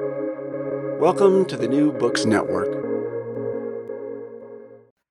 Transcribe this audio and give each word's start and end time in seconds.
Welcome 0.00 1.44
to 1.46 1.56
the 1.56 1.68
New 1.68 1.92
Books 1.92 2.24
Network. 2.24 2.72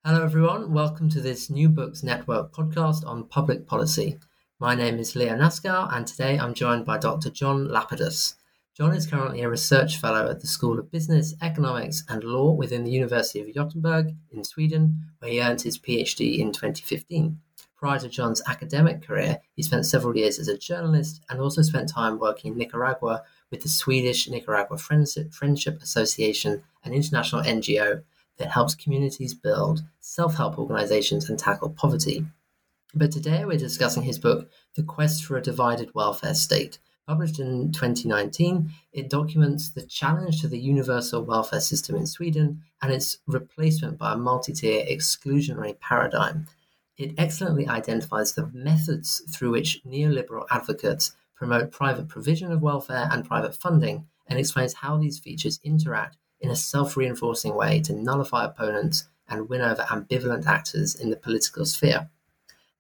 Hello, 0.04 0.22
everyone. 0.26 0.74
Welcome 0.74 1.10
to 1.12 1.22
this 1.22 1.50
New 1.50 1.70
Books 1.70 2.04
Network 2.04 2.52
podcast 2.52 3.08
on 3.08 3.24
public 3.24 3.66
policy. 3.66 4.18
My 4.60 4.76
name 4.76 5.00
is 5.00 5.16
Leo 5.16 5.38
Naskow, 5.38 5.88
and 5.94 6.06
today 6.06 6.38
I'm 6.38 6.54
joined 6.54 6.84
by 6.84 6.98
Dr. 6.98 7.30
John 7.30 7.70
Lapidus. 7.70 8.36
John 8.76 8.94
is 8.94 9.08
currently 9.08 9.42
a 9.42 9.50
research 9.50 10.02
fellow 10.02 10.30
at 10.30 10.42
the 10.42 10.48
School 10.48 10.78
of 10.78 10.92
Business, 10.92 11.34
Economics 11.42 12.04
and 12.10 12.22
Law 12.26 12.52
within 12.52 12.84
the 12.84 12.92
University 12.92 13.40
of 13.40 13.56
Gothenburg 13.56 14.14
in 14.32 14.44
Sweden, 14.44 15.12
where 15.20 15.32
he 15.32 15.42
earned 15.42 15.62
his 15.62 15.80
PhD 15.80 16.40
in 16.40 16.52
2015. 16.52 17.40
Prior 17.78 18.00
to 18.00 18.10
John's 18.10 18.42
academic 18.48 19.02
career, 19.02 19.40
he 19.56 19.64
spent 19.64 19.86
several 19.86 20.18
years 20.18 20.40
as 20.40 20.50
a 20.50 20.58
journalist 20.58 21.22
and 21.30 21.40
also 21.40 21.62
spent 21.62 21.88
time 21.88 22.20
working 22.20 22.52
in 22.52 22.58
Nicaragua 22.58 23.24
with 23.54 23.62
the 23.62 23.70
Swedish 23.70 24.28
Nicaragua 24.28 24.80
Friendship 24.80 25.84
Association, 25.84 26.64
an 26.84 26.92
international 26.92 27.44
NGO 27.44 28.02
that 28.38 28.50
helps 28.50 28.74
communities 28.74 29.36
build 29.36 29.84
self 30.00 30.38
help 30.38 30.58
organizations 30.58 31.30
and 31.30 31.38
tackle 31.38 31.70
poverty. 31.70 32.26
But 32.96 33.12
today 33.12 33.46
we're 33.46 33.60
discussing 33.60 34.02
his 34.02 34.18
book, 34.18 34.50
The 34.76 34.82
Quest 34.82 35.24
for 35.24 35.38
a 35.38 35.42
Divided 35.42 35.92
Welfare 35.94 36.34
State 36.34 36.80
Published 37.08 37.38
in 37.38 37.72
2019, 37.72 38.72
it 38.92 39.08
documents 39.08 39.70
the 39.70 39.86
challenge 39.86 40.42
to 40.42 40.48
the 40.48 40.58
universal 40.58 41.22
welfare 41.22 41.60
system 41.60 41.96
in 41.96 42.08
Sweden 42.08 42.64
and 42.82 42.92
its 42.92 43.20
replacement 43.28 44.00
by 44.00 44.14
a 44.14 44.18
multi 44.18 44.54
tier 44.54 44.84
exclusionary 44.84 45.80
paradigm. 45.80 46.48
It 46.98 47.14
excellently 47.20 47.68
identifies 47.68 48.34
the 48.34 48.50
methods 48.52 49.22
through 49.30 49.52
which 49.52 49.84
neoliberal 49.86 50.48
advocates 50.50 51.14
promote 51.36 51.72
private 51.72 52.08
provision 52.08 52.52
of 52.52 52.62
welfare 52.62 53.08
and 53.12 53.26
private 53.26 53.56
funding 53.56 54.08
and 54.28 54.40
explains 54.40 54.74
how 54.76 54.98
these 54.98 55.20
features 55.20 55.60
interact 55.64 56.18
in 56.40 56.50
a 56.50 56.56
self 56.56 56.96
reinforcing 56.98 57.56
way 57.56 57.80
to 57.82 57.94
nullify 57.94 58.46
opponents 58.46 59.08
and 59.28 59.50
win 59.50 59.62
over 59.62 59.84
ambivalent 59.84 60.46
actors 60.46 60.96
in 60.96 61.10
the 61.10 61.16
political 61.16 61.66
sphere. 61.66 62.10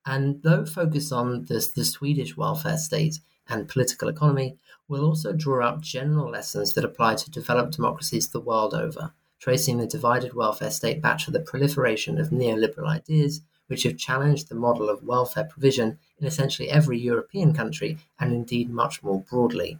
And 0.06 0.44
though 0.44 0.66
focused 0.66 1.14
on 1.14 1.46
the, 1.46 1.66
the 1.76 1.86
Swedish 1.86 2.36
welfare 2.36 2.78
state, 2.78 3.20
and 3.50 3.68
political 3.68 4.08
economy, 4.08 4.58
will 4.88 5.06
also 5.06 5.34
draw 5.34 5.66
up 5.66 5.82
general 5.82 6.30
lessons 6.30 6.74
that 6.74 6.86
apply 6.86 7.16
to 7.16 7.32
developed 7.32 7.76
democracies 7.76 8.30
the 8.30 8.40
world 8.40 8.74
over, 8.74 9.14
tracing 9.40 9.78
the 9.78 9.88
divided 9.88 10.34
welfare 10.34 10.72
state 10.72 11.02
back 11.02 11.18
to 11.20 11.32
the 11.32 11.40
proliferation 11.40 12.20
of 12.20 12.30
neoliberal 12.30 12.88
ideas 12.88 13.42
which 13.68 13.84
have 13.84 13.98
challenged 13.98 14.50
the 14.50 14.56
model 14.56 14.90
of 14.90 15.04
welfare 15.04 15.46
provision 15.46 15.98
in 16.24 16.28
essentially 16.28 16.70
every 16.70 16.98
European 16.98 17.54
country 17.54 17.98
and 18.20 18.34
indeed 18.34 18.70
much 18.70 19.04
more 19.04 19.22
broadly. 19.30 19.78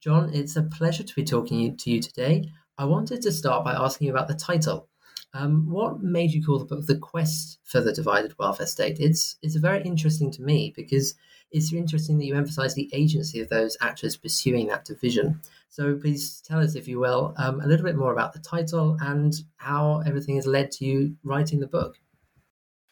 John, 0.00 0.30
it's 0.32 0.56
a 0.56 0.62
pleasure 0.62 1.02
to 1.02 1.14
be 1.14 1.24
talking 1.24 1.76
to 1.76 1.90
you 1.90 2.00
today. 2.00 2.50
I 2.78 2.84
wanted 2.84 3.22
to 3.22 3.32
start 3.32 3.64
by 3.64 3.72
asking 3.72 4.06
you 4.06 4.12
about 4.12 4.28
the 4.28 4.34
title. 4.34 4.88
Um, 5.32 5.70
what 5.70 6.02
made 6.02 6.32
you 6.32 6.44
call 6.44 6.58
the 6.58 6.64
book 6.64 6.86
"The 6.86 6.98
Quest 6.98 7.58
for 7.64 7.80
the 7.80 7.92
Divided 7.92 8.34
Welfare 8.38 8.66
State"? 8.66 8.98
It's 8.98 9.36
it's 9.42 9.56
very 9.56 9.82
interesting 9.82 10.30
to 10.32 10.42
me 10.42 10.72
because 10.74 11.14
it's 11.52 11.72
interesting 11.72 12.18
that 12.18 12.24
you 12.24 12.34
emphasize 12.36 12.74
the 12.74 12.90
agency 12.92 13.40
of 13.40 13.48
those 13.48 13.76
actors 13.80 14.16
pursuing 14.16 14.68
that 14.68 14.84
division. 14.84 15.40
So 15.68 15.94
please 15.96 16.40
tell 16.40 16.60
us, 16.60 16.74
if 16.74 16.88
you 16.88 16.98
will, 16.98 17.34
um, 17.36 17.60
a 17.60 17.66
little 17.66 17.84
bit 17.84 17.96
more 17.96 18.12
about 18.12 18.32
the 18.32 18.40
title 18.40 18.96
and 19.00 19.34
how 19.56 20.02
everything 20.06 20.36
has 20.36 20.46
led 20.46 20.72
to 20.72 20.84
you 20.84 21.16
writing 21.22 21.60
the 21.60 21.66
book. 21.66 21.98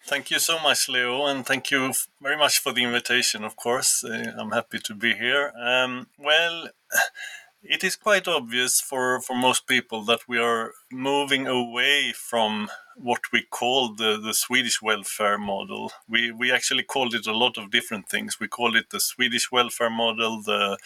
Thank 0.09 0.31
you 0.31 0.39
so 0.39 0.59
much, 0.59 0.89
Leo, 0.89 1.27
and 1.27 1.45
thank 1.45 1.71
you 1.71 1.93
very 2.23 2.39
much 2.39 2.61
for 2.61 2.73
the 2.73 2.83
invitation. 2.83 3.45
Of 3.45 3.57
course, 3.57 4.03
uh, 4.03 4.33
I'm 4.39 4.53
happy 4.53 4.79
to 4.79 4.95
be 4.95 5.13
here. 5.13 5.53
Um, 5.55 6.07
well, 6.19 6.71
it 7.63 7.85
is 7.85 7.95
quite 7.95 8.27
obvious 8.27 8.81
for, 8.81 9.21
for 9.21 9.37
most 9.37 9.67
people 9.67 10.03
that 10.05 10.21
we 10.27 10.39
are 10.39 10.73
moving 10.91 11.47
away 11.47 12.15
from 12.17 12.71
what 12.97 13.21
we 13.35 13.43
call 13.43 13.95
the, 13.95 14.19
the 14.19 14.33
Swedish 14.33 14.81
welfare 14.81 15.37
model. 15.37 15.93
We, 16.09 16.33
we 16.33 16.51
actually 16.51 16.85
called 16.85 17.13
it 17.13 17.27
a 17.27 17.37
lot 17.37 17.59
of 17.59 17.71
different 17.71 18.09
things. 18.09 18.41
We 18.41 18.49
call 18.49 18.77
it 18.77 18.89
the 18.89 19.01
Swedish 19.01 19.53
welfare 19.53 19.91
model, 19.91 20.41
the 20.41 20.79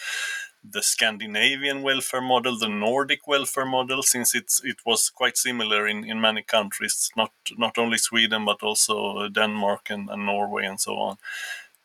the 0.63 0.81
Scandinavian 0.81 1.81
welfare 1.81 2.21
model, 2.21 2.57
the 2.57 2.69
Nordic 2.69 3.27
welfare 3.27 3.65
model, 3.65 4.03
since 4.03 4.33
it's 4.33 4.63
it 4.63 4.77
was 4.85 5.09
quite 5.09 5.37
similar 5.37 5.87
in, 5.87 6.03
in 6.05 6.21
many 6.21 6.41
countries, 6.43 7.09
not 7.17 7.31
not 7.57 7.77
only 7.77 7.97
Sweden 7.97 8.45
but 8.45 8.63
also 8.63 9.27
Denmark 9.29 9.89
and, 9.89 10.09
and 10.09 10.25
Norway 10.25 10.65
and 10.65 10.79
so 10.79 10.93
on. 10.97 11.17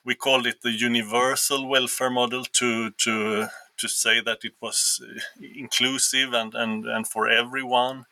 We 0.05 0.15
called 0.15 0.47
it 0.47 0.63
the 0.63 0.73
universal 0.73 1.69
welfare 1.69 2.11
model 2.11 2.45
to 2.45 2.91
to 2.91 3.49
to 3.79 3.89
say 3.89 4.21
that 4.21 4.45
it 4.45 4.55
was 4.61 5.01
inclusive 5.41 6.33
and, 6.33 6.55
and, 6.55 6.85
and 6.85 7.07
for 7.07 7.29
everyone. 7.29 8.07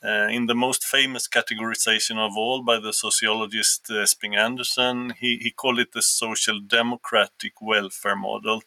Uh, 0.00 0.28
in 0.30 0.46
the 0.46 0.54
most 0.54 0.84
famous 0.84 1.26
categorization 1.26 2.18
of 2.18 2.36
all 2.36 2.62
by 2.62 2.78
the 2.78 2.92
sociologist 2.92 3.90
uh, 3.90 3.94
Esping-Andersen, 3.94 5.14
he, 5.18 5.38
he 5.38 5.50
called 5.50 5.80
it 5.80 5.90
the 5.90 6.02
social 6.02 6.60
democratic 6.60 7.54
welfare 7.60 8.14
model, 8.14 8.62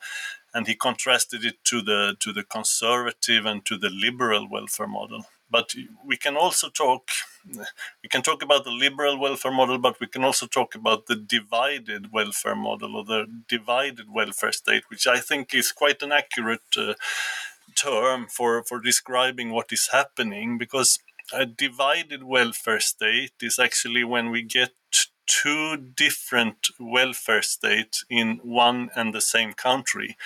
and 0.54 0.68
he 0.68 0.76
contrasted 0.76 1.46
it 1.46 1.64
to 1.66 1.82
the 1.82 2.16
to 2.20 2.34
the 2.34 2.44
conservative 2.44 3.46
and 3.46 3.66
to 3.66 3.78
the 3.78 3.90
liberal 3.90 4.48
welfare 4.50 4.88
model. 4.88 5.26
But 5.50 5.74
we 6.06 6.16
can 6.16 6.38
also 6.38 6.70
talk 6.70 7.10
we 8.04 8.10
can 8.10 8.22
talk 8.22 8.42
about 8.42 8.64
the 8.64 8.72
liberal 8.72 9.20
welfare 9.20 9.52
model, 9.52 9.78
but 9.78 10.00
we 10.00 10.08
can 10.08 10.24
also 10.24 10.48
talk 10.48 10.76
about 10.76 11.08
the 11.08 11.16
divided 11.16 12.12
welfare 12.12 12.56
model 12.56 12.96
or 12.96 13.04
the 13.04 13.26
divided 13.48 14.08
welfare 14.10 14.52
state, 14.52 14.84
which 14.90 15.08
I 15.08 15.20
think 15.20 15.54
is 15.54 15.72
quite 15.72 16.02
an 16.02 16.12
accurate 16.12 16.62
uh, 16.78 16.94
term 17.76 18.28
for 18.28 18.64
for 18.64 18.80
describing 18.80 19.52
what 19.52 19.72
is 19.72 19.90
happening 19.92 20.58
because 20.58 21.00
a 21.34 21.46
divided 21.46 22.24
welfare 22.24 22.80
state 22.80 23.34
is 23.42 23.58
actually 23.58 24.04
when 24.04 24.32
we 24.32 24.42
get 24.42 24.74
two 25.32 25.78
different 25.78 26.68
welfare 26.80 27.42
states 27.42 28.04
in 28.10 28.40
one 28.44 28.90
and 28.96 29.14
the 29.14 29.22
same 29.22 29.54
country. 29.54 30.18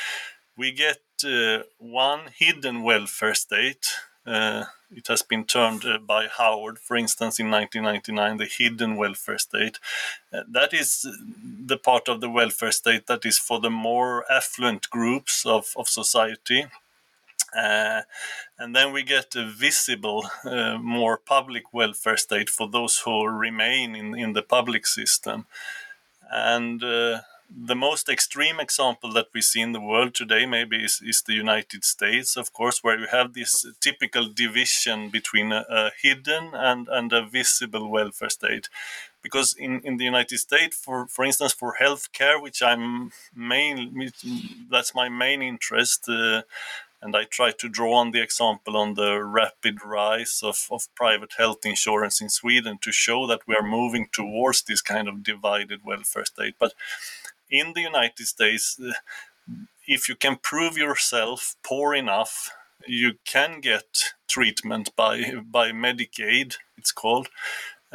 We 0.57 0.71
get 0.71 1.01
uh, 1.23 1.63
one 1.77 2.31
hidden 2.35 2.81
welfare 2.81 3.35
state. 3.35 3.85
Uh, 4.25 4.66
it 4.89 5.07
has 5.07 5.21
been 5.21 5.45
termed 5.45 5.85
uh, 5.85 5.99
by 5.99 6.27
Howard, 6.27 6.79
for 6.79 6.97
instance, 6.97 7.39
in 7.39 7.51
1999, 7.51 8.38
the 8.38 8.45
hidden 8.45 8.95
welfare 8.95 9.38
state. 9.38 9.77
Uh, 10.33 10.41
that 10.47 10.73
is 10.73 11.07
the 11.66 11.77
part 11.77 12.07
of 12.07 12.22
the 12.22 12.29
welfare 12.29 12.72
state 12.72 13.05
that 13.05 13.25
is 13.25 13.37
for 13.37 13.59
the 13.59 13.69
more 13.69 14.25
affluent 14.31 14.89
groups 14.89 15.45
of, 15.45 15.73
of 15.75 15.87
society 15.87 16.66
uh, 17.55 18.01
and 18.57 18.75
then 18.75 18.91
we 18.93 19.03
get 19.03 19.35
a 19.35 19.45
visible, 19.45 20.25
uh, 20.43 20.77
more 20.77 21.17
public 21.17 21.73
welfare 21.73 22.17
state 22.17 22.49
for 22.49 22.67
those 22.69 22.99
who 22.99 23.25
remain 23.27 23.95
in, 23.95 24.17
in 24.17 24.33
the 24.33 24.41
public 24.41 24.85
system. 24.85 25.45
And 26.29 26.83
uh, 26.83 27.21
the 27.49 27.75
most 27.75 28.09
extreme 28.09 28.59
example 28.59 29.11
that 29.13 29.27
we 29.33 29.41
see 29.41 29.61
in 29.61 29.71
the 29.71 29.79
world 29.81 30.16
today 30.16 30.45
maybe 30.45 30.83
is, 30.83 31.01
is 31.05 31.21
the 31.21 31.33
United 31.33 31.83
States, 31.85 32.35
of 32.35 32.51
course, 32.53 32.83
where 32.83 32.99
you 32.99 33.07
have 33.11 33.33
this 33.33 33.66
typical 33.79 34.27
division 34.27 35.09
between 35.09 35.51
a, 35.51 35.66
a 35.69 35.91
hidden 36.01 36.51
and, 36.53 36.87
and 36.89 37.13
a 37.13 37.25
visible 37.25 37.89
welfare 37.89 38.29
state 38.29 38.69
because 39.25 39.55
in, 39.57 39.81
in 39.81 39.97
the 39.97 40.05
United 40.05 40.37
States, 40.37 40.77
for 40.77 41.07
for 41.07 41.25
instance, 41.25 41.51
for 41.51 41.73
healthcare, 41.81 42.39
which 42.39 42.61
I'm 42.61 43.11
main 43.35 44.11
that's 44.69 44.93
my 44.93 45.09
main 45.09 45.41
interest, 45.41 46.07
uh, 46.07 46.43
and 47.05 47.16
I 47.16 47.25
try 47.25 47.51
to 47.51 47.69
draw 47.69 47.93
on 47.93 48.09
the 48.11 48.21
example 48.21 48.75
on 48.75 48.95
the 48.95 49.23
rapid 49.23 49.85
rise 49.85 50.41
of, 50.41 50.66
of 50.71 50.88
private 50.95 51.33
health 51.38 51.63
insurance 51.63 52.19
in 52.19 52.29
Sweden 52.29 52.79
to 52.81 52.91
show 52.91 53.27
that 53.27 53.41
we 53.47 53.53
are 53.53 53.61
moving 53.61 54.07
towards 54.11 54.63
this 54.63 54.81
kind 54.81 55.07
of 55.07 55.21
divided 55.21 55.81
welfare 55.85 56.25
state. 56.25 56.55
But 56.57 56.73
in 57.47 57.73
the 57.73 57.81
United 57.81 58.25
States, 58.25 58.81
if 59.88 60.09
you 60.09 60.16
can 60.16 60.38
prove 60.41 60.79
yourself 60.79 61.55
poor 61.61 61.93
enough, 61.93 62.49
you 62.88 63.13
can 63.23 63.61
get 63.61 64.16
treatment 64.27 64.90
by 64.96 65.35
by 65.46 65.72
Medicaid, 65.72 66.55
it's 66.75 66.91
called, 66.91 67.29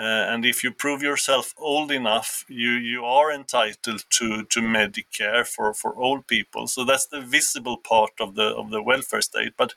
uh, 0.00 0.32
and 0.32 0.46
if 0.46 0.64
you 0.64 0.72
prove 0.72 1.02
yourself 1.02 1.54
old 1.58 1.92
enough, 1.92 2.46
you, 2.48 2.72
you 2.72 3.04
are 3.04 3.30
entitled 3.30 4.04
to, 4.10 4.44
to 4.46 4.60
Medicare 4.60 5.46
for, 5.46 5.74
for 5.74 5.94
old 5.96 6.26
people. 6.26 6.68
So 6.68 6.84
that's 6.84 7.06
the 7.06 7.20
visible 7.20 7.78
part 7.78 8.12
of 8.20 8.34
the 8.36 8.48
of 8.56 8.70
the 8.70 8.82
welfare 8.82 9.22
state. 9.22 9.54
But 9.58 9.74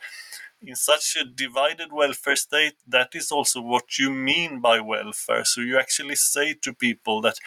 in 0.66 0.75
such 0.75 1.18
a 1.22 1.25
divided 1.25 1.92
welfare 1.92 2.38
state, 2.38 2.75
that 2.88 3.16
is 3.16 3.31
also 3.31 3.62
what 3.62 4.00
you 4.00 4.12
mean 4.12 4.62
by 4.62 4.80
welfare. 4.80 5.46
So 5.46 5.62
you 5.62 5.78
actually 5.80 6.16
say 6.16 6.56
to 6.64 6.74
people 6.74 7.22
that 7.22 7.38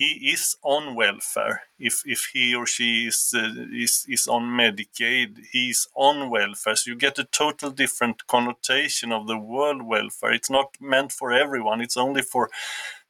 he 0.00 0.30
is 0.32 0.56
on 0.62 0.94
welfare. 0.94 1.64
If 1.78 2.02
if 2.06 2.30
he 2.32 2.54
or 2.54 2.66
she 2.66 3.06
is 3.08 3.34
uh, 3.36 3.66
is 3.70 4.06
is 4.08 4.26
on 4.26 4.44
Medicaid, 4.44 5.44
he's 5.52 5.88
on 5.94 6.30
welfare. 6.30 6.74
So 6.76 6.90
you 6.90 6.96
get 6.96 7.18
a 7.18 7.24
total 7.24 7.70
different 7.70 8.26
connotation 8.26 9.12
of 9.12 9.26
the 9.26 9.36
word 9.36 9.82
welfare. 9.82 10.32
It's 10.32 10.48
not 10.48 10.68
meant 10.80 11.12
for 11.12 11.32
everyone. 11.32 11.82
It's 11.82 11.98
only 11.98 12.22
for 12.22 12.48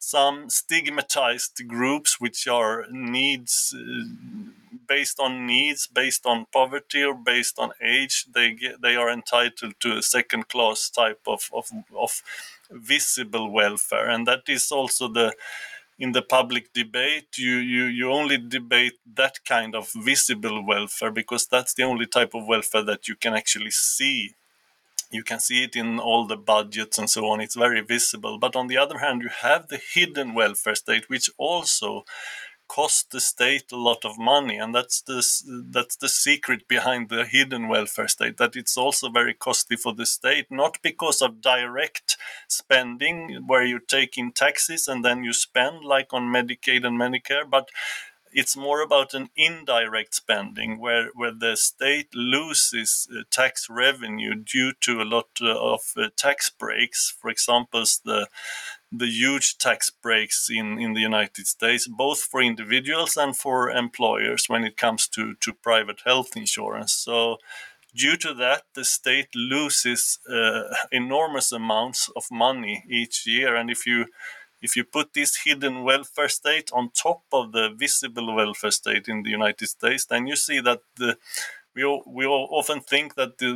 some 0.00 0.50
stigmatized 0.50 1.62
groups 1.68 2.20
which 2.20 2.48
are 2.48 2.86
needs 2.90 3.72
based 4.88 5.20
on 5.20 5.46
needs, 5.46 5.86
based 5.86 6.26
on 6.26 6.46
poverty, 6.52 7.04
or 7.04 7.14
based 7.14 7.60
on 7.60 7.70
age, 7.80 8.26
they 8.34 8.50
get, 8.50 8.82
they 8.82 8.96
are 8.96 9.08
entitled 9.08 9.74
to 9.78 9.96
a 9.96 10.02
second 10.02 10.48
class 10.48 10.90
type 10.90 11.20
of, 11.28 11.48
of, 11.52 11.70
of 11.96 12.22
visible 12.72 13.48
welfare. 13.52 14.10
And 14.10 14.26
that 14.26 14.48
is 14.48 14.72
also 14.72 15.06
the 15.06 15.32
in 16.00 16.12
the 16.12 16.22
public 16.22 16.72
debate 16.74 17.38
you, 17.38 17.56
you 17.74 17.84
you 17.84 18.12
only 18.12 18.38
debate 18.38 18.98
that 19.14 19.36
kind 19.46 19.76
of 19.76 19.92
visible 19.94 20.66
welfare 20.66 21.12
because 21.12 21.46
that's 21.46 21.74
the 21.74 21.84
only 21.84 22.06
type 22.06 22.34
of 22.34 22.48
welfare 22.48 22.84
that 22.84 23.08
you 23.08 23.16
can 23.16 23.34
actually 23.34 23.70
see. 23.72 24.34
You 25.12 25.24
can 25.24 25.40
see 25.40 25.64
it 25.64 25.76
in 25.76 25.98
all 26.00 26.26
the 26.26 26.36
budgets 26.36 26.98
and 26.98 27.10
so 27.10 27.26
on. 27.26 27.40
It's 27.40 27.56
very 27.56 27.82
visible. 27.82 28.38
But 28.38 28.56
on 28.56 28.68
the 28.68 28.78
other 28.78 28.98
hand 28.98 29.22
you 29.22 29.30
have 29.42 29.68
the 29.68 29.80
hidden 29.94 30.34
welfare 30.34 30.76
state 30.76 31.10
which 31.10 31.30
also 31.38 32.04
cost 32.70 33.10
the 33.10 33.20
state 33.20 33.72
a 33.72 33.76
lot 33.76 34.04
of 34.04 34.16
money 34.16 34.56
and 34.56 34.72
that's 34.72 35.00
the 35.02 35.18
that's 35.76 35.96
the 35.96 36.08
secret 36.08 36.68
behind 36.68 37.08
the 37.08 37.24
hidden 37.24 37.66
welfare 37.66 38.06
state 38.06 38.36
that 38.36 38.54
it's 38.54 38.76
also 38.76 39.10
very 39.10 39.34
costly 39.34 39.76
for 39.76 39.92
the 39.92 40.06
state 40.06 40.46
not 40.50 40.78
because 40.80 41.20
of 41.20 41.40
direct 41.40 42.16
spending 42.46 43.42
where 43.48 43.64
you 43.64 43.80
take 43.80 44.16
in 44.16 44.30
taxes 44.30 44.86
and 44.86 45.04
then 45.04 45.24
you 45.24 45.32
spend 45.32 45.84
like 45.84 46.12
on 46.12 46.32
medicaid 46.36 46.86
and 46.86 46.96
medicare 46.96 47.48
but 47.50 47.70
it's 48.32 48.56
more 48.56 48.80
about 48.82 49.14
an 49.14 49.28
indirect 49.36 50.14
spending 50.14 50.78
where 50.78 51.08
where 51.14 51.32
the 51.32 51.56
state 51.56 52.14
loses 52.14 53.08
uh, 53.10 53.22
tax 53.30 53.66
revenue 53.68 54.34
due 54.34 54.72
to 54.80 55.02
a 55.02 55.10
lot 55.16 55.28
uh, 55.42 55.50
of 55.58 55.80
uh, 55.96 56.08
tax 56.16 56.48
breaks. 56.50 57.16
For 57.20 57.30
example 57.30 57.84
the 58.04 58.28
the 58.92 59.06
huge 59.06 59.56
tax 59.58 59.90
breaks 59.90 60.48
in 60.50 60.78
in 60.78 60.94
the 60.94 61.00
United 61.00 61.46
States 61.46 61.86
both 61.86 62.20
for 62.20 62.42
individuals 62.42 63.16
and 63.16 63.36
for 63.36 63.70
employers 63.70 64.48
when 64.48 64.64
it 64.64 64.76
comes 64.76 65.08
to 65.08 65.34
to 65.34 65.52
private 65.52 66.00
health 66.04 66.36
insurance. 66.36 66.92
So 66.92 67.38
due 67.94 68.16
to 68.16 68.34
that 68.34 68.62
the 68.74 68.84
state 68.84 69.28
loses 69.34 70.18
uh, 70.28 70.62
enormous 70.90 71.52
amounts 71.52 72.10
of 72.16 72.24
money 72.30 72.84
each 72.88 73.26
year. 73.26 73.54
And 73.54 73.70
if 73.70 73.86
you 73.86 74.06
if 74.62 74.76
you 74.76 74.84
put 74.84 75.14
this 75.14 75.36
hidden 75.44 75.84
welfare 75.84 76.28
state 76.28 76.70
on 76.72 76.90
top 76.90 77.22
of 77.32 77.52
the 77.52 77.70
visible 77.70 78.34
welfare 78.34 78.70
state 78.70 79.08
in 79.08 79.22
the 79.22 79.30
United 79.30 79.66
States, 79.68 80.04
then 80.04 80.26
you 80.26 80.36
see 80.36 80.60
that 80.60 80.80
the 80.96 81.16
we 81.74 81.84
all, 81.84 82.02
we 82.06 82.26
all 82.26 82.48
often 82.50 82.80
think 82.80 83.14
that 83.14 83.38
the 83.38 83.52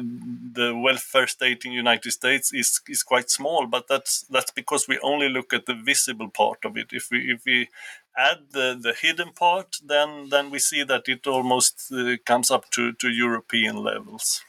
the 0.53 0.77
welfare 0.77 1.27
state 1.27 1.65
in 1.65 1.73
the 1.73 1.77
United 1.77 2.11
States 2.13 2.53
is 2.53 2.81
is 2.89 3.03
quite 3.03 3.31
small, 3.31 3.67
but 3.67 3.89
that's 3.89 4.23
that's 4.31 4.53
because 4.53 4.87
we 4.89 4.99
only 5.03 5.29
look 5.29 5.53
at 5.53 5.67
the 5.67 5.75
visible 5.75 6.29
part 6.29 6.65
of 6.65 6.77
it. 6.77 6.89
If 6.93 7.09
we 7.11 7.33
if 7.33 7.45
we 7.45 7.69
add 8.17 8.39
the, 8.53 8.79
the 8.81 8.93
hidden 8.93 9.33
part, 9.33 9.79
then 9.85 10.29
then 10.29 10.51
we 10.51 10.59
see 10.59 10.85
that 10.85 11.09
it 11.09 11.27
almost 11.27 11.93
uh, 11.93 12.17
comes 12.25 12.51
up 12.51 12.71
to, 12.71 12.93
to 12.93 13.09
European 13.09 13.77
levels. 13.77 14.45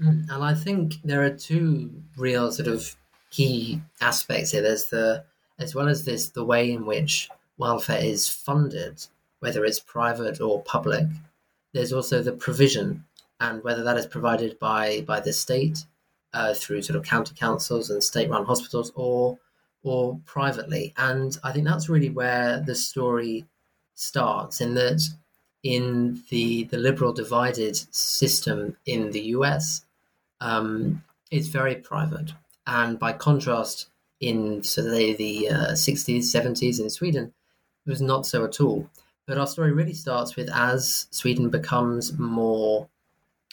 Mm, 0.00 0.26
and 0.30 0.44
I 0.44 0.54
think 0.54 0.96
there 1.04 1.22
are 1.22 1.30
two 1.30 1.90
real 2.16 2.52
sort 2.52 2.68
of 2.68 2.96
key 3.30 3.80
aspects 4.00 4.50
here. 4.50 4.62
There's 4.62 4.90
the 4.90 5.24
as 5.58 5.74
well 5.74 5.88
as 5.88 6.04
this, 6.04 6.28
the 6.28 6.44
way 6.44 6.70
in 6.72 6.84
which 6.86 7.30
welfare 7.56 8.02
is 8.02 8.28
funded, 8.28 9.06
whether 9.40 9.64
it's 9.64 9.80
private 9.80 10.40
or 10.40 10.62
public, 10.62 11.06
there's 11.72 11.92
also 11.92 12.22
the 12.22 12.32
provision, 12.32 13.04
and 13.40 13.62
whether 13.64 13.82
that 13.82 13.96
is 13.96 14.06
provided 14.06 14.58
by 14.58 15.02
by 15.02 15.20
the 15.20 15.32
state 15.32 15.84
uh, 16.34 16.54
through 16.54 16.82
sort 16.82 16.96
of 16.96 17.04
county 17.04 17.34
councils 17.34 17.90
and 17.90 18.02
state-run 18.02 18.44
hospitals, 18.44 18.92
or 18.94 19.38
or 19.82 20.20
privately. 20.26 20.94
And 20.96 21.36
I 21.42 21.52
think 21.52 21.66
that's 21.66 21.88
really 21.88 22.10
where 22.10 22.60
the 22.60 22.74
story 22.74 23.46
starts. 23.94 24.60
In 24.60 24.74
that, 24.74 25.02
in 25.62 26.22
the 26.30 26.64
the 26.64 26.78
liberal 26.78 27.12
divided 27.12 27.76
system 27.94 28.76
in 28.86 29.10
the 29.10 29.22
U.S., 29.36 29.84
um, 30.40 31.02
it's 31.30 31.48
very 31.48 31.76
private, 31.76 32.32
and 32.66 32.98
by 32.98 33.12
contrast, 33.12 33.88
in 34.22 34.62
so 34.62 34.82
the, 34.82 35.14
the 35.14 35.48
uh, 35.48 35.72
60s, 35.72 36.20
70s 36.20 36.80
in 36.80 36.88
Sweden, 36.88 37.32
it 37.84 37.90
was 37.90 38.00
not 38.00 38.24
so 38.24 38.44
at 38.44 38.60
all. 38.60 38.88
But 39.26 39.38
our 39.38 39.46
story 39.46 39.72
really 39.72 39.94
starts 39.94 40.36
with 40.36 40.50
as 40.50 41.06
Sweden 41.10 41.48
becomes 41.48 42.18
more 42.18 42.88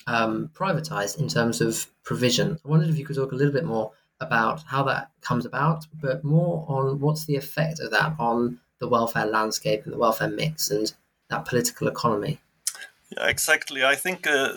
um, 0.08 0.50
privatized 0.54 1.20
in 1.20 1.28
terms 1.28 1.62
of 1.62 1.88
provision. 2.04 2.60
I 2.66 2.68
wondered 2.68 2.90
if 2.90 2.98
you 2.98 3.06
could 3.06 3.16
talk 3.16 3.32
a 3.32 3.36
little 3.36 3.54
bit 3.54 3.66
more 3.66 3.92
about 4.20 4.64
how 4.64 4.84
that 4.84 5.12
comes 5.22 5.46
about, 5.46 5.86
but 6.02 6.24
more 6.24 6.66
on 6.68 7.00
what's 7.00 7.26
the 7.26 7.36
effect 7.36 7.80
of 7.80 7.92
that 7.92 8.16
on 8.20 8.60
the 8.80 8.88
welfare 8.88 9.26
landscape 9.26 9.84
and 9.84 9.94
the 9.94 9.98
welfare 9.98 10.30
mix 10.30 10.72
and 10.72 10.92
that 11.30 11.46
political 11.46 11.88
economy. 11.88 12.42
Yeah, 13.18 13.28
exactly. 13.28 13.84
I 13.84 13.96
think 13.96 14.28
uh, 14.28 14.50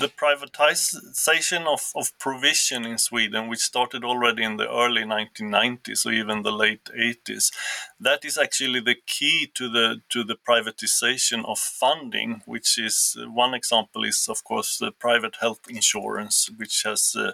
the 0.00 0.08
privatization 0.08 1.66
of, 1.66 1.92
of 1.94 2.18
provision 2.18 2.86
in 2.86 2.96
Sweden, 2.96 3.48
which 3.48 3.58
started 3.60 4.02
already 4.02 4.44
in 4.44 4.56
the 4.56 4.66
early 4.66 5.02
1990s 5.04 6.06
or 6.06 6.12
even 6.12 6.42
the 6.42 6.50
late 6.50 6.88
80s, 6.96 7.52
that 8.00 8.24
is 8.24 8.38
actually 8.38 8.80
the 8.80 8.96
key 9.06 9.50
to 9.54 9.68
the 9.68 10.00
to 10.08 10.24
the 10.24 10.36
privatization 10.36 11.44
of 11.44 11.58
funding. 11.58 12.40
Which 12.46 12.78
is 12.78 13.14
uh, 13.20 13.30
one 13.30 13.52
example 13.52 14.04
is 14.04 14.26
of 14.30 14.42
course 14.42 14.78
the 14.78 14.90
private 14.90 15.36
health 15.42 15.60
insurance, 15.68 16.48
which 16.56 16.84
has 16.86 17.14
uh, 17.14 17.32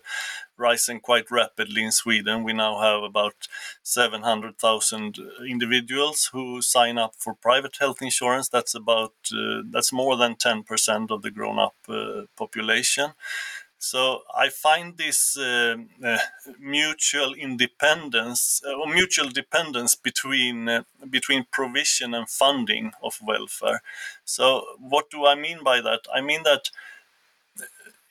rising 0.56 1.00
quite 1.00 1.30
rapidly 1.30 1.84
in 1.84 1.92
Sweden. 1.92 2.44
We 2.44 2.52
now 2.52 2.80
have 2.80 3.02
about 3.02 3.48
700,000 3.82 5.18
individuals 5.48 6.30
who 6.32 6.62
sign 6.62 6.98
up 6.98 7.14
for 7.18 7.34
private 7.34 7.76
health 7.80 8.00
insurance. 8.02 8.48
That's 8.48 8.74
about 8.74 9.14
uh, 9.32 9.62
that's 9.70 9.92
more 9.92 10.16
than 10.16 10.36
10% 10.36 11.10
of 11.10 11.22
the 11.22 11.30
grown-up 11.30 11.76
uh, 11.88 12.22
population. 12.36 13.12
So 13.78 14.22
I 14.34 14.48
find 14.48 14.96
this 14.96 15.36
uh, 15.36 15.76
uh, 16.02 16.18
mutual 16.58 17.34
independence 17.34 18.62
uh, 18.66 18.72
or 18.72 18.86
mutual 18.86 19.28
dependence 19.28 19.94
between 19.94 20.68
uh, 20.70 20.84
between 21.10 21.44
provision 21.52 22.14
and 22.14 22.26
funding 22.26 22.92
of 23.02 23.18
welfare. 23.22 23.82
So 24.24 24.64
what 24.78 25.10
do 25.10 25.26
I 25.26 25.34
mean 25.34 25.62
by 25.62 25.82
that? 25.82 26.00
I 26.14 26.22
mean 26.22 26.44
that 26.44 26.70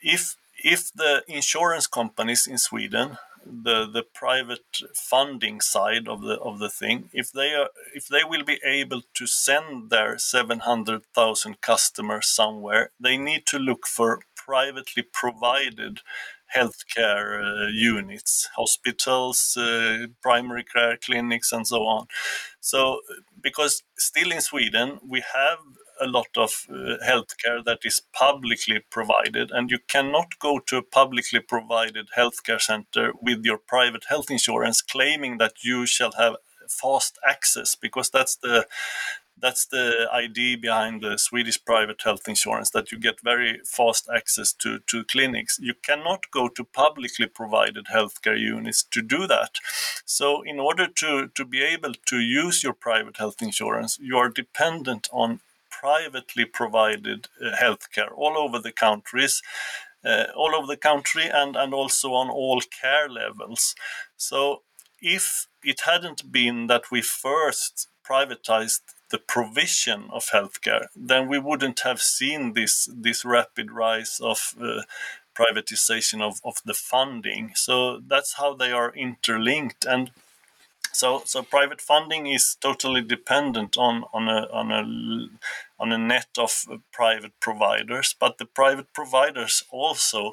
if 0.02 0.36
if 0.64 0.92
the 0.94 1.24
insurance 1.28 1.88
companies 1.88 2.48
in 2.48 2.58
Sweden, 2.58 3.18
the 3.46 3.86
the 3.86 4.04
private 4.04 4.80
funding 4.96 5.60
side 5.62 6.08
of 6.08 6.22
the 6.22 6.40
of 6.40 6.60
the 6.60 6.70
thing, 6.70 7.10
if 7.14 7.32
they 7.32 7.54
are 7.54 7.70
if 7.94 8.08
they 8.08 8.24
will 8.24 8.44
be 8.44 8.60
able 8.66 9.02
to 9.14 9.28
send 9.28 9.90
their 9.90 10.18
seven 10.18 10.60
hundred 10.60 11.02
thousand 11.14 11.62
customers 11.62 12.28
somewhere, 12.28 12.92
they 13.00 13.18
need 13.18 13.46
to 13.48 13.60
look 13.60 13.86
for 13.86 14.22
privately 14.36 15.04
provided 15.04 16.00
healthcare 16.56 17.42
uh, 17.42 17.68
units, 17.68 18.48
hospitals, 18.56 19.58
uh, 19.58 20.08
primary 20.22 20.64
care 20.64 20.98
clinics, 20.98 21.52
and 21.52 21.68
so 21.68 21.84
on. 21.84 22.08
So, 22.60 23.02
because 23.42 23.84
still 23.98 24.32
in 24.32 24.42
Sweden, 24.42 25.00
we 25.08 25.24
have 25.34 25.58
a 26.04 26.08
lot 26.08 26.28
of 26.36 26.66
uh, 26.70 26.98
healthcare 27.06 27.64
that 27.66 27.80
is 27.84 28.02
publicly 28.14 28.80
provided, 28.90 29.52
and 29.52 29.72
you 29.72 29.80
cannot 29.88 30.40
go 30.40 30.60
to 30.60 30.78
a 30.78 30.84
publicly 30.84 31.40
provided 31.40 32.10
healthcare 32.18 32.62
center 32.62 33.14
with 33.22 33.44
your 33.44 33.58
private 33.58 34.06
health 34.10 34.30
insurance 34.30 34.82
claiming 34.82 35.38
that 35.38 35.64
you 35.64 35.86
shall 35.86 36.12
have 36.18 36.36
fast 36.68 37.18
access 37.26 37.76
because 37.76 38.10
that's 38.10 38.36
the 38.36 38.66
that's 39.44 39.66
the 39.66 40.08
idea 40.14 40.58
behind 40.58 41.02
the 41.02 41.18
Swedish 41.18 41.64
private 41.66 42.02
health 42.02 42.30
insurance 42.30 42.70
that 42.70 42.92
you 42.92 42.98
get 42.98 43.20
very 43.20 43.60
fast 43.66 44.08
access 44.16 44.54
to, 44.54 44.80
to 44.88 45.04
clinics. 45.04 45.60
You 45.60 45.74
cannot 45.74 46.32
go 46.32 46.48
to 46.48 46.64
publicly 46.64 47.28
provided 47.28 47.88
healthcare 47.88 48.40
units 48.40 48.84
to 48.84 49.02
do 49.02 49.28
that. 49.28 49.58
So, 50.06 50.44
in 50.44 50.60
order 50.60 50.88
to, 50.88 51.28
to 51.28 51.46
be 51.46 51.62
able 51.62 51.94
to 52.06 52.20
use 52.20 52.64
your 52.64 52.74
private 52.74 53.18
health 53.18 53.42
insurance, 53.42 54.00
you 54.00 54.18
are 54.18 54.30
dependent 54.30 55.10
on 55.12 55.42
privately 55.84 56.46
provided 56.46 57.28
uh, 57.42 57.56
healthcare 57.64 58.12
all 58.16 58.38
over 58.38 58.60
the 58.60 58.72
countries. 58.72 59.42
Uh, 60.06 60.26
all 60.36 60.54
over 60.54 60.68
the 60.68 60.86
country 60.92 61.28
and, 61.42 61.56
and 61.56 61.74
also 61.74 62.14
on 62.14 62.30
all 62.30 62.60
care 62.82 63.08
levels. 63.08 63.74
So, 64.18 64.64
if 65.02 65.48
it 65.64 65.80
hadn't 65.86 66.30
been 66.30 66.68
that 66.68 66.92
we 66.92 67.02
first 67.02 67.88
privatized 68.06 68.82
the 69.12 69.18
provision 69.18 70.10
of 70.12 70.32
healthcare, 70.34 70.88
then 70.94 71.30
we 71.30 71.40
wouldn't 71.40 71.80
have 71.82 72.02
seen 72.02 72.54
this 72.54 72.90
this 73.08 73.24
rapid 73.24 73.72
rise 73.72 74.20
of 74.22 74.56
uh, 74.60 74.82
privatization 75.36 76.22
of, 76.22 76.42
of 76.44 76.56
the 76.66 76.74
funding. 76.74 77.52
So 77.56 78.00
that's 78.00 78.34
how 78.34 78.54
they 78.54 78.72
are 78.72 78.92
interlinked. 78.94 79.86
And 79.86 80.12
so, 80.92 81.24
so 81.26 81.42
private 81.42 81.82
funding 81.82 82.28
is 82.28 82.56
totally 82.60 83.02
dependent 83.02 83.78
on 83.78 84.04
on 84.14 84.28
a 84.28 84.48
on 84.52 84.72
a 84.72 84.84
on 85.84 85.92
a 85.92 85.98
net 85.98 86.30
of 86.38 86.66
private 86.94 87.38
providers, 87.42 88.16
but 88.18 88.38
the 88.38 88.46
private 88.46 88.94
providers 88.94 89.64
also 89.70 90.30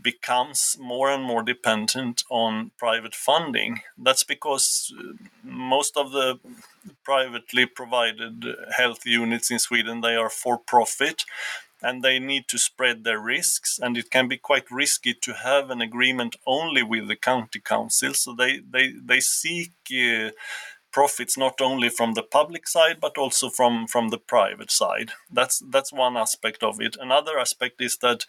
becomes 0.00 0.76
more 0.80 1.10
and 1.10 1.22
more 1.22 1.42
dependent 1.42 2.24
on 2.30 2.70
private 2.78 3.14
funding. 3.14 3.82
That's 3.98 4.24
because 4.24 4.90
uh, 4.98 5.12
most 5.44 5.98
of 5.98 6.12
the 6.12 6.38
privately 7.04 7.66
provided 7.66 8.46
health 8.74 9.04
units 9.04 9.50
in 9.50 9.58
Sweden 9.58 10.00
they 10.00 10.16
are 10.16 10.30
for 10.30 10.56
profit 10.56 11.24
and 11.82 12.02
they 12.02 12.18
need 12.18 12.44
to 12.48 12.58
spread 12.58 13.04
their 13.04 13.20
risks 13.20 13.78
and 13.82 13.98
it 13.98 14.10
can 14.10 14.28
be 14.28 14.38
quite 14.38 14.70
risky 14.70 15.14
to 15.14 15.32
have 15.34 15.70
an 15.70 15.82
agreement 15.82 16.36
only 16.46 16.82
with 16.82 17.08
the 17.08 17.16
county 17.16 17.60
council 17.60 18.14
so 18.14 18.34
they 18.34 18.60
they 18.70 18.92
they 19.04 19.20
seek 19.20 19.72
uh, 19.92 20.30
profits 20.92 21.36
not 21.36 21.60
only 21.60 21.88
from 21.88 22.14
the 22.14 22.22
public 22.22 22.66
side 22.66 22.98
but 23.00 23.16
also 23.18 23.48
from 23.48 23.86
from 23.86 24.08
the 24.08 24.18
private 24.18 24.70
side. 24.70 25.12
That's 25.30 25.62
that's 25.70 25.92
one 25.92 26.16
aspect 26.16 26.62
of 26.62 26.80
it. 26.80 26.96
Another 27.00 27.38
aspect 27.38 27.80
is 27.80 27.98
that 27.98 28.26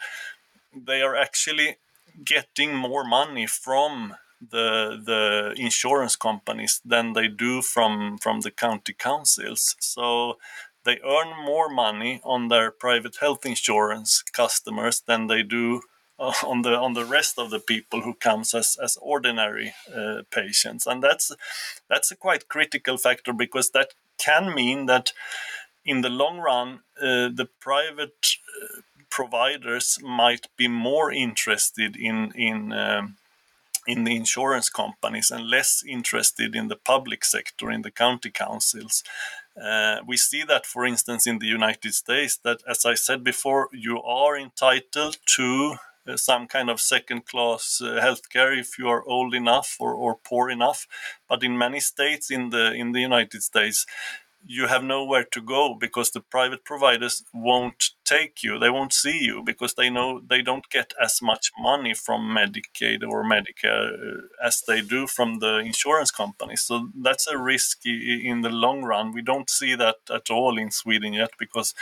they 0.73 1.01
are 1.01 1.15
actually 1.15 1.77
getting 2.23 2.75
more 2.75 3.03
money 3.03 3.47
from 3.47 4.15
the 4.41 4.99
the 5.05 5.53
insurance 5.57 6.15
companies 6.15 6.81
than 6.83 7.13
they 7.13 7.27
do 7.27 7.61
from 7.61 8.17
from 8.17 8.41
the 8.41 8.51
county 8.51 8.93
councils. 8.93 9.75
So 9.79 10.37
they 10.83 10.99
earn 11.05 11.45
more 11.45 11.69
money 11.69 12.21
on 12.23 12.47
their 12.47 12.71
private 12.71 13.17
health 13.17 13.45
insurance 13.45 14.23
customers 14.33 15.01
than 15.05 15.27
they 15.27 15.43
do 15.43 15.81
on 16.43 16.61
the 16.61 16.77
on 16.77 16.93
the 16.93 17.05
rest 17.05 17.39
of 17.39 17.49
the 17.49 17.59
people 17.59 18.01
who 18.01 18.13
comes 18.13 18.53
as 18.53 18.77
as 18.81 18.97
ordinary 19.01 19.73
uh, 19.95 20.21
patients. 20.29 20.85
And 20.85 21.01
that's 21.01 21.31
that's 21.89 22.11
a 22.11 22.15
quite 22.15 22.47
critical 22.47 22.97
factor 22.97 23.33
because 23.33 23.71
that 23.71 23.93
can 24.17 24.53
mean 24.53 24.85
that 24.85 25.13
in 25.83 26.01
the 26.01 26.09
long 26.09 26.37
run 26.37 26.81
uh, 27.01 27.29
the 27.33 27.49
private 27.59 28.37
uh, 28.61 28.81
providers 29.09 29.99
might 30.03 30.47
be 30.57 30.67
more 30.67 31.11
interested 31.11 31.95
in 31.95 32.31
in 32.35 32.71
um, 32.71 33.17
in 33.87 34.03
the 34.03 34.15
insurance 34.15 34.69
companies 34.69 35.31
and 35.31 35.49
less 35.49 35.83
interested 35.87 36.55
in 36.55 36.67
the 36.67 36.75
public 36.75 37.25
sector 37.25 37.71
in 37.71 37.81
the 37.81 37.91
county 37.91 38.29
councils. 38.29 39.03
Uh, 39.59 39.97
we 40.07 40.15
see 40.15 40.43
that, 40.43 40.67
for 40.67 40.85
instance, 40.85 41.25
in 41.25 41.39
the 41.39 41.47
United 41.47 41.93
States, 41.93 42.37
that 42.43 42.59
as 42.67 42.85
I 42.85 42.93
said 42.93 43.23
before, 43.23 43.69
you 43.73 43.99
are 44.03 44.37
entitled 44.37 45.17
to 45.35 45.77
uh, 46.07 46.17
some 46.17 46.47
kind 46.47 46.69
of 46.69 46.81
second 46.81 47.25
class 47.25 47.81
uh, 47.83 47.99
healthcare 48.01 48.57
if 48.57 48.77
you 48.79 48.87
are 48.87 49.03
old 49.07 49.33
enough 49.33 49.77
or, 49.79 49.93
or 49.93 50.15
poor 50.15 50.49
enough. 50.49 50.87
But 51.29 51.43
in 51.43 51.57
many 51.57 51.79
states 51.79 52.31
in 52.31 52.49
the 52.49 52.73
in 52.73 52.91
the 52.91 53.01
United 53.01 53.43
States, 53.43 53.85
you 54.45 54.67
have 54.67 54.83
nowhere 54.83 55.23
to 55.23 55.41
go 55.41 55.75
because 55.79 56.11
the 56.11 56.21
private 56.21 56.65
providers 56.65 57.23
won't 57.33 57.91
take 58.05 58.41
you. 58.43 58.57
They 58.57 58.69
won't 58.69 58.93
see 58.93 59.19
you 59.23 59.43
because 59.45 59.75
they 59.75 59.89
know 59.89 60.21
they 60.27 60.41
don't 60.41 60.67
get 60.69 60.93
as 61.01 61.21
much 61.21 61.51
money 61.59 61.93
from 61.93 62.35
medicaid 62.35 63.03
or 63.07 63.23
medicare 63.23 63.93
uh, 63.93 64.21
as 64.43 64.63
they 64.67 64.81
do 64.81 65.07
from 65.07 65.39
the 65.39 65.59
insurance 65.59 66.11
companies. 66.11 66.63
So 66.63 66.89
that's 66.95 67.27
a 67.27 67.37
risk 67.37 67.85
in 67.85 68.41
the 68.41 68.49
long 68.49 68.83
run. 68.83 69.13
We 69.13 69.21
don't 69.21 69.49
see 69.49 69.75
that 69.75 69.97
at 70.13 70.29
all 70.31 70.57
in 70.57 70.71
sweden 70.71 71.13
yet 71.13 71.31
because 71.37 71.75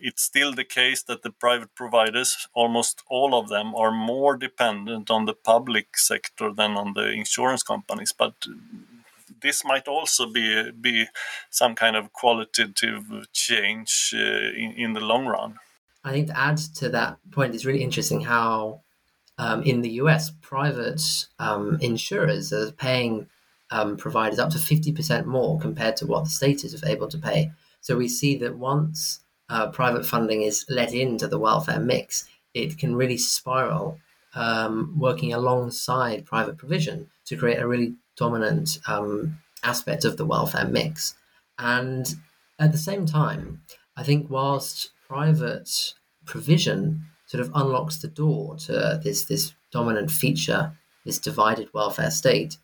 it's 0.00 0.22
still 0.22 0.52
the 0.52 0.64
case 0.64 1.02
that 1.02 1.22
the 1.22 1.30
private 1.30 1.74
providers 1.74 2.48
almost 2.54 3.02
all 3.08 3.34
of 3.34 3.48
them 3.48 3.74
are 3.74 3.92
more 3.92 4.36
dependent 4.36 5.10
on 5.10 5.26
the 5.26 5.34
public 5.34 5.96
sector 5.96 6.52
than 6.52 6.72
on 6.72 6.94
the 6.94 7.10
insurance 7.10 7.62
companies 7.62 8.12
but 8.16 8.34
this 9.42 9.64
might 9.64 9.88
also 9.88 10.26
be 10.26 10.70
be 10.72 11.06
some 11.50 11.74
kind 11.74 11.96
of 11.96 12.12
qualitative 12.12 13.04
change 13.32 14.14
uh, 14.14 14.50
in, 14.62 14.72
in 14.76 14.92
the 14.92 15.00
long 15.00 15.26
run. 15.26 15.58
I 16.04 16.12
think 16.12 16.28
to 16.28 16.38
add 16.38 16.56
to 16.76 16.88
that 16.90 17.18
point, 17.30 17.54
it's 17.54 17.64
really 17.64 17.82
interesting 17.82 18.20
how 18.22 18.82
um, 19.38 19.62
in 19.62 19.82
the 19.82 19.90
US, 20.02 20.30
private 20.40 21.02
um, 21.38 21.78
insurers 21.80 22.52
are 22.52 22.72
paying 22.72 23.26
um, 23.70 23.96
providers 23.96 24.38
up 24.38 24.50
to 24.50 24.58
50% 24.58 25.26
more 25.26 25.58
compared 25.58 25.96
to 25.98 26.06
what 26.06 26.24
the 26.24 26.30
state 26.30 26.64
is 26.64 26.82
able 26.84 27.08
to 27.08 27.18
pay. 27.18 27.52
So 27.80 27.96
we 27.96 28.08
see 28.08 28.36
that 28.36 28.56
once 28.56 29.20
uh, 29.50 29.68
private 29.70 30.06
funding 30.06 30.42
is 30.42 30.64
let 30.68 30.94
into 30.94 31.26
the 31.26 31.38
welfare 31.38 31.80
mix, 31.80 32.24
it 32.54 32.78
can 32.78 32.96
really 32.96 33.18
spiral, 33.18 33.98
um, 34.34 34.94
working 34.98 35.32
alongside 35.32 36.24
private 36.24 36.56
provision 36.56 37.08
to 37.26 37.36
create 37.36 37.58
a 37.58 37.66
really 37.66 37.94
dominant 38.16 38.78
um, 38.86 39.38
aspect 39.64 40.04
of 40.04 40.16
the 40.16 40.24
welfare 40.24 40.66
mix. 40.66 41.16
And 41.58 42.14
at 42.58 42.72
the 42.72 42.78
same 42.78 43.06
time, 43.06 43.62
I 43.96 44.04
think 44.04 44.30
whilst 44.30 44.90
private 45.08 45.94
provision 46.24 47.06
sort 47.26 47.40
of 47.40 47.50
unlocks 47.54 47.98
the 47.98 48.08
door 48.08 48.56
to 48.56 49.00
this 49.02 49.24
this 49.24 49.52
dominant 49.72 50.10
feature, 50.10 50.72
this 51.04 51.18
divided 51.18 51.68
welfare 51.74 52.10
state, 52.10 52.56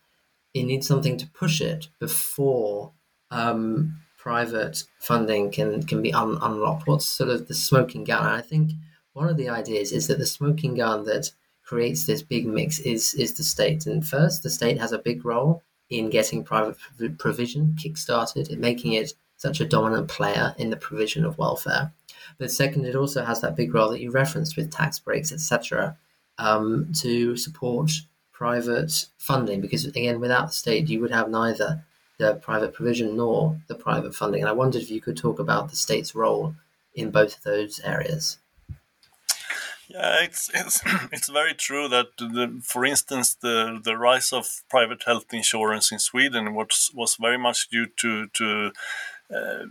it 0.54 0.64
needs 0.64 0.86
something 0.86 1.16
to 1.18 1.26
push 1.28 1.60
it 1.60 1.88
before 1.98 2.92
um, 3.30 4.00
private 4.26 4.82
funding 4.98 5.52
can 5.52 5.80
can 5.84 6.02
be 6.02 6.12
un- 6.12 6.38
unlocked. 6.42 6.88
What's 6.88 7.08
sort 7.08 7.30
of 7.30 7.46
the 7.46 7.54
smoking 7.54 8.02
gun? 8.02 8.26
And 8.26 8.34
I 8.34 8.40
think 8.40 8.72
one 9.12 9.28
of 9.28 9.36
the 9.36 9.48
ideas 9.48 9.92
is 9.92 10.08
that 10.08 10.18
the 10.18 10.26
smoking 10.26 10.74
gun 10.74 11.04
that 11.04 11.30
creates 11.64 12.06
this 12.06 12.22
big 12.22 12.44
mix 12.44 12.80
is 12.80 13.14
is 13.14 13.34
the 13.34 13.44
state. 13.44 13.86
And 13.86 14.04
first, 14.04 14.42
the 14.42 14.50
state 14.50 14.80
has 14.80 14.90
a 14.90 15.06
big 15.08 15.24
role 15.24 15.62
in 15.90 16.10
getting 16.10 16.42
private 16.42 16.76
provision 17.18 17.76
kickstarted, 17.80 18.50
in 18.50 18.58
making 18.58 18.94
it 18.94 19.14
such 19.36 19.60
a 19.60 19.68
dominant 19.74 20.08
player 20.08 20.56
in 20.58 20.70
the 20.70 20.82
provision 20.88 21.24
of 21.24 21.38
welfare. 21.38 21.92
But 22.36 22.50
second, 22.50 22.84
it 22.84 22.96
also 22.96 23.24
has 23.24 23.40
that 23.42 23.54
big 23.54 23.72
role 23.72 23.90
that 23.90 24.00
you 24.00 24.10
referenced 24.10 24.56
with 24.56 24.72
tax 24.72 24.98
breaks, 24.98 25.30
etc., 25.30 25.96
um, 26.38 26.90
to 27.00 27.36
support 27.36 27.92
private 28.32 29.06
funding. 29.18 29.60
Because 29.60 29.84
again, 29.84 30.18
without 30.18 30.48
the 30.48 30.60
state, 30.64 30.88
you 30.88 31.00
would 31.00 31.12
have 31.12 31.30
neither 31.30 31.84
the 32.18 32.34
private 32.34 32.72
provision 32.72 33.16
nor 33.16 33.60
the 33.68 33.74
private 33.74 34.14
funding. 34.14 34.42
And 34.42 34.48
I 34.48 34.52
wondered 34.52 34.82
if 34.82 34.90
you 34.90 35.00
could 35.00 35.16
talk 35.16 35.38
about 35.38 35.70
the 35.70 35.76
state's 35.76 36.14
role 36.14 36.54
in 36.94 37.10
both 37.10 37.36
of 37.36 37.42
those 37.42 37.80
areas. 37.80 38.38
Yeah, 39.88 40.24
it's 40.24 40.50
it's 40.52 40.80
it's 41.12 41.28
very 41.28 41.54
true 41.54 41.88
that 41.88 42.16
the, 42.18 42.60
for 42.62 42.84
instance, 42.84 43.34
the 43.34 43.80
the 43.82 43.96
rise 43.96 44.32
of 44.32 44.62
private 44.68 45.04
health 45.04 45.32
insurance 45.32 45.92
in 45.92 45.98
Sweden 45.98 46.54
was 46.54 46.90
was 46.94 47.16
very 47.16 47.38
much 47.38 47.68
due 47.68 47.86
to 47.98 48.26
to 48.28 48.72
uh, 49.34 49.64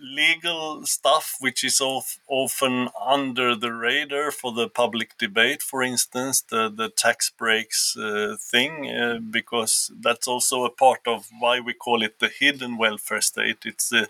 legal 0.00 0.84
stuff 0.86 1.36
which 1.40 1.64
is 1.64 1.80
of, 1.80 2.18
often 2.28 2.88
under 3.04 3.54
the 3.54 3.72
radar 3.72 4.30
for 4.30 4.52
the 4.52 4.68
public 4.68 5.16
debate. 5.18 5.62
For 5.62 5.82
instance, 5.82 6.40
the 6.40 6.68
the 6.68 6.88
tax 6.88 7.30
breaks 7.30 7.96
uh, 7.96 8.36
thing, 8.40 8.90
uh, 8.90 9.18
because 9.18 9.90
that's 10.00 10.28
also 10.28 10.64
a 10.64 10.70
part 10.70 11.00
of 11.06 11.28
why 11.38 11.60
we 11.60 11.74
call 11.74 12.02
it 12.02 12.18
the 12.18 12.28
hidden 12.28 12.76
welfare 12.76 13.20
state. 13.20 13.64
It's 13.64 13.92
uh, 13.92 14.06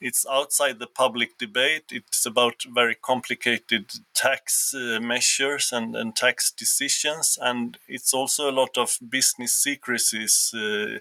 it's 0.00 0.24
outside 0.30 0.78
the 0.78 0.86
public 0.86 1.36
debate. 1.36 1.84
It's 1.92 2.24
about 2.24 2.64
very 2.74 2.94
complicated 2.94 3.92
tax 4.14 4.74
uh, 4.74 4.98
measures 5.00 5.72
and, 5.72 5.94
and 5.94 6.16
tax 6.16 6.50
decisions, 6.50 7.38
and 7.40 7.76
it's 7.86 8.14
also 8.14 8.50
a 8.50 8.58
lot 8.62 8.78
of 8.78 8.98
business 9.10 9.52
secrecies 9.52 10.54
uh, 10.54 10.98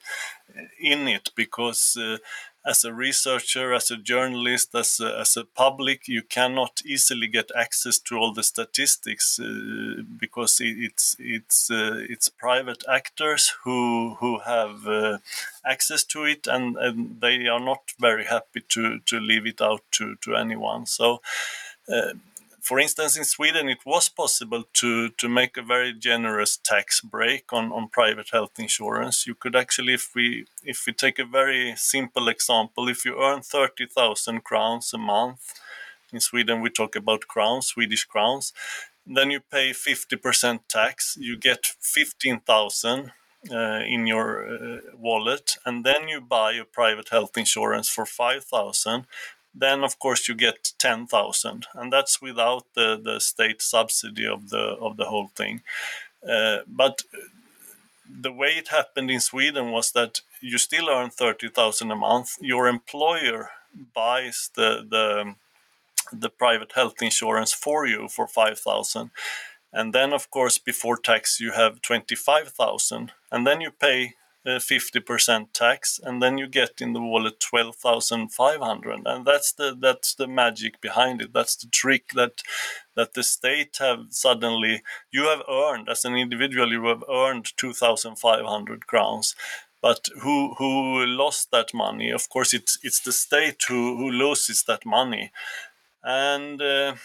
in 0.80 1.08
it 1.08 1.30
because 1.36 1.98
uh, 1.98 2.18
as 2.66 2.84
a 2.84 2.94
researcher, 2.94 3.74
as 3.74 3.90
a 3.90 3.98
journalist, 3.98 4.76
as 4.76 5.00
a, 5.00 5.20
as 5.20 5.38
a 5.38 5.46
public, 5.46 6.08
you 6.08 6.22
cannot 6.22 6.82
easily 6.86 7.28
get 7.28 7.50
access 7.56 7.98
to 8.00 8.18
all 8.18 8.34
the 8.34 8.44
statistics 8.44 9.40
uh, 9.40 10.02
because 10.18 10.58
it's 10.60 11.16
it's 11.20 11.72
uh, 11.72 11.96
it's 12.10 12.30
private 12.30 12.84
actors 12.88 13.54
who 13.64 14.16
who 14.20 14.40
have 14.40 14.86
uh, 14.88 15.18
access 15.66 16.04
to 16.04 16.26
it, 16.26 16.48
and, 16.48 16.78
and 16.78 17.22
they 17.22 17.48
are 17.48 17.62
not 17.62 17.94
very 18.00 18.26
happy 18.26 18.62
to 18.70 19.00
to 19.00 19.20
leave 19.20 19.48
it 19.48 19.62
out 19.62 19.82
to 19.92 20.16
to 20.22 20.36
anyone. 20.36 20.86
So. 20.86 21.22
For 22.70 22.80
instance, 22.80 23.18
in 23.18 23.26
Sweden, 23.26 23.68
it 23.68 23.84
was 23.84 24.10
possible 24.10 24.64
to, 24.74 25.10
to 25.10 25.28
make 25.28 25.58
a 25.58 25.64
very 25.64 25.92
generous 25.92 26.56
tax 26.56 27.02
break 27.02 27.52
on, 27.52 27.72
on 27.72 27.90
private 27.90 28.30
health 28.32 28.60
insurance. 28.60 29.26
You 29.26 29.34
could 29.34 29.56
actually, 29.56 29.96
if 29.96 30.12
we 30.14 30.46
if 30.64 30.84
we 30.86 30.94
take 30.94 31.18
a 31.18 31.26
very 31.26 31.74
simple 31.76 32.28
example, 32.28 32.88
if 32.88 33.06
you 33.06 33.20
earn 33.20 33.42
thirty 33.42 33.88
thousand 33.88 34.44
crowns 34.44 34.94
a 34.94 35.00
month, 35.00 35.42
in 36.14 36.20
Sweden 36.20 36.62
we 36.62 36.70
talk 36.70 36.96
about 36.96 37.28
crowns, 37.28 37.66
Swedish 37.70 38.06
crowns, 38.06 38.54
then 39.04 39.32
you 39.32 39.40
pay 39.40 39.74
fifty 39.74 40.16
percent 40.16 40.62
tax. 40.70 41.18
You 41.20 41.38
get 41.38 41.66
fifteen 41.82 42.40
thousand 42.40 43.14
uh, 43.52 43.82
in 43.96 44.06
your 44.06 44.30
uh, 44.46 44.78
wallet, 44.96 45.58
and 45.66 45.84
then 45.84 46.08
you 46.08 46.22
buy 46.22 46.52
a 46.54 46.66
private 46.66 47.10
health 47.10 47.36
insurance 47.36 47.90
for 47.90 48.06
five 48.06 48.44
thousand 48.44 49.08
then 49.54 49.84
of 49.84 50.00
course 50.00 50.28
you 50.28 50.36
get 50.36 50.74
10,000 50.78 51.68
and 51.74 51.92
that's 51.92 52.22
without 52.22 52.66
the, 52.76 53.00
the 53.02 53.20
state 53.20 53.62
subsidy 53.62 54.26
of 54.26 54.50
the 54.50 54.78
of 54.80 54.98
the 54.98 55.06
whole 55.06 55.30
thing. 55.36 55.62
Uh, 56.28 56.60
but 56.68 57.04
the 58.10 58.32
way 58.32 58.50
it 58.50 58.70
happened 58.70 59.12
in 59.12 59.20
Sweden 59.20 59.72
was 59.72 59.92
that 59.92 60.22
you 60.42 60.58
still 60.58 60.90
earn 60.90 61.10
30,000 61.10 61.92
a 61.92 61.96
month. 61.96 62.38
Your 62.42 62.68
employer 62.68 63.50
buys 63.94 64.50
the 64.56 64.86
the 64.90 65.36
the 66.12 66.30
private 66.30 66.72
health 66.74 67.02
insurance 67.02 67.54
for 67.54 67.86
you 67.86 68.08
for 68.08 68.28
5,000 68.28 69.12
and 69.72 69.94
then 69.94 70.12
of 70.12 70.32
course 70.32 70.58
before 70.58 70.98
tax 70.98 71.40
you 71.40 71.52
have 71.52 71.82
25,000 71.82 73.12
and 73.32 73.46
then 73.46 73.62
you 73.62 73.70
pay 73.70 74.16
50% 74.46 75.48
tax 75.54 76.00
and 76.02 76.22
then 76.22 76.38
you 76.38 76.48
get 76.48 76.80
in 76.80 76.94
the 76.94 77.02
wallet 77.02 77.40
12,500 77.40 79.02
and 79.06 79.26
that's 79.26 79.52
the 79.52 79.76
that's 79.80 80.16
the 80.16 80.28
magic 80.28 80.80
behind 80.82 81.22
it. 81.22 81.34
That's 81.34 81.56
the 81.56 81.68
trick 81.68 82.12
that 82.16 82.42
that 82.96 83.14
the 83.14 83.24
state 83.24 83.78
have 83.80 84.08
suddenly 84.12 84.82
you 85.12 85.24
have 85.24 85.44
earned 85.50 85.90
as 85.90 86.06
an 86.06 86.16
individual 86.16 86.72
you 86.72 86.86
have 86.86 87.04
earned 87.10 87.52
2,500 87.58 88.88
crowns. 88.88 89.36
But 89.82 90.08
who 90.22 90.56
who 90.58 91.06
lost 91.06 91.52
that 91.52 91.74
money? 91.74 92.10
Of 92.10 92.30
course 92.30 92.54
it's 92.54 92.78
it's 92.82 93.02
the 93.02 93.12
state 93.12 93.64
who 93.68 93.98
who 93.98 94.10
loses 94.10 94.64
that 94.64 94.86
money. 94.86 95.32
And 96.04 96.62
uh, 96.62 96.96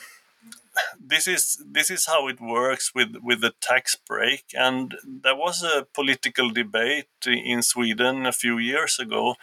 this 1.00 1.26
is 1.26 1.62
this 1.64 1.90
is 1.90 2.07
how 2.07 2.28
it 2.28 2.40
works 2.40 2.93
with 2.95 3.16
with 3.23 3.40
the 3.40 3.52
tax 3.61 3.97
break. 3.97 4.45
And 4.54 4.95
there 5.04 5.37
was 5.37 5.62
a 5.62 5.87
political 5.95 6.50
debate 6.50 7.09
in 7.26 7.62
Sweden 7.62 8.26
a 8.26 8.33
few 8.33 8.59
years 8.59 8.99
ago 8.99 9.37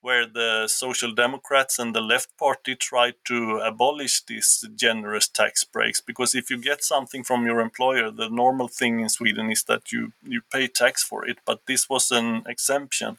where 0.00 0.26
the 0.26 0.68
social 0.68 1.14
democrats 1.14 1.78
and 1.78 1.94
the 1.94 2.00
left 2.00 2.36
party 2.36 2.76
tried 2.76 3.14
to 3.24 3.56
abolish 3.64 4.22
these 4.24 4.62
generous 4.76 5.26
tax 5.26 5.64
breaks 5.64 5.98
because 6.02 6.34
if 6.34 6.50
you 6.50 6.58
get 6.58 6.84
something 6.84 7.24
from 7.24 7.46
your 7.46 7.58
employer 7.58 8.10
the 8.10 8.28
normal 8.28 8.68
thing 8.68 9.00
in 9.00 9.08
Sweden 9.08 9.50
is 9.50 9.64
that 9.64 9.90
you 9.92 10.12
you 10.22 10.42
pay 10.52 10.66
tax 10.68 11.02
for 11.02 11.26
it. 11.26 11.38
But 11.46 11.62
this 11.66 11.88
was 11.88 12.10
an 12.10 12.42
exemption. 12.46 13.16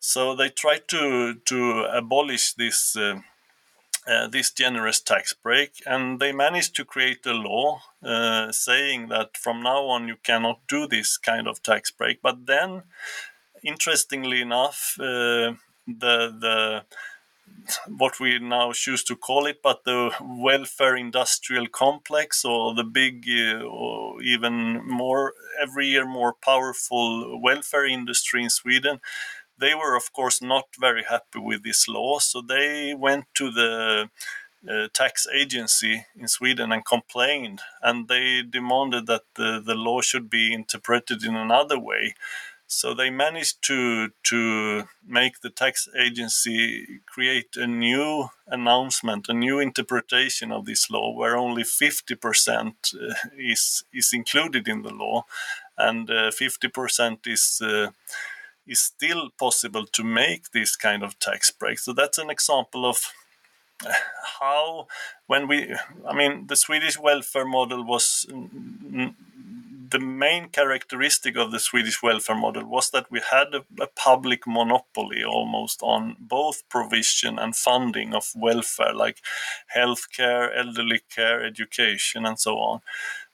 So 0.00 0.34
they 0.34 0.48
tried 0.48 0.88
to 0.88 1.34
to 1.34 1.84
abolish 1.84 2.54
this 2.54 2.96
uh, 2.96 3.20
uh, 4.06 4.26
this 4.26 4.50
generous 4.50 5.00
tax 5.00 5.32
break, 5.32 5.82
and 5.86 6.18
they 6.18 6.32
managed 6.32 6.74
to 6.76 6.84
create 6.84 7.24
a 7.26 7.32
law 7.32 7.80
uh, 8.02 8.50
saying 8.50 9.08
that 9.08 9.36
from 9.36 9.62
now 9.62 9.84
on 9.84 10.08
you 10.08 10.16
cannot 10.22 10.60
do 10.68 10.86
this 10.86 11.16
kind 11.16 11.46
of 11.46 11.62
tax 11.62 11.90
break. 11.90 12.20
But 12.20 12.46
then, 12.46 12.82
interestingly 13.62 14.40
enough, 14.40 14.96
uh, 14.98 15.54
the 15.86 16.34
the 16.40 16.84
what 17.86 18.18
we 18.18 18.38
now 18.38 18.72
choose 18.72 19.04
to 19.04 19.16
call 19.16 19.46
it, 19.46 19.62
but 19.62 19.84
the 19.84 20.10
welfare 20.20 20.96
industrial 20.96 21.68
complex 21.68 22.44
or 22.44 22.74
the 22.74 22.84
big 22.84 23.24
uh, 23.28 23.62
or 23.62 24.22
even 24.22 24.86
more 24.86 25.34
every 25.60 25.86
year 25.86 26.06
more 26.06 26.32
powerful 26.32 27.40
welfare 27.40 27.86
industry 27.86 28.42
in 28.42 28.50
Sweden 28.50 29.00
they 29.62 29.74
were, 29.74 29.96
of 29.96 30.12
course, 30.12 30.38
not 30.44 30.66
very 30.86 31.04
happy 31.14 31.40
with 31.48 31.62
this 31.62 31.86
law, 31.88 32.18
so 32.20 32.42
they 32.42 32.94
went 33.06 33.24
to 33.34 33.46
the 33.50 33.72
uh, 34.72 34.88
tax 34.92 35.26
agency 35.42 35.94
in 36.20 36.28
Sweden 36.28 36.72
and 36.72 36.84
complained, 36.94 37.60
and 37.80 38.08
they 38.08 38.42
demanded 38.58 39.06
that 39.06 39.24
the, 39.34 39.62
the 39.68 39.74
law 39.74 40.00
should 40.02 40.28
be 40.28 40.52
interpreted 40.60 41.24
in 41.24 41.36
another 41.36 41.78
way. 41.78 42.14
So 42.66 42.94
they 42.94 43.10
managed 43.10 43.56
to 43.68 44.08
to 44.30 44.38
make 45.06 45.34
the 45.40 45.50
tax 45.50 45.88
agency 46.06 47.00
create 47.14 47.52
a 47.56 47.66
new 47.66 48.30
announcement, 48.46 49.28
a 49.28 49.34
new 49.34 49.60
interpretation 49.60 50.52
of 50.52 50.64
this 50.64 50.90
law, 50.90 51.12
where 51.18 51.36
only 51.36 51.64
fifty 51.64 52.16
percent 52.16 52.74
uh, 52.94 53.14
is 53.36 53.84
is 53.92 54.12
included 54.14 54.68
in 54.68 54.82
the 54.82 54.94
law, 54.94 55.24
and 55.76 56.10
uh, 56.10 56.30
fifty 56.30 56.68
percent 56.68 57.26
is 57.26 57.60
uh, 57.60 57.90
is 58.66 58.80
still 58.80 59.30
possible 59.38 59.86
to 59.86 60.04
make 60.04 60.50
this 60.52 60.76
kind 60.76 61.02
of 61.02 61.18
tax 61.18 61.50
break. 61.50 61.78
So 61.78 61.92
that's 61.92 62.18
an 62.18 62.30
example 62.30 62.86
of 62.86 63.12
uh, 63.84 63.92
how 64.40 64.86
when 65.26 65.48
we 65.48 65.74
i 66.08 66.14
mean 66.14 66.46
the 66.46 66.54
swedish 66.54 66.98
welfare 66.98 67.44
model 67.44 67.84
was 67.84 68.26
the 69.92 69.98
main 69.98 70.48
characteristic 70.48 71.36
of 71.36 71.52
the 71.52 71.58
swedish 71.58 72.02
welfare 72.02 72.36
model 72.36 72.64
was 72.64 72.90
that 72.90 73.10
we 73.10 73.20
had 73.30 73.48
a, 73.54 73.62
a, 73.82 73.86
public 73.86 74.46
monopoly 74.46 75.22
almost 75.22 75.82
on 75.82 76.16
both 76.18 76.66
provision 76.70 77.38
and 77.38 77.54
funding 77.54 78.14
of 78.14 78.32
welfare 78.34 78.94
like 78.94 79.18
healthcare 79.76 80.48
elderly 80.56 81.00
care 81.14 81.44
education 81.44 82.24
and 82.24 82.38
so 82.38 82.56
on 82.56 82.80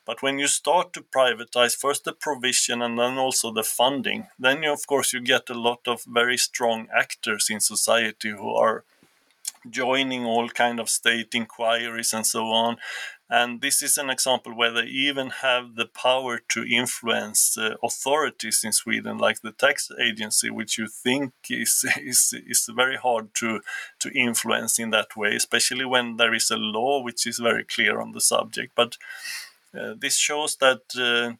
but 0.08 0.22
when 0.22 0.38
you 0.38 0.46
start 0.46 0.94
to 0.94 1.02
privatize 1.02 1.76
first 1.76 2.04
the 2.04 2.14
provision 2.14 2.80
and 2.80 2.98
then 2.98 3.18
also 3.18 3.52
the 3.52 3.62
funding, 3.62 4.28
then 4.38 4.62
you, 4.62 4.72
of 4.72 4.86
course 4.86 5.12
you 5.12 5.20
get 5.20 5.50
a 5.50 5.60
lot 5.68 5.80
of 5.86 6.02
very 6.08 6.38
strong 6.38 6.88
actors 6.96 7.48
in 7.50 7.60
society 7.60 8.30
who 8.30 8.54
are 8.54 8.84
joining 9.68 10.24
all 10.24 10.48
kind 10.48 10.80
of 10.80 10.88
state 10.88 11.34
inquiries 11.34 12.14
and 12.14 12.26
so 12.26 12.46
on. 12.46 12.78
And 13.28 13.60
this 13.60 13.82
is 13.82 13.98
an 13.98 14.08
example 14.08 14.56
where 14.56 14.72
they 14.72 14.86
even 14.86 15.28
have 15.28 15.74
the 15.74 15.84
power 15.84 16.40
to 16.48 16.64
influence 16.64 17.58
uh, 17.58 17.74
authorities 17.82 18.62
in 18.64 18.72
Sweden, 18.72 19.18
like 19.18 19.42
the 19.42 19.52
tax 19.52 19.90
agency, 20.02 20.48
which 20.48 20.78
you 20.78 20.88
think 20.88 21.34
is, 21.50 21.84
is 22.00 22.32
is 22.46 22.70
very 22.74 22.96
hard 22.96 23.34
to 23.40 23.60
to 23.98 24.08
influence 24.12 24.78
in 24.78 24.88
that 24.92 25.18
way, 25.18 25.34
especially 25.34 25.84
when 25.84 26.16
there 26.16 26.32
is 26.32 26.50
a 26.50 26.56
law 26.56 27.02
which 27.02 27.26
is 27.26 27.38
very 27.38 27.64
clear 27.64 28.00
on 28.00 28.12
the 28.12 28.22
subject. 28.22 28.72
But 28.74 28.96
this 29.98 30.16
shows 30.16 30.56
that 30.56 30.82
uh, 30.98 31.34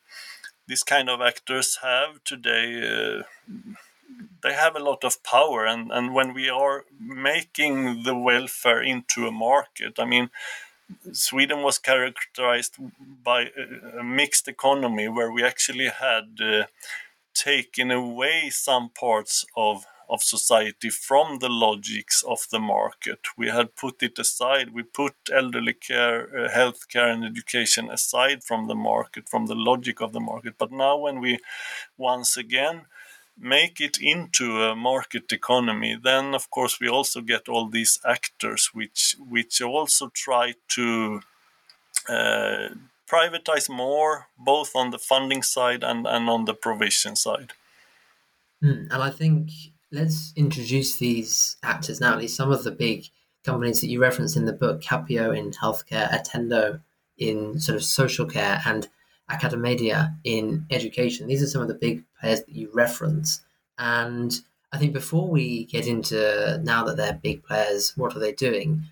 these 0.67 0.83
kind 0.83 1.09
of 1.09 1.21
actors 1.21 1.79
have 1.83 2.23
today 2.25 2.67
uh, 2.83 3.23
they 4.43 4.53
have 4.53 4.77
a 4.77 4.83
lot 4.83 5.05
of 5.05 5.23
power 5.23 5.65
and, 5.67 5.91
and 5.91 6.15
when 6.15 6.33
we 6.35 6.49
are 6.49 6.85
making 7.01 8.03
the 8.05 8.15
welfare 8.15 8.83
into 8.83 9.27
a 9.27 9.33
market 9.33 9.95
i 9.99 10.05
mean 10.05 10.31
sweden 11.13 11.63
was 11.63 11.79
characterized 11.79 12.77
by 13.25 13.51
a, 13.99 14.03
mixed 14.03 14.49
economy 14.49 15.09
where 15.09 15.31
we 15.31 15.45
actually 15.45 15.89
had 15.89 16.39
uh, 16.41 16.65
taken 17.35 17.91
away 17.91 18.51
some 18.51 18.91
parts 18.91 19.45
of 19.57 19.85
of 20.09 20.23
society 20.23 20.91
from 20.91 21.39
the 21.39 21.49
logics 21.49 22.23
of 22.23 22.47
the 22.51 22.59
market. 22.59 23.21
We 23.37 23.49
had 23.49 23.77
put 23.77 24.03
it 24.03 24.19
aside. 24.19 24.75
We 24.75 24.83
put 24.83 25.15
elderly 25.33 25.75
care, 25.75 26.23
uh, 26.25 26.49
healthcare, 26.51 27.13
and 27.13 27.25
education 27.25 27.91
aside 27.91 28.43
from 28.43 28.69
the 28.69 28.75
market, 28.75 29.29
from 29.29 29.47
the 29.47 29.55
logic 29.55 30.01
of 30.01 30.13
the 30.13 30.21
market. 30.21 30.55
But 30.59 30.73
now, 30.73 30.97
when 30.97 31.21
we 31.21 31.39
once 31.97 32.37
again 32.37 32.87
make 33.41 33.81
it 33.81 33.99
into 34.01 34.63
a 34.63 34.75
market 34.75 35.33
economy, 35.33 35.97
then 36.03 36.35
of 36.35 36.51
course 36.51 36.81
we 36.81 36.89
also 36.89 37.21
get 37.21 37.49
all 37.49 37.69
these 37.69 38.01
actors 38.05 38.71
which 38.73 39.17
which 39.19 39.61
also 39.63 40.09
try 40.09 40.55
to 40.69 41.21
uh, 42.09 42.69
privatize 43.09 43.69
more, 43.69 44.27
both 44.39 44.75
on 44.75 44.91
the 44.91 44.99
funding 44.99 45.43
side 45.43 45.83
and, 45.83 46.07
and 46.07 46.29
on 46.29 46.45
the 46.45 46.55
provision 46.55 47.17
side. 47.17 47.53
Mm, 48.63 48.89
and 48.91 49.03
I 49.03 49.11
think 49.11 49.51
let's 49.91 50.33
introduce 50.37 50.97
these 50.97 51.57
actors 51.63 52.01
now. 52.01 52.13
At 52.13 52.19
least 52.19 52.37
some 52.37 52.51
of 52.51 52.65
the 52.65 52.71
big 52.71 53.07
companies 53.45 53.81
that 53.81 53.89
you 53.89 54.01
referenced 54.01 54.37
in 54.37 54.45
the 54.45 54.53
book: 54.53 54.81
Capio 54.81 55.37
in 55.37 55.53
healthcare, 55.53 56.11
Attendo 56.11 56.81
in 57.17 57.59
sort 57.59 57.77
of 57.77 57.85
social 57.85 58.27
care, 58.27 58.61
and 58.65 58.89
Academedia 59.31 60.17
in 60.25 60.67
education. 60.71 61.27
These 61.27 61.43
are 61.43 61.47
some 61.47 61.63
of 61.63 61.69
the 61.69 61.75
big 61.75 62.05
players 62.21 62.41
that 62.41 62.55
you 62.55 62.71
reference. 62.73 63.43
And 63.79 64.33
I 64.73 64.79
think 64.79 64.93
before 64.93 65.29
we 65.29 65.65
get 65.67 65.87
into 65.87 66.61
now 66.63 66.85
that 66.85 66.97
they're 66.97 67.21
big 67.23 67.43
players, 67.43 67.97
what 67.97 68.15
are 68.17 68.21
they 68.21 68.33
doing? 68.33 68.85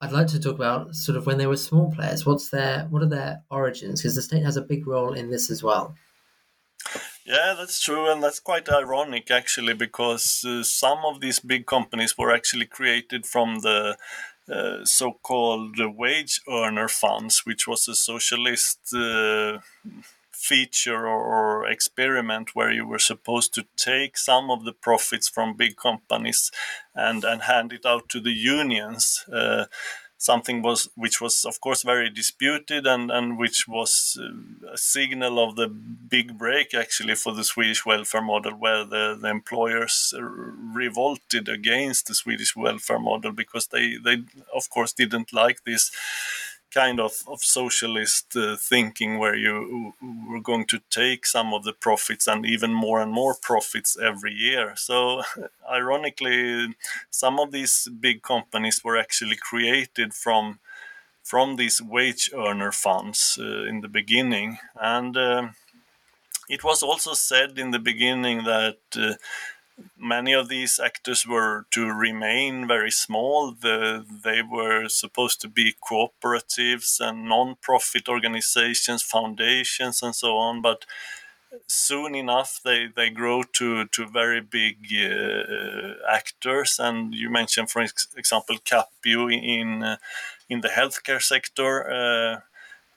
I'd 0.00 0.12
like 0.12 0.28
to 0.28 0.40
talk 0.40 0.54
about 0.54 0.94
sort 0.94 1.18
of 1.18 1.26
when 1.26 1.38
they 1.38 1.46
were 1.46 1.56
small 1.56 1.90
players. 1.90 2.24
What's 2.24 2.50
their 2.50 2.86
what 2.90 3.02
are 3.02 3.08
their 3.08 3.42
origins? 3.50 4.00
Because 4.00 4.14
the 4.14 4.22
state 4.22 4.44
has 4.44 4.56
a 4.56 4.62
big 4.62 4.86
role 4.86 5.12
in 5.12 5.30
this 5.30 5.50
as 5.50 5.62
well. 5.62 5.94
Yeah, 7.28 7.54
that's 7.58 7.78
true, 7.78 8.10
and 8.10 8.22
that's 8.22 8.40
quite 8.40 8.70
ironic 8.70 9.30
actually, 9.30 9.74
because 9.74 10.42
uh, 10.46 10.62
some 10.62 11.00
of 11.04 11.20
these 11.20 11.40
big 11.40 11.66
companies 11.66 12.16
were 12.16 12.32
actually 12.32 12.64
created 12.64 13.26
from 13.26 13.60
the 13.60 13.98
uh, 14.50 14.82
so-called 14.86 15.76
wage 15.78 16.40
earner 16.48 16.88
funds, 16.88 17.42
which 17.44 17.68
was 17.68 17.86
a 17.86 17.94
socialist 17.94 18.78
uh, 18.96 19.58
feature 20.32 21.06
or, 21.06 21.22
or, 21.34 21.68
experiment 21.68 22.54
where 22.54 22.72
you 22.72 22.86
were 22.86 22.98
supposed 22.98 23.52
to 23.52 23.66
take 23.76 24.16
some 24.16 24.50
of 24.50 24.64
the 24.64 24.72
profits 24.72 25.28
from 25.28 25.54
big 25.54 25.76
companies 25.76 26.50
and 26.94 27.24
and 27.24 27.42
hand 27.42 27.74
it 27.74 27.84
out 27.84 28.08
to 28.08 28.20
the 28.20 28.32
unions. 28.32 29.24
Uh, 30.18 30.38
something 30.38 30.62
was 30.62 30.88
which 30.94 31.20
was 31.20 31.44
of 31.44 31.60
course 31.60 31.82
very 31.82 32.10
disputed 32.10 32.86
and 32.86 33.10
and 33.10 33.38
which 33.38 33.68
was 33.68 34.18
uh, 34.20 34.72
a 34.72 34.78
signal 34.78 35.38
of 35.38 35.56
the 35.56 35.68
big 35.68 36.36
break 36.36 36.74
actually 36.74 37.14
for 37.14 37.34
the 37.34 37.44
Swedish 37.44 37.86
welfare 37.86 38.22
model 38.22 38.52
where 38.52 38.84
the, 38.84 39.16
the 39.20 39.28
employers 39.28 40.14
revolted 40.74 41.48
against 41.48 42.06
the 42.06 42.14
Swedish 42.14 42.56
welfare 42.56 42.98
model 42.98 43.32
because 43.32 43.68
they 43.68 43.96
they 43.96 44.24
of 44.54 44.68
course 44.70 44.92
didn't 44.92 45.32
like 45.32 45.64
this 45.64 45.90
kind 46.72 47.00
of, 47.00 47.12
of 47.26 47.40
socialist 47.40 48.36
uh, 48.36 48.56
thinking 48.56 49.18
where 49.18 49.34
you 49.34 49.94
were 50.28 50.40
going 50.40 50.66
to 50.66 50.80
take 50.90 51.26
some 51.26 51.54
of 51.54 51.64
the 51.64 51.72
profits 51.72 52.26
and 52.26 52.44
even 52.44 52.72
more 52.72 53.00
and 53.00 53.12
more 53.12 53.34
profits 53.34 53.96
every 53.96 54.32
year. 54.32 54.74
So, 54.76 55.22
ironically, 55.70 56.74
some 57.10 57.38
of 57.38 57.52
these 57.52 57.88
big 58.00 58.22
companies 58.22 58.82
were 58.84 58.96
actually 58.96 59.36
created 59.36 60.14
from 60.14 60.58
from 61.22 61.56
these 61.56 61.82
wage 61.82 62.30
earner 62.34 62.72
funds 62.72 63.38
uh, 63.38 63.64
in 63.64 63.82
the 63.82 63.88
beginning, 63.88 64.58
and 64.80 65.14
uh, 65.14 65.48
it 66.48 66.64
was 66.64 66.82
also 66.82 67.12
said 67.12 67.58
in 67.58 67.70
the 67.70 67.78
beginning 67.78 68.44
that 68.44 68.78
uh, 68.96 69.14
many 69.98 70.32
of 70.32 70.48
these 70.48 70.78
actors 70.78 71.26
were 71.26 71.66
to 71.70 71.90
remain 71.92 72.66
very 72.66 72.90
small. 72.90 73.52
The, 73.52 74.04
they 74.24 74.42
were 74.42 74.88
supposed 74.88 75.40
to 75.42 75.48
be 75.48 75.74
cooperatives 75.80 77.00
and 77.00 77.28
non-profit 77.28 78.08
organizations, 78.08 79.02
foundations, 79.02 80.02
and 80.02 80.14
so 80.14 80.36
on. 80.36 80.62
But 80.62 80.84
soon 81.66 82.14
enough, 82.14 82.60
they, 82.64 82.88
they 82.94 83.10
grow 83.10 83.42
to 83.54 83.86
to 83.86 84.06
very 84.06 84.40
big 84.40 84.76
uh, 84.92 85.94
actors. 86.10 86.78
And 86.78 87.14
you 87.14 87.30
mentioned, 87.30 87.70
for 87.70 87.82
example, 88.16 88.56
Capio 88.64 89.32
in 89.32 89.96
in 90.48 90.60
the 90.60 90.68
healthcare 90.68 91.22
sector. 91.22 91.90
Uh, 91.90 92.40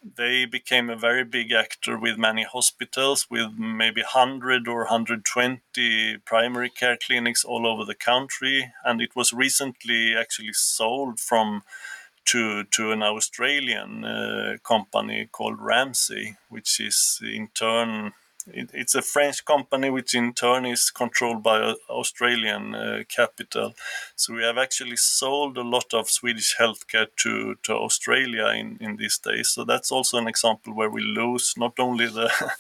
they 0.03 0.45
became 0.45 0.89
a 0.89 0.95
very 0.95 1.23
big 1.23 1.51
actor 1.51 1.97
with 1.97 2.17
many 2.17 2.43
hospitals, 2.43 3.27
with 3.29 3.51
maybe 3.57 4.01
100 4.01 4.67
or 4.67 4.79
120 4.79 6.17
primary 6.25 6.69
care 6.69 6.97
clinics 6.97 7.45
all 7.45 7.67
over 7.67 7.85
the 7.85 7.95
country. 7.95 8.73
And 8.83 9.01
it 9.01 9.15
was 9.15 9.33
recently 9.33 10.15
actually 10.15 10.53
sold 10.53 11.19
from 11.19 11.63
to 12.25 12.63
to 12.63 12.91
an 12.91 13.03
Australian 13.03 14.05
uh, 14.05 14.57
company 14.63 15.27
called 15.31 15.59
Ramsay, 15.59 16.37
which 16.49 16.79
is 16.79 17.19
in 17.21 17.49
turn 17.53 18.13
it, 18.47 18.69
it's 18.73 18.95
a 18.95 19.01
French 19.01 19.45
company, 19.45 19.89
which 19.89 20.15
in 20.15 20.33
turn 20.33 20.65
is 20.65 20.89
controlled 20.89 21.43
by 21.43 21.75
Australian 21.89 22.75
uh, 22.75 23.03
capital. 23.07 23.73
So 24.15 24.33
we 24.33 24.43
have 24.43 24.57
actually 24.57 24.97
sold 24.97 25.57
a 25.57 25.63
lot 25.63 25.93
of 25.93 26.09
Swedish 26.09 26.55
healthcare 26.57 27.07
to, 27.17 27.55
to 27.63 27.73
Australia 27.73 28.47
in, 28.47 28.77
in 28.79 28.97
these 28.97 29.17
days. 29.17 29.49
So 29.49 29.63
that's 29.63 29.91
also 29.91 30.17
an 30.17 30.27
example 30.27 30.73
where 30.73 30.89
we 30.89 31.01
lose 31.01 31.53
not 31.57 31.79
only 31.79 32.07
the 32.07 32.31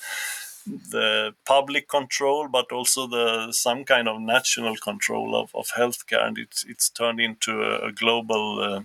the 0.67 1.33
public 1.45 1.87
control, 1.87 2.47
but 2.47 2.71
also 2.71 3.07
the 3.07 3.51
some 3.51 3.83
kind 3.83 4.07
of 4.07 4.21
national 4.21 4.75
control 4.77 5.35
of, 5.35 5.49
of 5.55 5.67
healthcare, 5.77 6.25
and 6.27 6.37
it's 6.37 6.63
it's 6.65 6.89
turned 6.89 7.19
into 7.19 7.63
a, 7.63 7.87
a 7.87 7.91
global 7.91 8.59
uh, 8.59 8.81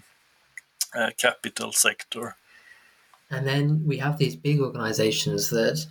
uh, 0.98 1.10
capital 1.18 1.72
sector. 1.72 2.36
And 3.30 3.46
then 3.46 3.82
we 3.86 3.98
have 3.98 4.18
these 4.18 4.36
big 4.36 4.60
organizations 4.60 5.50
that 5.50 5.84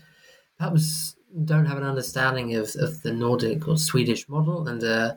perhaps 0.58 1.16
don't 1.44 1.66
have 1.66 1.78
an 1.78 1.84
understanding 1.84 2.56
of, 2.56 2.76
of 2.78 3.02
the 3.02 3.12
Nordic 3.12 3.68
or 3.68 3.78
Swedish 3.78 4.30
model 4.30 4.68
and 4.68 4.84
uh, 4.84 5.16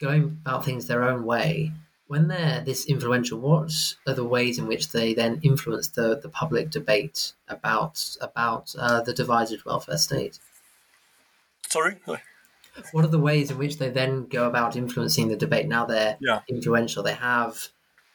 going 0.00 0.38
about 0.40 0.64
things 0.64 0.86
their 0.86 1.04
own 1.04 1.24
way, 1.24 1.72
when 2.10 2.26
they're 2.26 2.60
this 2.60 2.86
influential, 2.86 3.38
what 3.38 3.72
are 4.04 4.14
the 4.14 4.24
ways 4.24 4.58
in 4.58 4.66
which 4.66 4.90
they 4.90 5.14
then 5.14 5.38
influence 5.44 5.86
the, 5.86 6.18
the 6.18 6.28
public 6.28 6.68
debate 6.70 7.34
about 7.46 8.16
about 8.20 8.74
uh, 8.76 9.00
the 9.02 9.12
divided 9.12 9.64
welfare 9.64 9.96
state? 9.96 10.40
Sorry? 11.68 11.98
What 12.90 13.04
are 13.04 13.08
the 13.08 13.20
ways 13.20 13.52
in 13.52 13.58
which 13.58 13.78
they 13.78 13.90
then 13.90 14.26
go 14.26 14.48
about 14.48 14.74
influencing 14.74 15.28
the 15.28 15.36
debate? 15.36 15.68
Now 15.68 15.84
they're 15.84 16.16
yeah. 16.20 16.40
influential. 16.48 17.04
They 17.04 17.14
have 17.14 17.68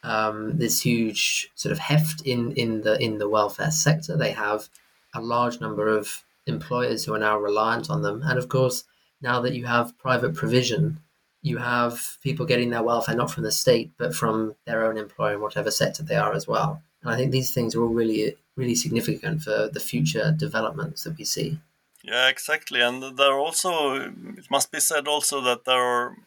um, 0.04 0.58
this 0.58 0.82
huge 0.82 1.49
sort 1.56 1.71
of 1.71 1.80
heft 1.80 2.21
in, 2.25 2.51
in 2.54 2.82
the 2.82 3.01
in 3.01 3.17
the 3.17 3.30
welfare 3.30 3.71
sector. 3.71 4.17
They 4.17 4.32
have 4.32 4.67
a 5.13 5.21
large 5.21 5.62
number 5.62 5.88
of 5.88 6.24
employers 6.45 7.05
who 7.05 7.13
are 7.13 7.19
now 7.19 7.38
reliant 7.38 7.89
on 7.89 8.01
them. 8.01 8.21
And 8.23 8.38
of 8.38 8.49
course, 8.49 8.84
now 9.21 9.41
that 9.41 9.53
you 9.53 9.65
have 9.65 9.97
private 9.97 10.36
provision, 10.36 10.99
you 11.41 11.58
have 11.58 12.17
people 12.21 12.45
getting 12.45 12.69
their 12.71 12.84
welfare 12.84 13.15
not 13.15 13.31
from 13.31 13.43
the 13.43 13.51
state, 13.51 13.91
but 13.97 14.15
from 14.15 14.55
their 14.65 14.84
own 14.86 14.97
employer 14.97 15.36
in 15.36 15.41
whatever 15.41 15.71
sector 15.71 16.03
they 16.03 16.15
are 16.15 16.34
as 16.34 16.47
well. 16.47 16.81
And 17.01 17.12
I 17.12 17.17
think 17.17 17.31
these 17.31 17.53
things 17.53 17.75
are 17.75 17.81
all 17.81 17.89
really, 17.89 18.36
really 18.55 18.75
significant 18.75 19.43
for 19.43 19.69
the 19.71 19.79
future 19.79 20.31
developments 20.31 21.03
that 21.03 21.17
we 21.17 21.25
see. 21.25 21.60
Yeah, 22.03 22.29
exactly. 22.29 22.81
And 22.81 23.17
there 23.17 23.31
are 23.31 23.39
also, 23.39 23.95
it 23.95 24.49
must 24.51 24.71
be 24.71 24.79
said 24.79 25.08
also 25.08 25.41
that 25.41 25.65
there 25.65 25.81
are, 25.81 26.17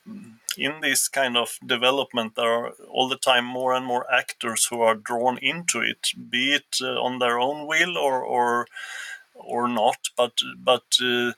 in 0.56 0.80
this 0.80 1.06
kind 1.08 1.36
of 1.36 1.58
development, 1.64 2.34
there 2.34 2.50
are 2.50 2.72
all 2.88 3.08
the 3.08 3.16
time 3.16 3.44
more 3.44 3.72
and 3.72 3.86
more 3.86 4.04
actors 4.12 4.66
who 4.66 4.80
are 4.80 4.96
drawn 4.96 5.38
into 5.38 5.80
it, 5.80 6.08
be 6.30 6.54
it 6.54 6.78
uh, 6.82 7.00
on 7.00 7.20
their 7.20 7.38
own 7.38 7.66
will 7.68 7.96
or, 7.96 8.22
or 8.22 8.66
or 9.38 9.68
not, 9.68 10.08
but 10.16 10.40
but 10.58 10.98
uh, 11.02 11.32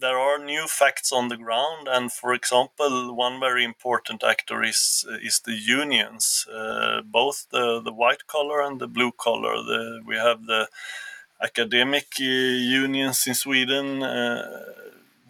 there 0.00 0.18
are 0.18 0.38
new 0.38 0.66
facts 0.66 1.12
on 1.12 1.28
the 1.28 1.36
ground, 1.36 1.86
and 1.88 2.12
for 2.12 2.32
example, 2.32 3.14
one 3.14 3.38
very 3.38 3.64
important 3.64 4.24
actor 4.24 4.62
is 4.64 5.06
is 5.22 5.40
the 5.40 5.54
unions, 5.54 6.46
uh, 6.52 7.02
both 7.02 7.46
the 7.50 7.80
the 7.80 7.92
white 7.92 8.26
collar 8.26 8.60
and 8.62 8.80
the 8.80 8.88
blue 8.88 9.12
collar. 9.12 9.56
The, 9.62 10.02
we 10.06 10.16
have 10.16 10.46
the 10.46 10.68
academic 11.42 12.08
uh, 12.20 12.24
unions 12.24 13.26
in 13.26 13.34
Sweden 13.34 14.02
uh, 14.02 14.64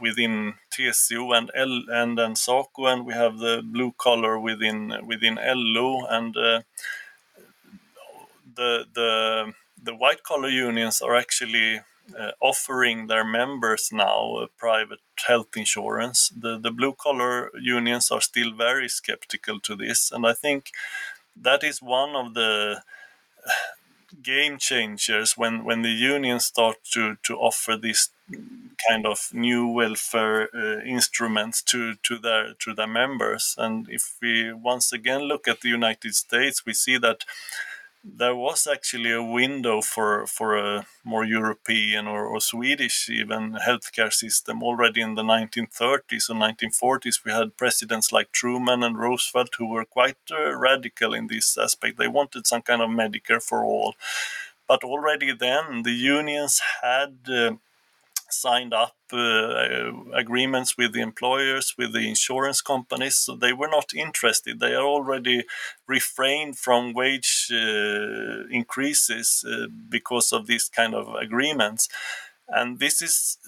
within 0.00 0.54
TCO 0.70 1.36
and 1.36 1.50
L 1.54 1.82
and 1.88 2.18
then 2.18 2.36
SACO, 2.36 2.86
and 2.86 3.04
we 3.06 3.12
have 3.14 3.38
the 3.38 3.62
blue 3.64 3.92
collar 3.96 4.38
within 4.38 4.94
within 5.06 5.38
LO 5.42 6.06
and 6.06 6.36
uh, 6.36 6.60
the 8.54 8.86
the 8.94 9.52
the 9.82 9.94
white 9.94 10.22
collar 10.22 10.48
unions 10.48 11.00
are 11.00 11.16
actually 11.16 11.80
uh, 12.18 12.32
offering 12.40 13.06
their 13.06 13.24
members 13.24 13.90
now 13.92 14.46
private 14.56 15.00
health 15.26 15.56
insurance. 15.56 16.30
The 16.36 16.58
the 16.58 16.70
blue 16.70 16.94
collar 16.94 17.50
unions 17.58 18.10
are 18.10 18.20
still 18.20 18.52
very 18.52 18.88
skeptical 18.88 19.60
to 19.60 19.76
this, 19.76 20.10
and 20.12 20.26
I 20.26 20.32
think 20.34 20.70
that 21.36 21.64
is 21.64 21.82
one 21.82 22.16
of 22.16 22.34
the 22.34 22.82
game 24.22 24.58
changers 24.58 25.36
when 25.36 25.64
when 25.64 25.82
the 25.82 25.90
unions 25.90 26.44
start 26.46 26.76
to 26.92 27.16
to 27.22 27.36
offer 27.36 27.76
this 27.76 28.10
kind 28.88 29.06
of 29.06 29.30
new 29.32 29.66
welfare 29.68 30.48
uh, 30.54 30.80
instruments 30.84 31.62
to 31.62 31.94
to 32.02 32.18
their 32.18 32.54
to 32.54 32.74
their 32.74 32.88
members 32.88 33.54
and 33.58 33.88
if 33.88 34.16
we 34.20 34.52
once 34.52 34.92
again 34.92 35.22
look 35.22 35.46
at 35.46 35.60
the 35.60 35.68
United 35.68 36.14
States 36.14 36.66
we 36.66 36.72
see 36.74 36.98
that 36.98 37.24
there 38.02 38.34
was 38.34 38.66
actually 38.66 39.12
a 39.12 39.22
window 39.22 39.82
for 39.82 40.26
for 40.26 40.56
a 40.56 40.86
more 41.04 41.24
European 41.24 42.06
or, 42.06 42.26
or, 42.26 42.40
Swedish 42.40 43.08
even 43.10 43.52
healthcare 43.66 44.12
system 44.12 44.62
already 44.62 45.00
in 45.02 45.14
the 45.14 45.22
1930s 45.22 46.30
and 46.30 46.40
1940s. 46.40 47.24
We 47.24 47.32
had 47.32 47.56
presidents 47.58 48.10
like 48.10 48.32
Truman 48.32 48.82
and 48.82 48.98
Roosevelt 48.98 49.50
who 49.58 49.68
were 49.68 49.84
quite 49.84 50.16
uh, 50.30 50.56
radical 50.56 51.12
in 51.14 51.26
this 51.26 51.58
aspect. 51.58 51.98
They 51.98 52.08
wanted 52.08 52.46
some 52.46 52.62
kind 52.62 52.80
of 52.80 52.88
Medicare 52.88 53.42
for 53.42 53.64
all, 53.64 53.94
but 54.66 54.82
already 54.82 55.32
then 55.32 55.82
the 55.82 55.92
unions 55.92 56.60
had. 56.82 57.18
Uh, 57.28 57.56
signed 58.32 58.72
up 58.74 58.94
uh, 59.12 59.90
agreements 60.14 60.76
with 60.76 60.92
the 60.92 61.00
employers, 61.00 61.74
with 61.76 61.92
the 61.92 62.08
insurance 62.08 62.60
companies. 62.60 63.16
So 63.16 63.36
they 63.36 63.52
were 63.52 63.68
not 63.68 63.94
interested. 63.94 64.60
They 64.60 64.74
are 64.74 64.86
already 64.86 65.44
refrained 65.86 66.58
from 66.58 66.94
wage 66.94 67.48
uh, 67.52 68.46
increases 68.50 69.44
uh, 69.46 69.66
because 69.88 70.32
of 70.32 70.46
these 70.46 70.68
kind 70.68 70.94
of 70.94 71.14
agreements. 71.14 71.88
And 72.52 72.78
this 72.78 73.00
is 73.00 73.38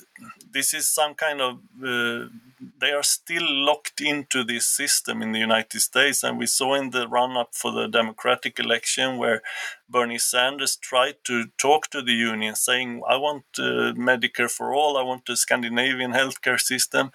this 0.53 0.73
is 0.75 0.89
some 0.89 1.15
kind 1.15 1.41
of 1.41 1.59
uh, 1.85 2.29
they 2.81 2.93
are 2.93 3.03
still 3.03 3.47
locked 3.49 4.01
into 4.01 4.45
this 4.45 4.69
system 4.69 5.23
in 5.23 5.33
the 5.33 5.41
United 5.41 5.81
States, 5.81 6.23
and 6.23 6.39
we 6.39 6.47
saw 6.47 6.75
in 6.75 6.91
the 6.91 7.09
run-up 7.09 7.55
for 7.55 7.73
the 7.73 7.89
Democratic 7.89 8.61
election 8.61 9.17
where 9.19 9.43
Bernie 9.89 10.19
Sanders 10.19 10.77
tried 10.77 11.17
to 11.25 11.47
talk 11.59 11.89
to 11.91 12.03
the 12.03 12.13
union, 12.13 12.55
saying, 12.55 13.03
"I 13.09 13.17
want 13.17 13.45
uh, 13.59 13.93
Medicare 13.95 14.51
for 14.51 14.73
all, 14.73 14.97
I 14.97 15.03
want 15.03 15.29
a 15.29 15.37
Scandinavian 15.37 16.13
healthcare 16.13 16.61
system," 16.61 17.11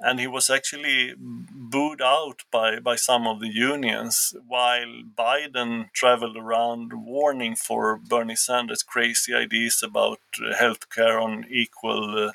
and 0.00 0.18
he 0.18 0.26
was 0.26 0.48
actually 0.48 1.14
booed 1.18 2.00
out 2.00 2.42
by, 2.50 2.80
by 2.80 2.96
some 2.96 3.26
of 3.26 3.40
the 3.40 3.48
unions 3.48 4.34
while 4.48 5.02
Biden 5.16 5.92
traveled 5.92 6.36
around 6.36 7.04
warning 7.04 7.54
for 7.54 7.96
Bernie 7.96 8.34
Sanders' 8.36 8.82
crazy 8.82 9.34
ideas 9.34 9.82
about 9.82 10.20
uh, 10.38 10.54
healthcare 10.54 11.22
on 11.22 11.44
equal 11.50 12.28
uh, 12.28 12.32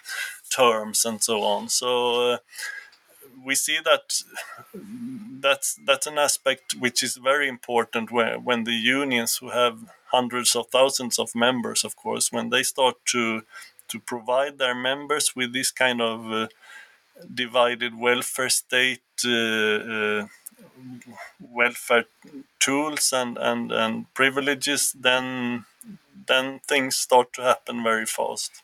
terms 0.56 1.06
and 1.06 1.24
so 1.24 1.42
on. 1.42 1.70
So 1.70 2.34
uh, 2.34 2.38
we 3.44 3.56
see 3.56 3.80
that 3.84 4.22
that's 5.40 5.80
that's 5.86 6.08
an 6.08 6.18
aspect 6.18 6.76
which 6.80 7.04
is 7.04 7.18
very 7.18 7.48
important 7.48 8.12
when 8.12 8.44
when 8.44 8.64
the 8.64 8.74
unions 8.74 9.38
who 9.38 9.50
have 9.50 9.78
hundreds 10.08 10.56
of 10.56 10.68
thousands 10.68 11.20
of 11.20 11.36
members, 11.36 11.84
of 11.84 11.96
course, 11.96 12.32
when 12.32 12.50
they 12.50 12.64
start 12.64 12.96
to 13.06 13.44
to 13.88 14.00
provide 14.00 14.58
their 14.58 14.76
members 14.76 15.36
with 15.36 15.54
this 15.54 15.72
kind 15.72 16.02
of 16.02 16.32
uh, 16.32 16.48
divided 17.34 17.98
welfare 17.98 18.50
state 18.50 19.02
uh, 19.26 19.30
uh, 19.30 20.28
welfare 21.40 22.06
tools 22.60 23.14
and, 23.14 23.38
and, 23.38 23.72
and 23.72 24.14
privileges, 24.14 24.96
then 25.00 25.66
then 26.28 26.60
things 26.68 26.96
start 26.96 27.32
to 27.34 27.42
happen 27.44 27.84
very 27.84 28.06
fast. 28.06 28.64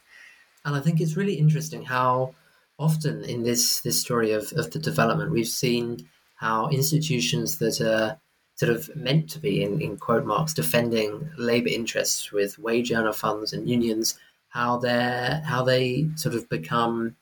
And 0.65 0.75
I 0.75 0.79
think 0.79 0.99
it's 0.99 1.15
really 1.15 1.35
interesting 1.35 1.83
how 1.83 2.33
often 2.79 3.23
in 3.23 3.43
this 3.43 3.81
this 3.81 4.01
story 4.01 4.31
of, 4.31 4.51
of 4.53 4.71
the 4.71 4.79
development 4.79 5.31
we've 5.31 5.47
seen 5.47 6.09
how 6.35 6.69
institutions 6.69 7.59
that 7.59 7.79
are 7.81 8.19
sort 8.55 8.71
of 8.71 8.95
meant 8.95 9.29
to 9.29 9.39
be 9.39 9.63
in, 9.63 9.79
in 9.79 9.97
quote 9.97 10.25
marks 10.25 10.53
defending 10.53 11.29
labor 11.37 11.69
interests 11.69 12.31
with 12.31 12.59
wage 12.59 12.91
earner 12.91 13.13
funds 13.13 13.53
and 13.53 13.69
unions 13.69 14.19
how 14.49 14.77
they 14.77 15.39
how 15.45 15.63
they 15.63 16.07
sort 16.15 16.35
of 16.35 16.49
become 16.49 17.15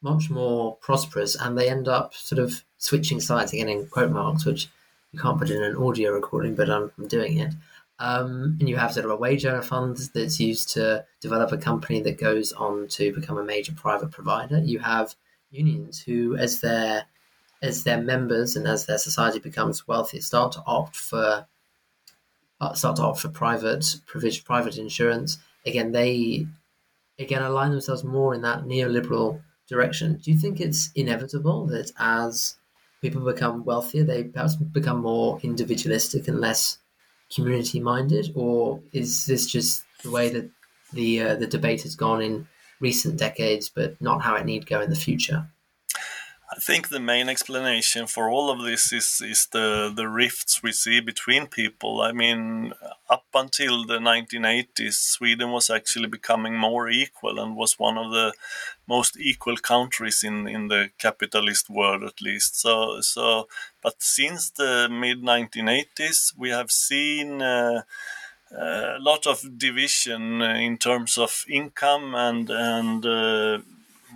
much 0.00 0.30
more 0.30 0.76
prosperous 0.76 1.34
and 1.34 1.58
they 1.58 1.68
end 1.68 1.88
up 1.88 2.14
sort 2.14 2.38
of 2.38 2.64
switching 2.78 3.20
sides 3.20 3.52
again 3.52 3.68
in 3.68 3.86
quote 3.86 4.10
marks, 4.10 4.44
which 4.44 4.68
you 5.12 5.18
can't 5.18 5.38
put 5.38 5.50
in 5.50 5.62
an 5.62 5.76
audio 5.76 6.12
recording, 6.12 6.54
but 6.54 6.70
I'm, 6.70 6.92
I'm 6.98 7.08
doing 7.08 7.38
it. 7.38 7.54
Um, 8.00 8.56
and 8.60 8.68
you 8.68 8.76
have 8.76 8.92
sort 8.92 9.06
of 9.06 9.10
a 9.10 9.16
wage 9.16 9.44
earner 9.44 9.62
fund 9.62 9.96
that's 10.14 10.38
used 10.38 10.70
to 10.74 11.04
develop 11.20 11.50
a 11.50 11.58
company 11.58 12.00
that 12.02 12.20
goes 12.20 12.52
on 12.52 12.86
to 12.88 13.12
become 13.12 13.38
a 13.38 13.44
major 13.44 13.72
private 13.72 14.12
provider. 14.12 14.60
You 14.60 14.78
have 14.78 15.16
unions 15.50 16.00
who, 16.00 16.36
as 16.36 16.60
their 16.60 17.06
as 17.60 17.82
their 17.82 18.00
members 18.00 18.54
and 18.54 18.68
as 18.68 18.86
their 18.86 18.98
society 18.98 19.40
becomes 19.40 19.88
wealthier, 19.88 20.20
start 20.20 20.52
to 20.52 20.62
opt 20.64 20.96
for 20.96 21.46
uh, 22.60 22.72
start 22.74 22.96
to 22.96 23.02
opt 23.02 23.20
for 23.20 23.28
private 23.30 23.96
provision, 24.06 24.44
private 24.44 24.78
insurance. 24.78 25.38
Again, 25.66 25.90
they 25.90 26.46
again 27.18 27.42
align 27.42 27.72
themselves 27.72 28.04
more 28.04 28.32
in 28.32 28.42
that 28.42 28.62
neoliberal 28.62 29.40
direction. 29.68 30.16
Do 30.22 30.30
you 30.30 30.38
think 30.38 30.60
it's 30.60 30.90
inevitable 30.94 31.66
that 31.66 31.92
as 31.98 32.56
people 33.00 33.20
become 33.20 33.64
wealthier, 33.64 34.04
they 34.04 34.24
perhaps 34.24 34.56
become 34.56 35.00
more 35.00 35.38
individualistic 35.42 36.28
and 36.28 36.40
less 36.40 36.78
community 37.34 37.80
minded, 37.80 38.32
or 38.34 38.80
is 38.92 39.26
this 39.26 39.46
just 39.46 39.84
the 40.02 40.10
way 40.10 40.30
that 40.30 40.50
the 40.92 41.20
uh, 41.20 41.36
the 41.36 41.46
debate 41.46 41.82
has 41.82 41.94
gone 41.94 42.22
in 42.22 42.48
recent 42.80 43.18
decades, 43.18 43.68
but 43.68 44.00
not 44.00 44.22
how 44.22 44.34
it 44.36 44.46
need 44.46 44.66
go 44.66 44.80
in 44.80 44.90
the 44.90 44.96
future? 44.96 45.48
I 46.50 46.58
think 46.60 46.88
the 46.88 47.00
main 47.00 47.28
explanation 47.28 48.06
for 48.06 48.30
all 48.30 48.50
of 48.50 48.62
this 48.62 48.90
is 48.90 49.20
is 49.20 49.48
the 49.52 49.92
the 49.94 50.08
rifts 50.08 50.62
we 50.62 50.72
see 50.72 50.98
between 51.00 51.46
people. 51.46 52.00
I 52.00 52.12
mean, 52.12 52.72
up 53.10 53.26
until 53.34 53.84
the 53.84 53.98
1980s, 53.98 54.94
Sweden 54.94 55.50
was 55.50 55.68
actually 55.68 56.08
becoming 56.08 56.56
more 56.56 56.88
equal 56.88 57.38
and 57.38 57.54
was 57.54 57.78
one 57.78 57.98
of 57.98 58.12
the 58.12 58.32
most 58.86 59.18
equal 59.18 59.58
countries 59.58 60.24
in 60.24 60.48
in 60.48 60.68
the 60.68 60.90
capitalist 60.98 61.68
world, 61.68 62.02
at 62.02 62.22
least. 62.22 62.58
So 62.58 63.02
so, 63.02 63.48
but 63.82 63.96
since 64.02 64.48
the 64.48 64.88
mid 64.90 65.22
1980s, 65.22 66.32
we 66.36 66.50
have 66.50 66.70
seen. 66.70 67.42
Uh, 67.42 67.82
a 68.50 68.96
lot 68.98 69.26
of 69.26 69.58
division 69.58 70.40
in 70.40 70.78
terms 70.78 71.18
of 71.18 71.44
income 71.50 72.14
and 72.14 72.48
and 72.48 73.04
uh, 73.04 73.58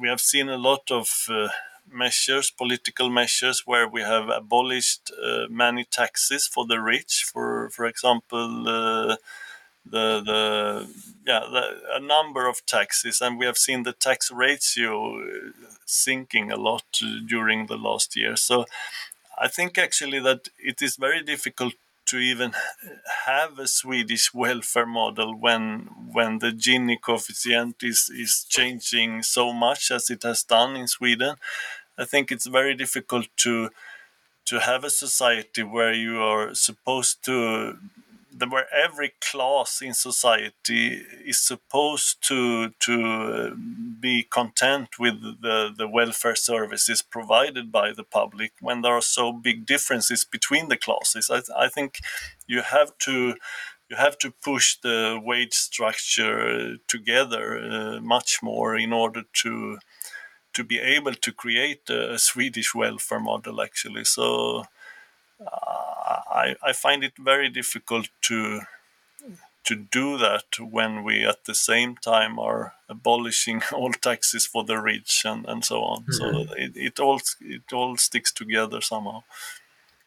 we 0.01 0.09
have 0.09 0.23
seen 0.23 0.49
a 0.49 0.57
lot 0.57 0.91
of 0.91 1.27
uh, 1.29 1.49
measures, 1.93 2.51
political 2.51 3.11
measures, 3.11 3.63
where 3.67 3.89
we 3.89 4.03
have 4.03 4.29
abolished 4.29 5.13
uh, 5.23 5.47
many 5.51 5.85
taxes 5.85 6.47
for 6.47 6.67
the 6.67 6.81
rich. 6.81 7.25
For 7.33 7.71
for 7.71 7.87
example, 7.87 8.69
uh, 8.69 9.17
the 9.85 10.23
the 10.25 10.89
yeah 11.27 11.41
the, 11.41 11.81
a 11.97 12.01
number 12.01 12.47
of 12.49 12.65
taxes, 12.67 13.21
and 13.21 13.39
we 13.39 13.47
have 13.47 13.59
seen 13.59 13.83
the 13.83 13.93
tax 13.93 14.31
ratio 14.31 15.19
uh, 15.21 15.51
sinking 15.87 16.51
a 16.53 16.57
lot 16.57 16.85
during 17.27 17.67
the 17.67 17.77
last 17.77 18.17
year. 18.17 18.37
So 18.37 18.67
I 19.39 19.49
think 19.49 19.79
actually 19.79 20.21
that 20.21 20.49
it 20.59 20.83
is 20.83 20.97
very 20.97 21.23
difficult 21.23 21.75
to 22.07 22.19
even 22.19 22.53
have 23.27 23.59
a 23.59 23.67
Swedish 23.67 24.35
welfare 24.35 24.87
model 24.87 25.35
when 25.39 25.89
when 26.13 26.39
the 26.41 26.53
Gini 26.53 27.01
coefficient 27.01 27.77
is 27.83 28.11
is 28.15 28.47
changing 28.49 29.23
so 29.23 29.53
much 29.53 29.91
as 29.91 30.11
it 30.11 30.23
has 30.23 30.43
done 30.43 30.77
in 30.77 30.89
Sweden. 30.89 31.37
I 31.99 32.05
think 32.05 32.31
it's 32.33 32.47
very 32.47 32.75
difficult 32.75 33.29
to 33.39 33.71
to 34.45 34.61
have 34.61 34.85
a 34.85 34.91
society 34.91 35.63
where 35.63 35.93
you 35.93 36.21
are 36.21 36.55
supposed 36.55 37.25
to 37.25 37.77
where 38.49 38.67
every 38.75 39.13
class 39.21 39.81
in 39.83 39.95
society 39.95 41.03
is 41.25 41.39
supposed 41.39 42.17
to 42.29 42.71
to 42.81 43.55
be 44.01 44.25
content 44.25 44.99
with 44.99 45.21
the, 45.43 45.73
the 45.77 45.87
welfare 45.87 46.35
services 46.35 47.03
provided 47.03 47.71
by 47.71 47.93
the 47.93 48.03
public 48.05 48.53
when 48.61 48.81
there 48.81 48.95
are 48.95 49.03
so 49.03 49.33
big 49.33 49.67
differences 49.67 50.25
between 50.25 50.69
the 50.69 50.77
classes. 50.77 51.31
I, 51.31 51.43
I 51.65 51.69
think 51.69 52.01
you 52.47 52.63
have 52.63 52.97
to 52.99 53.37
you 53.89 53.97
have 53.97 54.17
to 54.19 54.31
push 54.31 54.79
the 54.83 55.21
wage 55.23 55.53
structure 55.53 56.77
together 56.89 57.59
uh, 57.59 58.01
much 58.01 58.43
more 58.43 58.75
in 58.77 58.93
order 58.93 59.23
to 59.43 59.79
to 60.55 60.65
be 60.65 60.79
able 60.79 61.15
to 61.15 61.33
create 61.33 61.89
a, 61.91 62.19
Swedish 62.19 62.75
welfare 62.75 63.21
model 63.21 63.61
actually. 63.61 64.05
So 64.05 64.65
uh, 65.41 66.21
I, 66.31 66.57
I 66.63 66.73
find 66.73 67.03
it 67.05 67.15
very 67.19 67.49
difficult 67.49 68.09
to 68.23 68.63
to 69.65 69.77
do 69.77 70.19
that 70.19 70.59
when 70.59 71.05
we 71.05 71.25
at 71.25 71.45
the 71.45 71.55
same 71.55 71.97
time 71.97 72.37
are 72.39 72.75
abolishing 72.89 73.63
all 73.73 73.93
taxes 73.93 74.45
for 74.47 74.65
the 74.65 74.81
rich 74.81 75.23
and, 75.25 75.47
and 75.47 75.65
so 75.65 75.83
on. 75.83 76.03
Mm-hmm. 76.03 76.13
So 76.13 76.55
it, 76.57 76.73
it 76.75 77.01
all 77.01 77.21
it 77.41 77.73
all 77.73 77.97
sticks 77.97 78.33
together 78.33 78.81
somehow. 78.81 79.23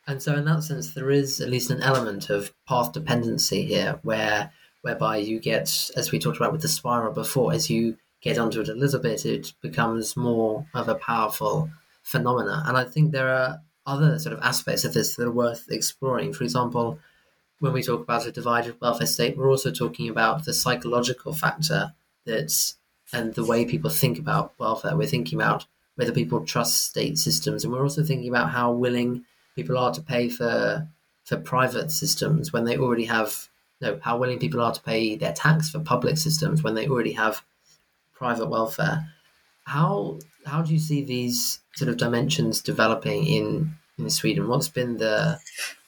And 0.07 0.21
so 0.21 0.35
in 0.35 0.45
that 0.45 0.63
sense 0.63 0.93
there 0.93 1.09
is 1.09 1.41
at 1.41 1.49
least 1.49 1.71
an 1.71 1.81
element 1.81 2.29
of 2.29 2.53
path 2.67 2.93
dependency 2.93 3.65
here 3.65 3.99
where 4.03 4.51
whereby 4.81 5.17
you 5.17 5.39
get 5.39 5.89
as 5.95 6.11
we 6.11 6.19
talked 6.19 6.37
about 6.37 6.51
with 6.51 6.61
the 6.61 6.67
spiral 6.67 7.13
before, 7.13 7.53
as 7.53 7.69
you 7.69 7.97
get 8.21 8.37
onto 8.37 8.61
it 8.61 8.69
a 8.69 8.73
little 8.73 8.99
bit, 8.99 9.25
it 9.25 9.53
becomes 9.61 10.17
more 10.17 10.65
of 10.73 10.89
a 10.89 10.95
powerful 10.95 11.69
phenomena. 12.03 12.63
And 12.65 12.77
I 12.77 12.83
think 12.83 13.11
there 13.11 13.29
are 13.29 13.61
other 13.85 14.17
sort 14.19 14.33
of 14.33 14.41
aspects 14.41 14.83
of 14.83 14.93
this 14.93 15.15
that 15.15 15.27
are 15.27 15.31
worth 15.31 15.65
exploring. 15.69 16.33
For 16.33 16.43
example, 16.43 16.99
when 17.59 17.73
we 17.73 17.83
talk 17.83 18.01
about 18.01 18.25
a 18.25 18.31
divided 18.31 18.79
welfare 18.81 19.07
state, 19.07 19.37
we're 19.37 19.49
also 19.49 19.71
talking 19.71 20.09
about 20.09 20.45
the 20.45 20.53
psychological 20.53 21.33
factor 21.33 21.93
that's 22.25 22.77
and 23.13 23.35
the 23.35 23.45
way 23.45 23.65
people 23.65 23.89
think 23.89 24.17
about 24.17 24.53
welfare. 24.57 24.97
We're 24.97 25.07
thinking 25.07 25.39
about 25.39 25.65
whether 25.95 26.11
people 26.11 26.43
trust 26.43 26.85
state 26.85 27.17
systems, 27.17 27.63
and 27.63 27.71
we're 27.71 27.83
also 27.83 28.03
thinking 28.03 28.27
about 28.27 28.49
how 28.49 28.71
willing 28.71 29.23
people 29.55 29.77
are 29.77 29.93
to 29.93 30.01
pay 30.01 30.29
for 30.29 30.87
for 31.23 31.37
private 31.37 31.91
systems 31.91 32.53
when 32.53 32.65
they 32.65 32.77
already 32.77 33.05
have 33.05 33.49
no 33.81 33.99
how 34.01 34.17
willing 34.17 34.39
people 34.39 34.61
are 34.61 34.73
to 34.73 34.81
pay 34.81 35.15
their 35.15 35.33
tax 35.33 35.69
for 35.69 35.79
public 35.79 36.17
systems 36.17 36.63
when 36.63 36.75
they 36.75 36.87
already 36.87 37.13
have 37.13 37.43
private 38.15 38.47
welfare. 38.49 39.07
How 39.65 40.19
how 40.45 40.61
do 40.63 40.73
you 40.73 40.79
see 40.79 41.03
these 41.03 41.59
sort 41.75 41.89
of 41.89 41.97
dimensions 41.97 42.61
developing 42.61 43.25
in 43.27 43.75
in 43.97 44.09
Sweden? 44.09 44.47
What's 44.47 44.69
been 44.69 44.97
the 44.97 45.39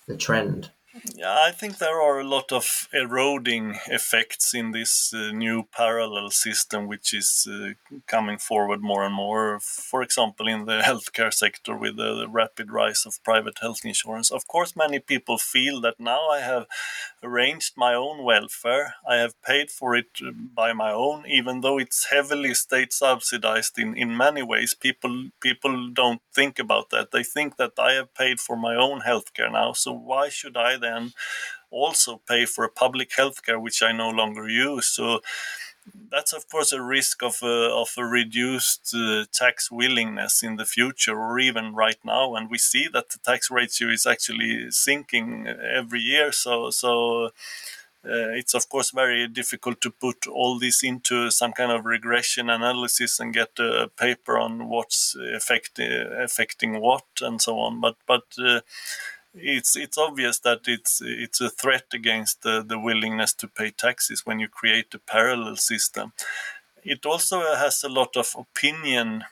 the 0.08 0.18
trend? 0.18 0.72
Yeah, 1.16 1.36
I 1.46 1.52
think 1.52 1.78
there 1.78 2.02
are 2.02 2.20
a 2.20 2.28
lot 2.28 2.52
of 2.52 2.88
eroding 2.94 3.78
effects 3.88 4.54
in 4.54 4.72
this 4.72 5.14
uh, 5.14 5.32
new 5.32 5.64
parallel 5.64 6.30
system, 6.32 6.88
which 6.88 7.14
is 7.14 7.48
uh, 7.50 7.74
coming 8.08 8.38
forward 8.38 8.82
more 8.82 9.04
and 9.04 9.14
more. 9.14 9.60
For 9.60 10.02
example, 10.02 10.48
in 10.48 10.66
the 10.66 10.80
healthcare 10.86 11.34
sector, 11.34 11.76
with 11.76 11.98
the, 11.98 12.16
the, 12.16 12.28
rapid 12.28 12.72
rise 12.72 13.04
of 13.06 13.24
private 13.24 13.60
health 13.60 13.84
insurance. 13.84 14.32
Of 14.32 14.48
course, 14.48 14.76
many 14.76 15.00
people 15.00 15.38
feel 15.38 15.82
that 15.82 16.00
now 16.00 16.28
I 16.30 16.40
have 16.40 16.66
arranged 17.24 17.74
my 17.76 17.94
own 17.94 18.24
welfare, 18.24 18.96
I 19.08 19.16
have 19.16 19.42
paid 19.42 19.72
for 19.72 19.96
it 19.96 20.10
uh, 20.26 20.32
by 20.32 20.74
my 20.74 20.92
own, 20.92 21.26
even 21.28 21.62
though 21.62 21.80
it's 21.80 22.08
heavily 22.12 22.54
state 22.54 22.94
subsidized 22.94 23.80
in, 23.80 23.96
in 23.96 24.16
many 24.16 24.44
ways. 24.44 24.74
People 24.74 25.30
people 25.42 25.90
don't 25.90 26.22
think 26.34 26.60
about 26.60 26.90
that. 26.92 27.12
They 27.12 27.24
think 27.24 27.58
that 27.58 27.74
I 27.80 27.94
have 27.94 28.14
paid 28.14 28.40
for 28.40 28.56
my 28.56 28.76
own 28.76 29.02
healthcare 29.02 29.52
now, 29.52 29.74
so 29.74 29.92
why 29.92 30.30
should 30.30 30.58
I 30.58 30.78
then? 30.78 30.87
Then 30.88 31.04
also 31.72 32.22
pay 32.28 32.46
for 32.46 32.64
a 32.66 32.76
public 32.84 33.10
healthcare 33.20 33.62
which 33.62 33.80
I 33.84 33.92
no 33.92 34.10
longer 34.10 34.48
use. 34.50 34.88
So 34.88 35.22
that's 36.12 36.34
of 36.34 36.44
course 36.50 36.72
a 36.72 36.82
risk 36.82 37.24
of 37.24 37.38
a, 37.44 37.56
of 37.82 37.90
a 37.98 38.06
reduced 38.06 38.94
uh, 38.96 39.26
tax 39.32 39.72
willingness 39.72 40.44
in 40.44 40.56
the 40.58 40.66
future 40.66 41.18
or 41.18 41.40
even 41.40 41.74
right 41.74 42.00
now. 42.04 42.36
And 42.36 42.50
we 42.50 42.58
see 42.58 42.88
that 42.94 43.10
the 43.10 43.20
tax 43.20 43.52
ratio 43.52 43.90
is 43.90 44.06
actually 44.06 44.72
sinking 44.72 45.48
every 45.48 46.02
year. 46.02 46.32
So 46.32 46.70
so 46.72 46.92
uh, 48.06 48.32
it's 48.40 48.54
of 48.54 48.70
course 48.70 48.92
very 48.92 49.28
difficult 49.28 49.82
to 49.82 49.92
put 49.92 50.28
all 50.28 50.60
this 50.60 50.84
into 50.84 51.30
some 51.32 51.54
kind 51.54 51.72
of 51.72 51.86
regression 51.86 52.50
analysis 52.50 53.20
and 53.20 53.34
get 53.34 53.60
a 53.60 53.90
paper 53.98 54.38
on 54.38 54.70
what's 54.70 55.16
affect, 55.36 55.80
affecting 55.80 56.80
what 56.80 57.06
and 57.22 57.42
so 57.42 57.60
on. 57.60 57.82
But 57.82 57.96
but 58.06 58.24
uh, 58.40 58.62
it's 59.40 59.76
it's 59.76 59.98
obvious 59.98 60.40
that 60.40 60.62
it's 60.68 61.02
it's 61.02 61.42
a 61.42 61.50
threat 61.50 61.86
against 61.94 62.42
the, 62.44 62.64
the 62.64 62.80
willingness 62.80 63.34
to 63.34 63.48
pay 63.48 63.72
taxes 63.72 64.26
when 64.26 64.40
you 64.40 64.48
create 64.48 64.94
a 64.94 65.00
parallel 65.00 65.56
system. 65.56 66.14
It 66.84 67.06
also 67.06 67.42
has 67.42 67.84
a 67.84 67.90
lot 67.90 68.16
of 68.16 68.36
opinion 68.38 69.26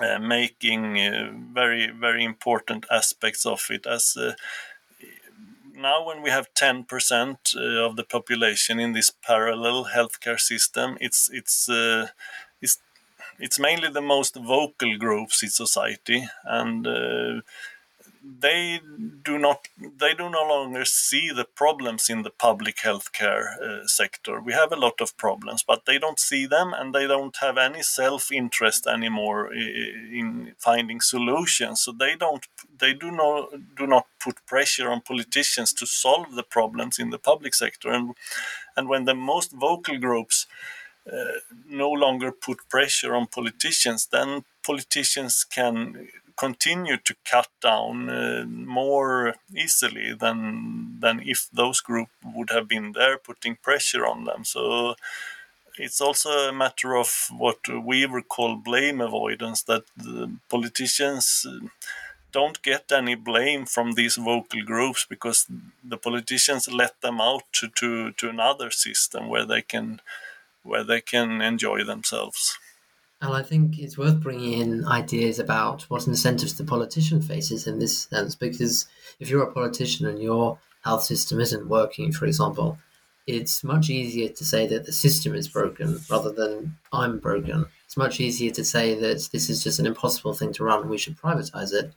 uh, 0.00 0.18
making 0.18 0.98
uh, 0.98 1.32
very 1.52 1.90
very 1.90 2.24
important 2.24 2.86
aspects 2.90 3.46
of 3.46 3.66
it 3.70 3.86
as 3.86 4.16
uh, 4.16 4.32
now 5.76 6.04
when 6.06 6.22
we 6.22 6.30
have 6.30 6.54
10% 6.54 6.86
uh, 7.56 7.86
of 7.86 7.96
the 7.96 8.04
population 8.04 8.80
in 8.80 8.92
this 8.92 9.10
parallel 9.10 9.86
healthcare 9.94 10.40
system 10.40 10.96
it's 11.00 11.30
it's 11.32 11.68
uh, 11.68 12.08
it's 12.60 12.78
it's 13.38 13.58
mainly 13.58 13.88
the 13.88 14.00
most 14.00 14.36
vocal 14.36 14.96
groups 14.96 15.42
in 15.42 15.50
society 15.50 16.26
and 16.44 16.86
uh, 16.86 17.40
they 18.24 18.80
do 19.22 19.38
not 19.38 19.68
they 19.98 20.14
do 20.14 20.30
no 20.30 20.42
longer 20.42 20.84
see 20.84 21.30
the 21.30 21.44
problems 21.44 22.08
in 22.08 22.22
the 22.22 22.30
public 22.30 22.76
healthcare 22.76 23.60
uh, 23.60 23.86
sector. 23.86 24.40
We 24.40 24.52
have 24.52 24.72
a 24.72 24.76
lot 24.76 25.00
of 25.00 25.16
problems, 25.16 25.62
but 25.62 25.84
they 25.84 25.98
don't 25.98 26.18
see 26.18 26.46
them, 26.46 26.72
and 26.72 26.94
they 26.94 27.06
don't 27.06 27.36
have 27.36 27.58
any 27.58 27.82
self 27.82 28.32
interest 28.32 28.86
anymore 28.86 29.52
in 29.52 30.54
finding 30.58 31.00
solutions. 31.00 31.82
So 31.82 31.92
they 31.92 32.16
don't 32.16 32.46
they 32.78 32.94
do 32.94 33.10
not 33.10 33.50
do 33.76 33.86
not 33.86 34.06
put 34.18 34.46
pressure 34.46 34.88
on 34.90 35.02
politicians 35.02 35.72
to 35.74 35.86
solve 35.86 36.34
the 36.34 36.42
problems 36.42 36.98
in 36.98 37.10
the 37.10 37.18
public 37.18 37.54
sector, 37.54 37.90
and 37.90 38.14
and 38.76 38.88
when 38.88 39.04
the 39.04 39.14
most 39.14 39.52
vocal 39.52 39.98
groups. 39.98 40.46
Uh, 41.06 41.38
no 41.68 41.90
longer 41.90 42.32
put 42.32 42.66
pressure 42.70 43.14
on 43.14 43.26
politicians, 43.26 44.06
then 44.06 44.42
politicians 44.62 45.44
can 45.44 46.08
continue 46.36 46.96
to 46.96 47.14
cut 47.24 47.48
down 47.60 48.10
uh, 48.10 48.44
more 48.46 49.34
easily 49.54 50.14
than 50.14 50.98
than 51.00 51.20
if 51.24 51.48
those 51.52 51.80
groups 51.80 52.12
would 52.24 52.50
have 52.50 52.68
been 52.68 52.92
there 52.92 53.18
putting 53.18 53.56
pressure 53.56 54.06
on 54.06 54.24
them. 54.24 54.44
So 54.44 54.96
it's 55.78 56.00
also 56.00 56.30
a 56.48 56.52
matter 56.52 56.96
of 56.96 57.28
what 57.30 57.58
we 57.68 58.06
would 58.06 58.28
call 58.28 58.56
blame 58.56 59.00
avoidance 59.00 59.62
that 59.62 59.84
politicians 60.48 61.46
uh, 61.48 61.66
don't 62.32 62.62
get 62.62 62.90
any 62.90 63.14
blame 63.14 63.64
from 63.64 63.92
these 63.92 64.16
vocal 64.16 64.62
groups 64.62 65.06
because 65.08 65.46
the 65.82 65.96
politicians 65.96 66.68
let 66.72 67.00
them 67.00 67.20
out 67.20 67.44
to, 67.52 67.68
to, 67.68 68.10
to 68.12 68.28
another 68.28 68.70
system 68.70 69.28
where 69.28 69.44
they 69.44 69.62
can 69.62 70.00
where 70.64 70.82
they 70.82 71.00
can 71.00 71.42
enjoy 71.42 71.84
themselves. 71.84 72.58
And 73.24 73.32
I 73.32 73.42
think 73.42 73.78
it's 73.78 73.96
worth 73.96 74.20
bringing 74.20 74.52
in 74.60 74.84
ideas 74.84 75.38
about 75.38 75.84
what 75.84 76.06
incentives 76.06 76.58
the 76.58 76.64
politician 76.64 77.22
faces 77.22 77.66
in 77.66 77.78
this 77.78 78.02
sense, 78.02 78.34
because 78.34 78.86
if 79.18 79.30
you're 79.30 79.42
a 79.42 79.50
politician 79.50 80.06
and 80.06 80.22
your 80.22 80.58
health 80.82 81.04
system 81.04 81.40
isn't 81.40 81.66
working, 81.66 82.12
for 82.12 82.26
example, 82.26 82.76
it's 83.26 83.64
much 83.64 83.88
easier 83.88 84.28
to 84.28 84.44
say 84.44 84.66
that 84.66 84.84
the 84.84 84.92
system 84.92 85.34
is 85.34 85.48
broken 85.48 86.00
rather 86.10 86.30
than 86.30 86.76
I'm 86.92 87.18
broken. 87.18 87.64
It's 87.86 87.96
much 87.96 88.20
easier 88.20 88.50
to 88.50 88.62
say 88.62 88.94
that 88.94 89.30
this 89.32 89.48
is 89.48 89.64
just 89.64 89.78
an 89.78 89.86
impossible 89.86 90.34
thing 90.34 90.52
to 90.52 90.64
run 90.64 90.82
and 90.82 90.90
we 90.90 90.98
should 90.98 91.16
privatize 91.16 91.72
it 91.72 91.94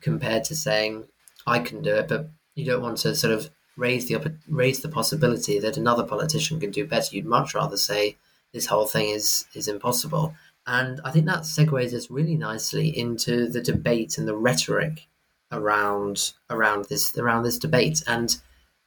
compared 0.00 0.42
to 0.44 0.56
saying 0.56 1.04
I 1.46 1.60
can 1.60 1.82
do 1.82 1.94
it, 1.94 2.08
but 2.08 2.30
you 2.56 2.64
don't 2.64 2.82
want 2.82 2.98
to 2.98 3.14
sort 3.14 3.32
of 3.32 3.48
raise 3.76 4.08
the 4.08 4.34
raise 4.48 4.80
the 4.80 4.88
possibility 4.88 5.60
that 5.60 5.76
another 5.76 6.02
politician 6.02 6.58
can 6.58 6.72
do 6.72 6.84
better. 6.84 7.14
You'd 7.14 7.26
much 7.26 7.54
rather 7.54 7.76
say 7.76 8.16
this 8.52 8.66
whole 8.66 8.86
thing 8.86 9.10
is 9.10 9.46
is 9.54 9.68
impossible. 9.68 10.34
And 10.68 11.00
I 11.02 11.10
think 11.10 11.24
that 11.24 11.40
segues 11.40 11.94
us 11.94 12.10
really 12.10 12.36
nicely 12.36 12.96
into 12.96 13.48
the 13.48 13.62
debate 13.62 14.18
and 14.18 14.28
the 14.28 14.36
rhetoric 14.36 15.08
around 15.50 16.34
around 16.50 16.84
this 16.84 17.16
around 17.16 17.44
this 17.44 17.56
debate 17.56 18.02
and 18.06 18.36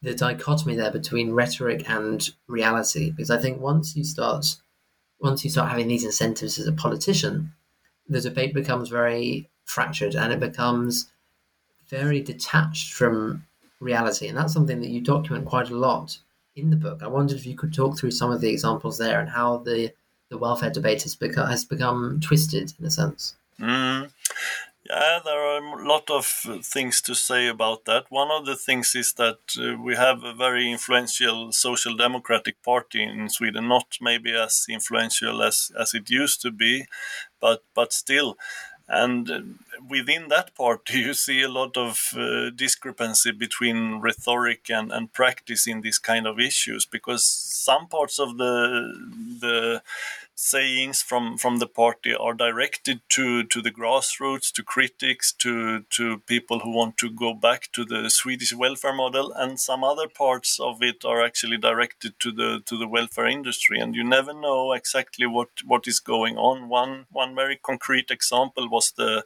the 0.04 0.14
dichotomy 0.14 0.76
there 0.76 0.92
between 0.92 1.32
rhetoric 1.32 1.90
and 1.90 2.30
reality. 2.48 3.10
Because 3.10 3.32
I 3.32 3.42
think 3.42 3.60
once 3.60 3.96
you 3.96 4.04
start 4.04 4.58
once 5.20 5.44
you 5.44 5.50
start 5.50 5.70
having 5.70 5.88
these 5.88 6.06
incentives 6.06 6.60
as 6.60 6.68
a 6.68 6.72
politician, 6.72 7.52
the 8.08 8.22
debate 8.22 8.54
becomes 8.54 8.90
very 8.90 9.50
fractured 9.66 10.16
and 10.16 10.32
it 10.32 10.40
becomes 10.40 11.12
very 11.88 12.22
detached 12.22 12.94
from 12.94 13.44
reality. 13.80 14.28
And 14.28 14.38
that's 14.38 14.54
something 14.54 14.82
that 14.82 14.90
you 14.90 15.02
document 15.02 15.46
quite 15.46 15.72
a 15.72 15.76
lot 15.76 16.20
in 16.56 16.70
the 16.70 16.76
book. 16.76 17.02
I 17.02 17.08
wondered 17.08 17.38
if 17.38 17.48
you 17.48 17.56
could 17.56 17.74
talk 17.74 17.98
through 17.98 18.12
some 18.12 18.30
of 18.30 18.40
the 18.40 18.50
examples 18.50 19.00
there 19.00 19.20
and 19.20 19.30
how 19.30 19.58
the 19.58 19.92
the 20.32 20.38
welfare 20.38 20.72
debate 20.72 21.04
has 21.04 21.14
become 21.14 21.48
has 21.48 21.64
become 21.66 22.20
twisted 22.22 22.74
in 22.80 22.86
a 22.86 22.90
sense. 22.90 23.36
Mm. 23.60 24.10
Yeah, 24.90 25.20
there 25.24 25.40
are 25.40 25.60
a 25.60 25.88
lot 25.88 26.10
of 26.10 26.26
things 26.64 27.02
to 27.02 27.14
say 27.14 27.48
about 27.48 27.86
that. 27.86 28.06
One 28.10 28.32
of 28.32 28.46
the 28.46 28.56
things 28.56 28.96
is 28.96 29.14
that 29.14 29.40
uh, 29.58 29.78
we 29.80 29.96
have 29.96 30.24
a 30.24 30.34
very 30.34 30.72
influential 30.72 31.52
social 31.52 31.96
democratic 31.96 32.64
party 32.64 33.04
in 33.04 33.30
Sweden, 33.30 33.68
not 33.68 33.98
maybe 34.02 34.34
as 34.34 34.66
influential 34.68 35.44
as, 35.44 35.72
as 35.80 35.94
it 35.94 36.10
used 36.10 36.42
to 36.42 36.52
be, 36.52 36.88
but 37.40 37.64
but 37.76 37.94
still. 37.94 38.38
And 38.94 39.60
within 39.90 40.28
that 40.28 40.54
part, 40.54 40.90
you 40.94 41.14
see 41.14 41.42
a 41.42 41.50
lot 41.50 41.78
of 41.78 42.14
uh, 42.18 42.50
discrepancy 42.50 43.32
between 43.32 44.02
rhetoric 44.02 44.70
and, 44.70 44.92
and 44.92 45.14
practice 45.14 45.66
in 45.66 45.82
these 45.82 45.98
kind 46.00 46.28
of 46.28 46.40
issues 46.40 46.86
because 46.86 47.26
some 47.26 47.88
parts 47.88 48.20
of 48.20 48.38
the 48.38 48.54
the 49.40 49.82
sayings 50.36 51.02
from 51.02 51.38
from 51.38 51.60
the 51.60 51.68
party 51.68 52.14
are 52.16 52.34
directed 52.34 53.02
to 53.10 53.44
to 53.44 53.62
the 53.62 53.72
grassroots 53.72 54.52
to 54.52 54.64
critics 54.64 55.32
to 55.34 55.84
to 55.90 56.20
people 56.20 56.60
who 56.60 56.72
want 56.72 56.98
to 56.98 57.10
go 57.10 57.34
back 57.34 57.70
to 57.74 57.86
the 57.86 58.10
Swedish 58.10 58.54
welfare 58.54 58.94
model 58.94 59.32
and 59.34 59.60
some 59.60 59.84
other 59.84 60.08
parts 60.08 60.60
of 60.60 60.82
it 60.82 61.06
are 61.06 61.22
actually 61.22 61.58
directed 61.58 62.20
to 62.20 62.32
the 62.32 62.62
to 62.66 62.78
the 62.78 62.88
welfare 62.88 63.28
industry. 63.28 63.80
And 63.80 63.96
you 63.96 64.04
never 64.04 64.34
know 64.34 64.74
exactly 64.74 65.28
what 65.28 65.50
what 65.66 65.88
is 65.88 66.00
going 66.00 66.38
on. 66.38 66.70
One 66.70 67.06
one 67.12 67.36
very 67.36 67.58
concrete 67.58 68.10
example 68.10 68.70
was 68.70 68.92
the 68.92 69.24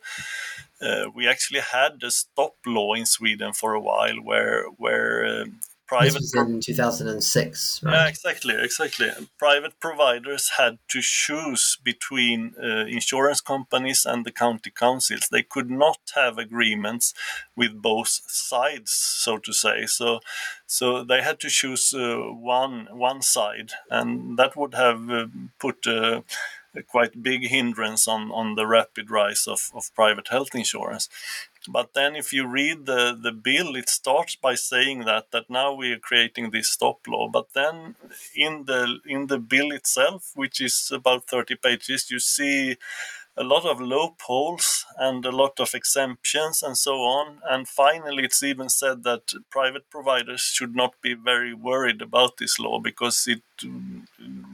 uh, 0.82 1.06
we 1.16 1.28
actually 1.28 1.62
had 1.62 2.04
a 2.04 2.12
stop 2.12 2.56
law 2.66 2.94
in 2.94 3.06
Sweden 3.06 3.54
for 3.54 3.74
a 3.74 3.82
while 3.82 4.18
where 4.22 4.66
where 4.78 5.26
uh, 5.26 5.46
private 5.88 6.14
this 6.14 6.34
was 6.36 6.48
in 6.48 6.60
2006 6.60 7.82
right? 7.84 7.94
yeah 7.94 8.08
exactly 8.08 8.56
exactly 8.60 9.10
private 9.38 9.80
providers 9.80 10.52
had 10.58 10.78
to 10.88 11.00
choose 11.02 11.78
between 11.84 12.54
uh, 12.62 12.86
insurance 12.86 13.42
companies 13.42 14.06
and 14.06 14.26
the 14.26 14.32
county 14.32 14.72
councils 14.72 15.28
they 15.32 15.44
could 15.44 15.70
not 15.70 16.00
have 16.16 16.38
agreements 16.38 17.14
with 17.56 17.82
both 17.82 18.22
sides 18.28 18.92
so 18.92 19.38
to 19.38 19.54
say 19.54 19.86
so 19.86 20.20
so 20.66 21.04
they 21.04 21.22
had 21.22 21.40
to 21.40 21.50
choose 21.50 21.94
uh, 21.94 22.18
one 22.58 22.88
one 22.92 23.22
side 23.22 23.72
and 23.90 24.38
that 24.38 24.56
would 24.56 24.74
have 24.74 25.10
uh, 25.10 25.28
put 25.60 25.86
a 25.88 26.24
quite 26.84 27.22
big 27.22 27.48
hindrance 27.48 28.08
on, 28.08 28.32
on 28.32 28.56
the 28.56 28.68
rapid 28.68 29.10
rise 29.10 29.48
of, 29.48 29.72
of 29.74 29.94
private 29.96 30.28
health 30.30 30.54
insurance. 30.54 31.10
But 31.68 31.94
then 31.94 32.16
if 32.16 32.34
you 32.34 32.48
read 32.48 32.86
the, 32.86 33.18
the 33.20 33.32
bill, 33.32 33.76
it 33.76 33.90
starts 33.90 34.36
by 34.36 34.56
saying 34.56 35.06
that 35.06 35.32
that 35.32 35.50
now 35.50 35.74
we 35.74 35.92
are 35.92 36.00
creating 36.00 36.52
this 36.52 36.70
stop 36.70 37.00
law. 37.08 37.28
But 37.28 37.54
then 37.54 37.96
in 38.36 38.66
the 38.66 39.00
in 39.06 39.28
the 39.28 39.40
bill 39.40 39.72
itself, 39.72 40.32
which 40.36 40.62
is 40.62 40.92
about 40.94 41.28
30 41.28 41.56
pages, 41.56 42.10
you 42.12 42.20
see 42.20 42.78
a 43.38 43.44
lot 43.44 43.66
of 43.66 43.82
loopholes 43.82 44.86
and 44.98 45.26
a 45.26 45.32
lot 45.32 45.60
of 45.60 45.74
exemptions 45.74 46.64
and 46.64 46.78
so 46.78 46.96
on. 47.02 47.40
And 47.50 47.68
finally, 47.68 48.24
it's 48.24 48.42
even 48.44 48.70
said 48.70 49.04
that 49.04 49.34
private 49.50 49.90
providers 49.90 50.42
should 50.42 50.76
not 50.76 51.02
be 51.02 51.14
very 51.14 51.54
worried 51.54 52.02
about 52.02 52.38
this 52.38 52.60
law 52.60 52.80
because 52.80 53.28
it 53.28 53.42
mm, 53.60 54.04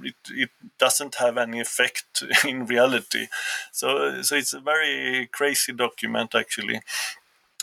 it, 0.04 0.16
it 0.32 0.50
doesn't 0.80 1.16
have 1.16 1.38
any 1.38 1.60
effect 1.60 2.24
in 2.48 2.66
reality. 2.66 3.28
So 3.72 4.22
so 4.22 4.36
it's 4.36 4.54
a 4.54 4.60
very 4.60 5.28
crazy 5.32 5.74
document 5.74 6.34
actually 6.36 6.82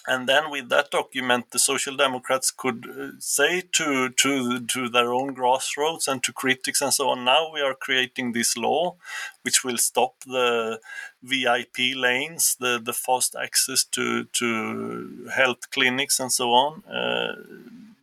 and 0.09 0.29
then 0.29 0.51
with 0.51 0.68
that 0.68 0.90
document 0.90 1.51
the 1.51 1.59
social 1.59 1.97
democrats 1.97 2.51
could 2.51 2.87
uh, 2.88 3.11
say 3.18 3.62
to 3.73 4.09
to 4.11 4.61
to 4.61 4.88
their 4.88 5.12
own 5.12 5.35
grassroots 5.35 6.09
and 6.09 6.23
to 6.23 6.33
critics 6.33 6.81
and 6.81 6.92
so 6.92 7.09
on 7.11 7.25
now 7.25 7.51
we 7.53 7.61
are 7.61 7.75
creating 7.75 8.33
this 8.33 8.57
law 8.57 8.94
which 9.42 9.64
will 9.64 9.79
stop 9.79 10.14
the 10.27 10.81
vip 11.23 11.77
lanes 11.79 12.57
the 12.61 12.81
the 12.88 12.92
fast 12.92 13.35
access 13.37 13.85
to 13.85 14.25
to 14.25 15.29
health 15.35 15.71
clinics 15.71 16.21
and 16.21 16.33
so 16.33 16.51
on. 16.51 16.83
Uh, 16.85 17.35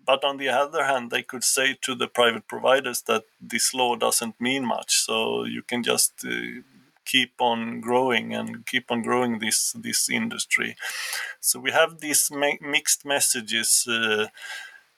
but 0.06 0.24
on 0.24 0.38
the 0.38 0.50
other 0.50 0.84
hand 0.86 1.12
they 1.12 1.24
could 1.24 1.44
say 1.44 1.76
to 1.82 1.96
the 1.96 2.08
private 2.08 2.48
providers 2.48 3.02
that 3.04 3.24
this 3.42 3.74
law 3.74 3.96
doesn't 3.96 4.40
mean 4.40 4.66
much. 4.66 4.98
So 5.08 5.44
you 5.46 5.62
can 5.62 5.84
just 5.84 6.14
uh, 6.26 6.62
keep 7.06 7.34
on 7.40 7.82
growing 7.82 8.34
and 8.34 8.66
keep 8.66 8.92
on 8.92 9.02
growing 9.02 9.40
this 9.40 9.74
this 9.74 10.10
industry. 10.10 10.76
So 11.40 11.60
we 11.60 11.72
have 11.72 12.00
these 12.00 12.32
mixed 12.62 13.06
messages. 13.06 13.88
Uh, 13.88 14.28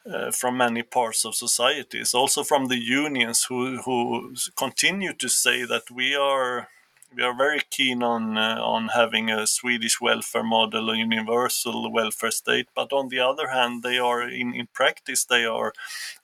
uh, 0.09 0.31
from 0.31 0.55
many 0.55 0.83
parts 0.83 1.25
of 1.25 1.35
societies, 1.35 2.13
also 2.13 2.41
from 2.41 2.67
the 2.67 2.77
unions 2.77 3.43
who 3.49 3.81
who 3.81 4.33
continue 4.55 5.11
to 5.13 5.27
say 5.27 5.65
that 5.65 5.91
we 5.91 6.15
are 6.15 6.69
we 7.15 7.23
are 7.23 7.35
very 7.35 7.61
keen 7.69 8.03
on 8.03 8.37
uh, 8.37 8.59
on 8.61 8.89
having 8.89 9.29
a 9.29 9.47
Swedish 9.47 9.99
welfare 10.01 10.43
model, 10.43 10.89
a 10.89 10.97
universal 10.97 11.91
welfare 11.91 12.31
state. 12.31 12.67
But 12.75 12.91
on 12.93 13.09
the 13.09 13.19
other 13.19 13.49
hand, 13.49 13.83
they 13.83 13.97
are 13.97 14.21
in, 14.21 14.53
in 14.53 14.67
practice 14.67 15.25
they 15.25 15.45
are 15.45 15.73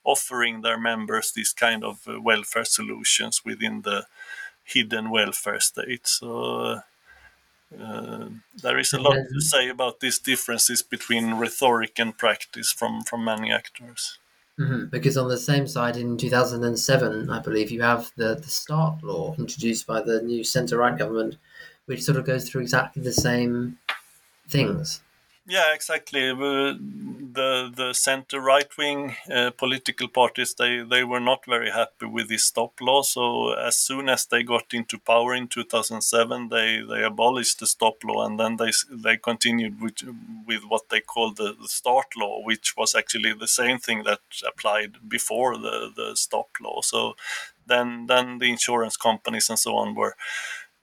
offering 0.04 0.60
their 0.60 0.78
members 0.78 1.32
these 1.32 1.52
kind 1.52 1.84
of 1.84 2.06
uh, 2.06 2.20
welfare 2.20 2.64
solutions 2.64 3.44
within 3.44 3.82
the 3.82 4.06
hidden 4.64 5.10
welfare 5.10 5.60
state. 5.60 6.06
So 6.06 6.80
uh, 7.80 8.28
there 8.62 8.78
is 8.78 8.92
a 8.92 9.00
lot 9.00 9.16
to 9.32 9.40
say 9.40 9.68
about 9.68 10.00
these 10.00 10.18
differences 10.18 10.82
between 10.82 11.34
rhetoric 11.34 11.98
and 11.98 12.16
practice 12.16 12.72
from 12.72 13.02
from 13.02 13.24
many 13.24 13.52
actors. 13.52 14.18
Mm-hmm. 14.58 14.86
Because 14.86 15.16
on 15.16 15.28
the 15.28 15.36
same 15.36 15.66
side, 15.66 15.96
in 15.96 16.16
2007, 16.16 17.28
I 17.28 17.40
believe 17.40 17.70
you 17.70 17.82
have 17.82 18.12
the 18.16 18.36
the 18.36 18.48
START 18.48 19.02
law 19.02 19.34
introduced 19.38 19.86
by 19.86 20.00
the 20.00 20.22
new 20.22 20.44
centre 20.44 20.78
right 20.78 20.96
government, 20.96 21.36
which 21.86 22.02
sort 22.02 22.18
of 22.18 22.24
goes 22.24 22.48
through 22.48 22.62
exactly 22.62 23.02
the 23.02 23.12
same 23.12 23.78
things. 24.48 25.00
Yeah, 25.46 25.74
exactly. 25.74 26.20
The 26.32 27.70
the 27.76 27.92
center 27.92 28.40
right 28.40 28.68
wing 28.78 29.16
uh, 29.30 29.50
political 29.50 30.06
parties 30.08 30.54
they, 30.54 30.82
they 30.88 31.02
were 31.02 31.18
not 31.20 31.44
very 31.46 31.70
happy 31.70 32.06
with 32.06 32.28
this 32.28 32.46
stop 32.46 32.80
law. 32.80 33.02
So 33.02 33.52
as 33.52 33.76
soon 33.76 34.08
as 34.08 34.24
they 34.24 34.42
got 34.44 34.72
into 34.72 34.98
power 34.98 35.34
in 35.34 35.48
2007, 35.48 36.48
they, 36.48 36.80
they 36.88 37.02
abolished 37.02 37.58
the 37.58 37.66
stop 37.66 38.04
law, 38.04 38.24
and 38.24 38.38
then 38.38 38.56
they 38.56 38.70
they 38.90 39.16
continued 39.16 39.80
with 39.82 39.96
with 40.46 40.62
what 40.68 40.88
they 40.90 41.00
called 41.00 41.36
the, 41.36 41.54
the 41.60 41.68
start 41.68 42.06
law, 42.16 42.40
which 42.42 42.76
was 42.76 42.94
actually 42.94 43.32
the 43.34 43.48
same 43.48 43.78
thing 43.78 44.04
that 44.04 44.20
applied 44.46 45.08
before 45.08 45.58
the 45.58 45.90
the 45.94 46.14
stop 46.16 46.48
law. 46.62 46.80
So 46.82 47.16
then 47.66 48.06
then 48.06 48.38
the 48.38 48.50
insurance 48.50 48.96
companies 48.96 49.50
and 49.50 49.58
so 49.58 49.74
on 49.76 49.94
were 49.96 50.14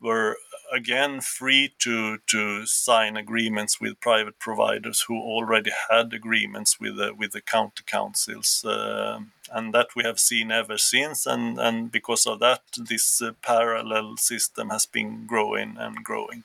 were 0.01 0.38
again 0.72 1.19
free 1.22 1.74
to 1.80 2.17
to 2.28 2.65
sign 2.65 3.17
agreements 3.17 3.80
with 3.82 3.99
private 3.99 4.39
providers 4.39 5.05
who 5.07 5.15
already 5.15 5.72
had 5.89 6.13
agreements 6.13 6.80
with 6.80 6.97
the, 6.97 7.13
with 7.13 7.32
the 7.32 7.41
county 7.41 7.84
councils, 7.86 8.63
uh, 8.65 9.19
and 9.51 9.74
that 9.74 9.89
we 9.95 10.03
have 10.03 10.19
seen 10.19 10.51
ever 10.51 10.78
since. 10.78 11.26
And 11.26 11.59
and 11.59 11.91
because 11.91 12.26
of 12.26 12.39
that, 12.39 12.61
this 12.78 13.22
uh, 13.22 13.34
parallel 13.41 14.17
system 14.17 14.69
has 14.69 14.86
been 14.86 15.26
growing 15.28 15.76
and 15.78 16.03
growing. 16.03 16.43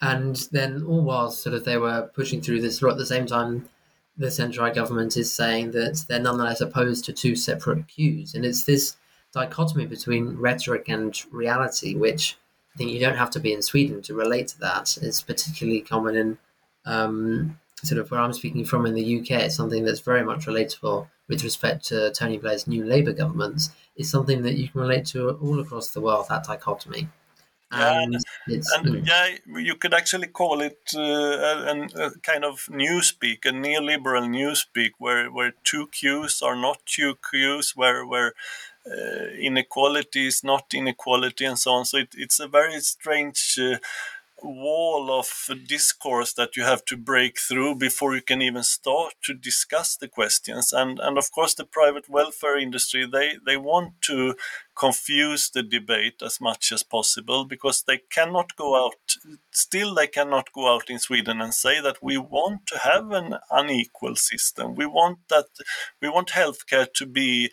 And 0.00 0.36
then, 0.52 0.84
all 0.84 1.02
while 1.02 1.30
sort 1.30 1.54
of 1.54 1.64
they 1.64 1.78
were 1.78 2.10
pushing 2.14 2.40
through 2.40 2.60
this 2.60 2.82
law 2.82 2.90
at 2.90 2.98
the 2.98 3.06
same 3.06 3.26
time, 3.26 3.68
the 4.16 4.30
central 4.30 4.72
government 4.72 5.16
is 5.16 5.32
saying 5.32 5.72
that 5.72 6.04
they're 6.08 6.20
nonetheless 6.20 6.60
opposed 6.60 7.04
to 7.06 7.12
two 7.12 7.34
separate 7.34 7.88
queues, 7.88 8.34
and 8.34 8.44
it's 8.44 8.64
this 8.64 8.96
dichotomy 9.32 9.86
between 9.86 10.36
rhetoric 10.36 10.88
and 10.88 11.22
reality, 11.32 11.94
which 11.94 12.36
think 12.76 12.90
you 12.90 13.00
don't 13.00 13.16
have 13.16 13.30
to 13.30 13.40
be 13.40 13.52
in 13.52 13.62
Sweden 13.62 14.02
to 14.02 14.14
relate 14.14 14.48
to 14.48 14.60
that. 14.60 14.96
It's 15.00 15.22
particularly 15.22 15.80
common 15.80 16.16
in 16.16 16.38
um, 16.84 17.58
sort 17.82 18.00
of 18.00 18.10
where 18.10 18.20
I'm 18.20 18.32
speaking 18.32 18.64
from 18.64 18.86
in 18.86 18.94
the 18.94 19.20
UK. 19.20 19.30
It's 19.42 19.56
something 19.56 19.84
that's 19.84 20.00
very 20.00 20.24
much 20.24 20.46
relatable 20.46 21.08
with 21.28 21.44
respect 21.44 21.84
to 21.86 22.10
Tony 22.12 22.38
Blair's 22.38 22.66
new 22.66 22.84
Labour 22.84 23.12
governments. 23.12 23.70
It's 23.96 24.10
something 24.10 24.42
that 24.42 24.54
you 24.54 24.68
can 24.68 24.80
relate 24.80 25.06
to 25.06 25.30
all 25.30 25.60
across 25.60 25.90
the 25.90 26.00
world. 26.00 26.26
That 26.28 26.44
dichotomy. 26.44 27.08
Yeah, 27.70 28.02
and, 28.02 28.14
and 28.46 28.86
mm. 28.86 29.06
yeah, 29.06 29.60
you 29.60 29.74
could 29.74 29.92
actually 29.92 30.28
call 30.28 30.62
it 30.62 30.78
uh, 30.96 31.00
a, 31.00 31.88
a, 32.06 32.10
kind 32.22 32.42
of 32.42 32.66
newspeak, 32.70 33.44
a 33.44 33.50
neoliberal 33.50 34.26
newspeak, 34.26 34.92
where 34.96 35.30
where 35.30 35.52
two 35.64 35.86
queues 35.88 36.40
are 36.40 36.56
not 36.56 36.78
two 36.86 37.16
queues, 37.30 37.72
where 37.76 38.06
where 38.06 38.32
uh, 38.90 39.26
inequality 39.38 40.26
is 40.26 40.42
not 40.42 40.72
inequality 40.74 41.44
and 41.44 41.58
so 41.58 41.72
on. 41.72 41.84
So 41.84 41.98
it, 41.98 42.08
it's 42.16 42.40
a 42.40 42.48
very 42.48 42.80
strange 42.80 43.58
uh, 43.60 43.78
wall 44.42 45.10
of 45.10 45.50
discourse 45.66 46.32
that 46.34 46.56
you 46.56 46.62
have 46.62 46.84
to 46.84 46.96
break 46.96 47.38
through 47.38 47.74
before 47.74 48.14
you 48.14 48.22
can 48.22 48.40
even 48.40 48.62
start 48.62 49.14
to 49.22 49.34
discuss 49.34 49.96
the 49.96 50.08
questions 50.08 50.72
and 50.72 50.98
and 51.00 51.18
of 51.18 51.30
course 51.32 51.54
the 51.54 51.64
private 51.64 52.08
welfare 52.08 52.58
industry 52.58 53.06
they 53.06 53.36
they 53.44 53.56
want 53.56 53.92
to 54.00 54.34
confuse 54.74 55.50
the 55.50 55.62
debate 55.62 56.22
as 56.24 56.40
much 56.40 56.70
as 56.70 56.82
possible 56.82 57.44
because 57.44 57.82
they 57.82 57.98
cannot 58.10 58.54
go 58.56 58.84
out 58.84 59.16
still 59.50 59.94
they 59.94 60.06
cannot 60.06 60.52
go 60.52 60.72
out 60.72 60.88
in 60.88 60.98
Sweden 60.98 61.40
and 61.40 61.52
say 61.52 61.80
that 61.80 62.02
we 62.02 62.16
want 62.16 62.66
to 62.66 62.78
have 62.78 63.10
an 63.10 63.34
unequal 63.50 64.14
system 64.14 64.74
we 64.74 64.86
want 64.86 65.18
that 65.28 65.46
we 66.00 66.08
want 66.08 66.28
healthcare 66.28 66.86
to 66.92 67.06
be 67.06 67.50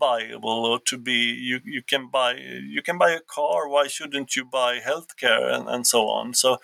buyable 0.00 0.44
or 0.44 0.80
to 0.80 0.98
be 0.98 1.12
you, 1.12 1.60
you 1.64 1.82
can 1.82 2.08
buy 2.08 2.34
you 2.36 2.82
can 2.82 2.98
buy 2.98 3.10
a 3.12 3.20
car 3.20 3.68
why 3.68 3.86
shouldn't 3.86 4.36
you 4.36 4.44
buy 4.44 4.78
healthcare 4.78 5.52
and, 5.54 5.68
and 5.68 5.86
so 5.86 6.08
on? 6.08 6.34
So 6.34 6.58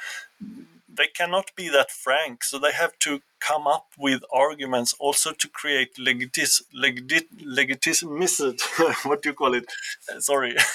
they 0.95 1.07
cannot 1.07 1.51
be 1.57 1.69
that 1.71 1.91
frank. 1.91 2.45
So 2.45 2.59
they 2.59 2.73
have 2.73 2.99
to 3.01 3.21
come 3.41 3.67
up 3.67 3.87
with 3.99 4.23
arguments 4.33 4.95
also 4.99 5.33
to 5.33 5.49
create 5.49 5.97
legitis 5.99 6.63
legit 6.73 7.29
what 9.05 9.23
do 9.23 9.29
you 9.31 9.35
call 9.35 9.55
it? 9.55 9.67
Uh, 10.15 10.21
sorry. 10.21 10.55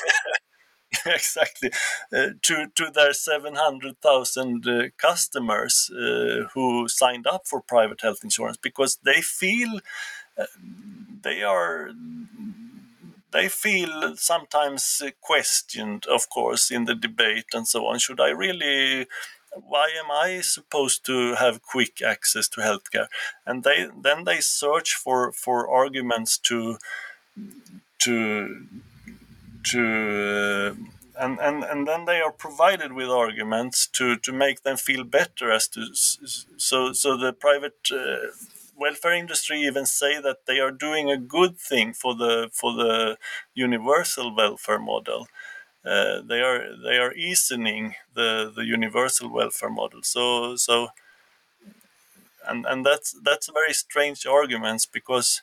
Exactly. 1.06 1.70
Uh, 2.14 2.30
to 2.44 2.68
to 2.76 2.90
their 2.94 3.14
700,000 3.14 4.68
uh, 4.68 4.84
customers 4.98 5.90
uh, 5.92 6.48
who 6.54 6.88
signed 6.88 7.28
up 7.28 7.46
for 7.46 7.62
private 7.62 8.02
health 8.02 8.20
insurance 8.24 8.58
because 8.58 8.98
they 9.04 9.22
feel 9.22 9.80
they 11.24 11.44
are 11.44 11.92
they 13.32 13.50
feel 13.50 14.16
sometimes 14.16 15.02
questioned, 15.22 16.06
of 16.08 16.30
course, 16.30 16.72
in 16.72 16.86
the 16.86 16.96
debate 16.96 17.48
and 17.54 17.68
so 17.68 17.86
on. 17.86 18.00
Should 18.00 18.20
I 18.20 18.30
really? 18.30 19.08
Why 19.54 19.90
am 19.98 20.12
I 20.12 20.42
supposed 20.42 21.06
to 21.08 21.36
have 21.36 21.62
quick 21.62 22.02
access 22.02 22.48
to 22.50 22.62
healthcare? 22.62 23.08
And 23.46 23.64
they 23.64 23.88
then 24.02 24.24
they 24.24 24.40
search 24.40 24.94
for 24.94 25.32
for 25.32 25.70
arguments 25.70 26.38
to 26.50 26.78
to 28.00 28.68
to. 29.72 30.76
Uh, 30.80 30.84
and, 31.20 31.40
and, 31.40 31.64
and 31.64 31.88
then 31.88 32.06
they 32.06 32.22
are 32.22 32.32
provided 32.32 32.94
with 32.94 33.10
arguments 33.10 33.88
to, 33.88 34.18
to 34.18 34.32
make 34.32 34.62
them 34.62 34.78
feel 34.78 35.04
better 35.04 35.52
as 35.52 35.68
to 35.70 35.88
so 35.96 36.94
so 36.94 37.18
the 37.18 37.34
private 37.34 37.80
uh, 37.92 38.28
welfare 38.78 39.14
industry 39.14 39.62
even 39.62 39.86
say 39.86 40.20
that 40.22 40.46
they 40.46 40.60
are 40.60 40.72
doing 40.72 41.10
a 41.10 41.18
good 41.18 41.58
thing 41.58 41.94
for 41.94 42.16
the 42.16 42.50
for 42.54 42.74
the 42.74 43.18
universal 43.56 44.36
welfare 44.36 44.80
model. 44.80 45.28
Uh, 45.86 46.22
they 46.22 46.42
are 46.42 46.66
they 46.84 46.98
are 46.98 47.14
easing 47.14 47.96
the 48.16 48.52
the 48.56 48.66
universal 48.66 49.30
welfare 49.32 49.70
model. 49.72 50.02
So 50.04 50.56
so 50.56 50.90
and 52.48 52.66
and 52.66 52.86
that's 52.86 53.16
that's 53.24 53.50
very 53.50 53.74
strange 53.74 54.26
arguments 54.26 54.86
because 54.86 55.42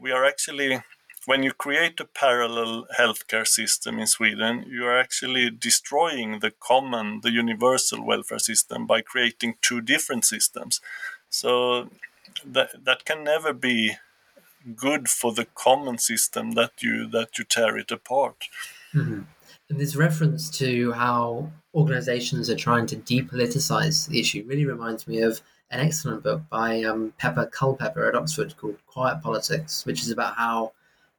we 0.00 0.10
are 0.12 0.24
actually 0.24 0.82
when 1.24 1.44
you 1.44 1.52
create 1.52 2.00
a 2.00 2.04
parallel 2.04 2.84
healthcare 2.98 3.46
system 3.46 4.00
in 4.00 4.08
Sweden, 4.08 4.64
you 4.68 4.84
are 4.84 4.98
actually 4.98 5.48
destroying 5.50 6.40
the 6.40 6.50
common, 6.50 7.20
the 7.22 7.30
universal 7.30 8.04
welfare 8.04 8.40
system 8.40 8.86
by 8.88 9.02
creating 9.02 9.54
two 9.62 9.80
different 9.80 10.24
systems. 10.24 10.80
So 11.30 11.90
that 12.44 12.84
that 12.84 13.04
can 13.04 13.24
never 13.24 13.52
be 13.52 13.96
good 14.76 15.08
for 15.08 15.32
the 15.32 15.46
common 15.54 15.98
system 15.98 16.52
that 16.52 16.82
you 16.82 17.08
that 17.08 17.38
you 17.38 17.44
tear 17.44 17.76
it 17.76 17.90
apart. 17.90 18.48
Mm-hmm. 18.94 19.22
And 19.68 19.80
this 19.80 19.96
reference 19.96 20.50
to 20.58 20.92
how 20.92 21.50
organizations 21.74 22.50
are 22.50 22.56
trying 22.56 22.86
to 22.86 22.96
depoliticize 22.96 24.06
the 24.08 24.20
issue 24.20 24.44
really 24.46 24.66
reminds 24.66 25.08
me 25.08 25.20
of 25.20 25.40
an 25.70 25.80
excellent 25.80 26.22
book 26.22 26.42
by 26.50 26.82
um, 26.82 27.14
Pepper 27.18 27.46
Culpepper 27.46 28.06
at 28.06 28.14
Oxford 28.14 28.54
called 28.58 28.76
Quiet 28.86 29.22
Politics, 29.22 29.86
which 29.86 30.02
is 30.02 30.10
about 30.10 30.36
how 30.36 30.72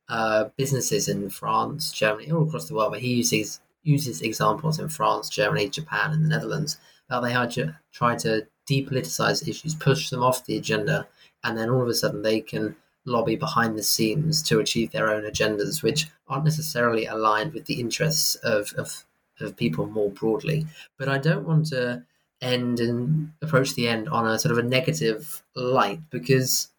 uh, 0.10 0.46
businesses 0.58 1.08
in 1.08 1.30
France, 1.30 1.92
Germany, 1.92 2.32
all 2.32 2.48
across 2.48 2.68
the 2.68 2.76
world, 2.76 2.92
but 2.92 3.02
he 3.02 3.16
uses 3.16 3.60
uses 3.82 4.22
examples 4.22 4.80
in 4.80 4.88
France, 4.88 5.30
Germany, 5.30 5.70
Japan, 5.70 6.12
and 6.12 6.24
the 6.24 6.30
Netherlands, 6.30 6.78
how 7.10 7.20
they 7.20 7.34
had 7.34 7.52
to 7.52 7.76
try 7.92 8.16
to 8.16 8.48
depoliticize 8.70 9.48
issues, 9.48 9.76
push 9.76 10.10
them 10.10 10.24
off 10.24 10.46
the 10.46 10.58
agenda, 10.58 11.08
and 11.44 11.58
then 11.58 11.70
all 11.70 11.82
of 11.82 11.88
a 11.88 11.94
sudden 11.94 12.22
they 12.22 12.42
can 12.42 12.76
lobby 13.06 13.36
behind 13.36 13.78
the 13.78 13.84
scenes 13.84 14.42
to 14.44 14.60
achieve 14.60 14.92
their 14.92 15.10
own 15.10 15.24
agendas, 15.24 15.84
which 15.84 16.08
aren't 16.28 16.46
necessarily 16.46 17.06
aligned 17.06 17.54
with 17.54 17.66
the 17.66 17.80
interests 17.80 18.36
of, 18.36 18.74
of, 18.78 19.04
of 19.40 19.58
people 19.58 19.88
more 19.88 20.10
broadly. 20.10 20.66
But 20.98 21.10
I 21.10 21.18
don't 21.18 21.46
want 21.46 21.68
to 21.68 22.04
end 22.44 22.80
and 22.80 23.32
approach 23.42 23.74
the 23.74 23.88
end 23.88 24.10
on 24.10 24.28
a 24.28 24.38
sort 24.38 24.52
of 24.52 24.58
a 24.58 24.68
negative 24.68 25.44
light 25.56 26.00
because 26.10 26.70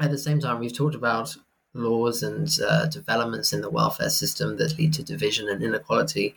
at 0.00 0.10
the 0.10 0.18
same 0.18 0.40
time 0.40 0.58
we've 0.58 0.74
talked 0.74 0.94
about 0.94 1.36
laws 1.74 2.22
and 2.22 2.58
uh, 2.66 2.86
developments 2.86 3.52
in 3.52 3.60
the 3.60 3.70
welfare 3.70 4.10
system 4.10 4.56
that 4.56 4.76
lead 4.78 4.92
to 4.94 5.02
division 5.02 5.48
and 5.48 5.62
inequality 5.62 6.34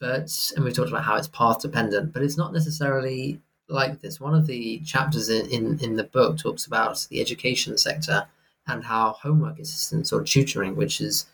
but 0.00 0.32
and 0.54 0.64
we've 0.64 0.74
talked 0.74 0.90
about 0.90 1.04
how 1.04 1.16
it's 1.16 1.28
path 1.28 1.60
dependent 1.60 2.12
but 2.12 2.22
it's 2.22 2.36
not 2.36 2.52
necessarily 2.52 3.40
like 3.68 4.00
this. 4.00 4.20
One 4.20 4.34
of 4.34 4.46
the 4.46 4.80
chapters 4.80 5.28
in, 5.28 5.46
in, 5.50 5.78
in 5.80 5.96
the 5.96 6.04
book 6.04 6.38
talks 6.38 6.66
about 6.66 7.06
the 7.10 7.20
education 7.20 7.76
sector 7.78 8.26
and 8.66 8.84
how 8.84 9.12
homework 9.12 9.58
assistance 9.58 10.12
or 10.12 10.22
tutoring, 10.22 10.76
which 10.76 11.00
is 11.00 11.26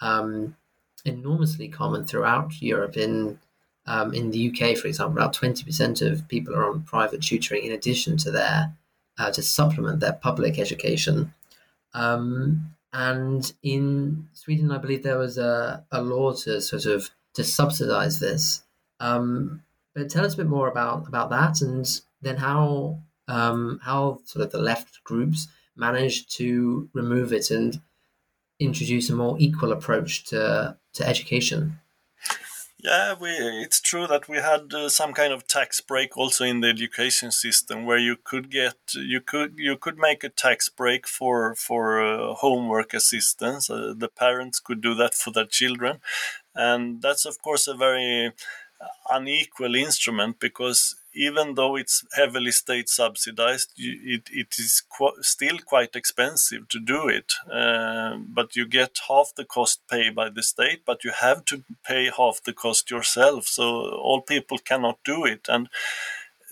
um, 0.00 0.56
enormously 1.04 1.68
common 1.68 2.06
throughout 2.06 2.60
Europe. 2.60 2.96
In 2.96 3.38
um, 3.86 4.14
in 4.14 4.30
the 4.30 4.48
UK, 4.48 4.78
for 4.78 4.88
example, 4.88 5.18
about 5.18 5.34
twenty 5.34 5.64
percent 5.64 6.00
of 6.00 6.26
people 6.28 6.54
are 6.54 6.70
on 6.70 6.82
private 6.84 7.22
tutoring 7.22 7.64
in 7.64 7.72
addition 7.72 8.16
to 8.18 8.30
their 8.30 8.74
uh, 9.18 9.30
to 9.32 9.42
supplement 9.42 10.00
their 10.00 10.14
public 10.14 10.58
education. 10.58 11.34
Um, 11.92 12.74
and 12.92 13.52
in 13.62 14.28
Sweden, 14.32 14.70
I 14.70 14.78
believe 14.78 15.02
there 15.02 15.18
was 15.18 15.36
a, 15.36 15.84
a 15.90 16.00
law 16.00 16.32
to 16.32 16.60
sort 16.60 16.86
of 16.86 17.10
to 17.34 17.44
subsidize 17.44 18.20
this. 18.20 18.62
Um, 19.00 19.63
but 19.94 20.10
tell 20.10 20.24
us 20.24 20.34
a 20.34 20.38
bit 20.38 20.46
more 20.46 20.68
about 20.68 21.06
about 21.08 21.30
that, 21.30 21.60
and 21.60 21.86
then 22.22 22.36
how 22.36 22.98
um, 23.28 23.80
how 23.82 24.20
sort 24.24 24.44
of 24.44 24.52
the 24.52 24.58
left 24.58 25.02
groups 25.04 25.48
managed 25.76 26.30
to 26.36 26.88
remove 26.92 27.32
it 27.32 27.50
and 27.50 27.80
introduce 28.60 29.10
a 29.10 29.14
more 29.14 29.36
equal 29.38 29.72
approach 29.72 30.24
to 30.24 30.76
to 30.94 31.08
education. 31.08 31.78
Yeah, 32.84 33.14
we, 33.18 33.30
it's 33.30 33.80
true 33.80 34.06
that 34.08 34.28
we 34.28 34.36
had 34.36 34.74
uh, 34.74 34.90
some 34.90 35.14
kind 35.14 35.32
of 35.32 35.46
tax 35.46 35.80
break 35.80 36.18
also 36.18 36.44
in 36.44 36.60
the 36.60 36.68
education 36.68 37.32
system, 37.32 37.86
where 37.86 37.96
you 37.96 38.14
could 38.22 38.50
get 38.50 38.76
you 38.92 39.22
could 39.22 39.54
you 39.56 39.78
could 39.78 39.96
make 39.96 40.22
a 40.22 40.28
tax 40.28 40.68
break 40.68 41.06
for 41.08 41.54
for 41.54 42.02
uh, 42.02 42.34
homework 42.34 42.92
assistance. 42.92 43.70
Uh, 43.70 43.94
the 43.96 44.08
parents 44.08 44.60
could 44.60 44.82
do 44.82 44.94
that 44.96 45.14
for 45.14 45.30
their 45.30 45.46
children, 45.46 46.00
and 46.54 47.00
that's 47.00 47.24
of 47.24 47.40
course 47.40 47.66
a 47.66 47.74
very 47.74 48.32
unequal 49.10 49.74
instrument 49.74 50.40
because 50.40 50.96
even 51.14 51.54
though 51.54 51.76
it's 51.76 52.04
heavily 52.14 52.50
state 52.50 52.88
subsidized, 52.88 53.72
it, 53.76 54.22
it 54.32 54.56
is 54.58 54.82
qu- 54.96 55.22
still 55.22 55.58
quite 55.64 55.94
expensive 55.94 56.68
to 56.68 56.80
do 56.80 57.08
it. 57.08 57.34
Uh, 57.52 58.16
but 58.28 58.56
you 58.56 58.66
get 58.66 58.98
half 59.08 59.32
the 59.36 59.44
cost 59.44 59.80
paid 59.88 60.14
by 60.14 60.28
the 60.28 60.42
state, 60.42 60.82
but 60.84 61.04
you 61.04 61.12
have 61.20 61.44
to 61.44 61.62
pay 61.86 62.10
half 62.16 62.42
the 62.44 62.52
cost 62.52 62.90
yourself. 62.90 63.46
So 63.46 63.64
all 63.64 64.22
people 64.22 64.58
cannot 64.58 64.98
do 65.04 65.24
it. 65.24 65.46
And 65.48 65.68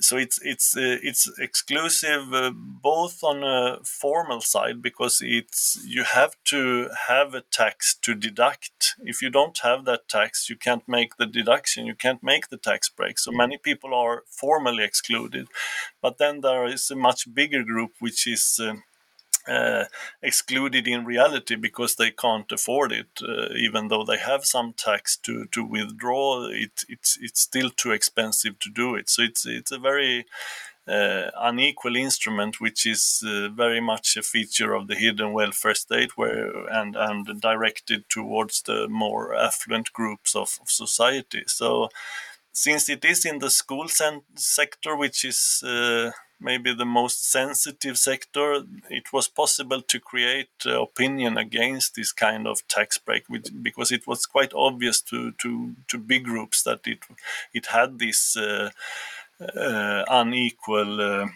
so 0.03 0.17
it's 0.17 0.39
it's 0.43 0.77
uh, 0.77 0.99
it's 1.03 1.31
exclusive 1.39 2.33
uh, 2.33 2.51
both 2.55 3.23
on 3.23 3.43
a 3.45 3.79
formal 3.85 4.41
side 4.41 4.83
because 4.83 5.21
it's 5.23 5.79
you 5.87 6.05
have 6.05 6.35
to 6.45 6.89
have 7.09 7.35
a 7.35 7.43
tax 7.43 7.95
to 8.03 8.15
deduct. 8.15 8.95
If 9.05 9.23
you 9.23 9.31
don't 9.31 9.59
have 9.63 9.85
that 9.85 10.09
tax 10.09 10.49
you 10.49 10.57
can't 10.57 10.87
make 10.87 11.17
the 11.17 11.27
deduction 11.27 11.87
you 11.87 11.95
can't 11.95 12.23
make 12.23 12.49
the 12.49 12.57
tax 12.57 12.89
break. 12.89 13.19
So 13.19 13.33
many 13.33 13.59
people 13.59 13.95
are 13.95 14.25
formally 14.27 14.85
excluded. 14.85 15.49
But 16.01 16.19
then 16.19 16.41
there 16.41 16.67
is 16.67 16.91
a 16.91 16.97
much 16.97 17.33
bigger 17.33 17.63
group 17.63 17.93
which 18.01 18.27
is 18.27 18.61
uh, 18.63 18.75
uh, 19.49 19.85
excluded 20.23 20.87
in 20.87 21.05
reality 21.05 21.57
because 21.57 21.97
they 21.97 22.11
can't 22.11 22.51
afford 22.53 22.93
it, 22.93 23.21
uh, 23.23 23.53
even 23.57 23.89
though 23.89 24.05
they 24.05 24.19
have 24.19 24.45
some 24.45 24.73
tax 24.73 25.17
to, 25.17 25.47
to 25.47 25.65
withdraw. 25.65 26.47
It, 26.47 26.85
it's 26.89 27.19
it's 27.21 27.41
still 27.41 27.71
too 27.71 27.91
expensive 27.91 28.59
to 28.61 28.71
do 28.71 28.95
it. 28.95 29.09
So 29.09 29.23
it's 29.23 29.45
it's 29.47 29.73
a 29.73 29.79
very 29.79 30.27
uh, 30.87 31.31
unequal 31.37 31.97
instrument, 31.97 32.61
which 32.61 32.87
is 32.87 33.23
uh, 33.27 33.49
very 33.49 33.81
much 33.81 34.17
a 34.17 34.23
feature 34.23 34.75
of 34.75 34.89
the 34.89 34.95
hidden 34.95 35.33
welfare 35.33 35.75
state, 35.75 36.17
where 36.17 36.67
and 36.69 36.97
and 36.97 37.41
directed 37.41 38.09
towards 38.09 38.63
the 38.63 38.89
more 38.89 39.35
affluent 39.35 39.93
groups 39.93 40.35
of, 40.35 40.59
of 40.61 40.71
society. 40.71 41.45
So 41.47 41.89
since 42.53 42.89
it 42.89 43.05
is 43.05 43.25
in 43.25 43.39
the 43.39 43.51
school 43.51 43.87
sector, 43.89 44.97
which 44.97 45.25
is 45.25 45.63
uh, 45.65 46.11
maybe 46.43 46.75
the 46.75 46.85
most 46.85 47.31
sensitive 47.31 47.99
sector, 47.99 48.65
it 48.91 49.13
was 49.13 49.29
possible 49.29 49.83
to 49.83 50.01
create 50.01 50.51
uh, 50.67 50.83
opinion 50.83 51.39
against 51.39 51.95
this 51.95 52.13
kind 52.13 52.47
of 52.47 52.67
tax 52.69 52.99
break, 52.99 53.25
which, 53.29 53.49
because 53.63 53.91
it 53.93 54.07
was 54.07 54.27
quite 54.27 54.53
obvious 54.55 55.01
to, 55.03 55.33
to, 55.33 55.75
to 55.89 55.99
big 55.99 56.25
groups 56.25 56.63
that 56.63 56.81
it 56.87 56.99
it 57.53 57.67
had 57.67 57.99
this 57.99 58.37
uh, 58.37 58.71
uh 59.41 60.05
unequal 60.09 61.01
uh, 61.01 61.27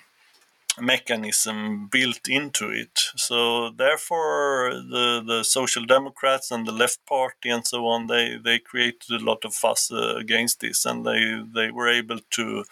mechanism 0.81 1.89
built 1.89 2.29
into 2.29 2.71
it. 2.71 3.01
So 3.17 3.71
therefore, 3.71 4.73
the 4.75 5.23
the 5.27 5.43
Social 5.45 5.85
Democrats 5.87 6.51
and 6.51 6.67
the 6.67 6.73
Left 6.73 7.05
Party 7.07 7.51
and 7.51 7.67
so 7.67 7.87
on 7.87 8.07
they 8.07 8.37
they 8.37 8.59
created 8.59 9.11
a 9.11 9.25
lot 9.25 9.45
of 9.45 9.55
fuss 9.55 9.91
uh, 9.91 10.17
against 10.17 10.61
this, 10.61 10.85
and 10.85 11.05
they 11.05 11.43
they 11.55 11.71
were 11.71 11.89
able 11.89 12.21
to 12.31 12.65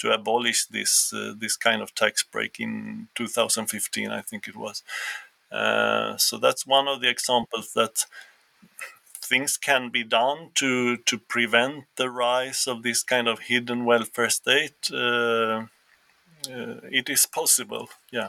to 0.00 0.12
abolish 0.12 0.66
this 0.66 1.12
uh, 1.12 1.34
this 1.38 1.56
kind 1.56 1.82
of 1.82 1.94
tax 1.94 2.22
break 2.22 2.58
in 2.58 3.08
2015, 3.14 4.10
I 4.10 4.22
think 4.22 4.48
it 4.48 4.56
was. 4.56 4.82
Uh, 5.52 6.16
so 6.16 6.38
that's 6.38 6.66
one 6.66 6.88
of 6.88 7.00
the 7.00 7.08
examples 7.08 7.72
that 7.74 8.06
things 9.22 9.56
can 9.56 9.90
be 9.90 10.04
done 10.04 10.50
to 10.54 10.96
to 10.96 11.18
prevent 11.18 11.84
the 11.96 12.10
rise 12.10 12.66
of 12.66 12.82
this 12.82 13.02
kind 13.02 13.28
of 13.28 13.40
hidden 13.40 13.84
welfare 13.84 14.30
state. 14.30 14.90
Uh, 14.92 15.66
uh, 16.48 16.80
it 16.90 17.08
is 17.08 17.26
possible. 17.26 17.88
Yeah. 18.10 18.28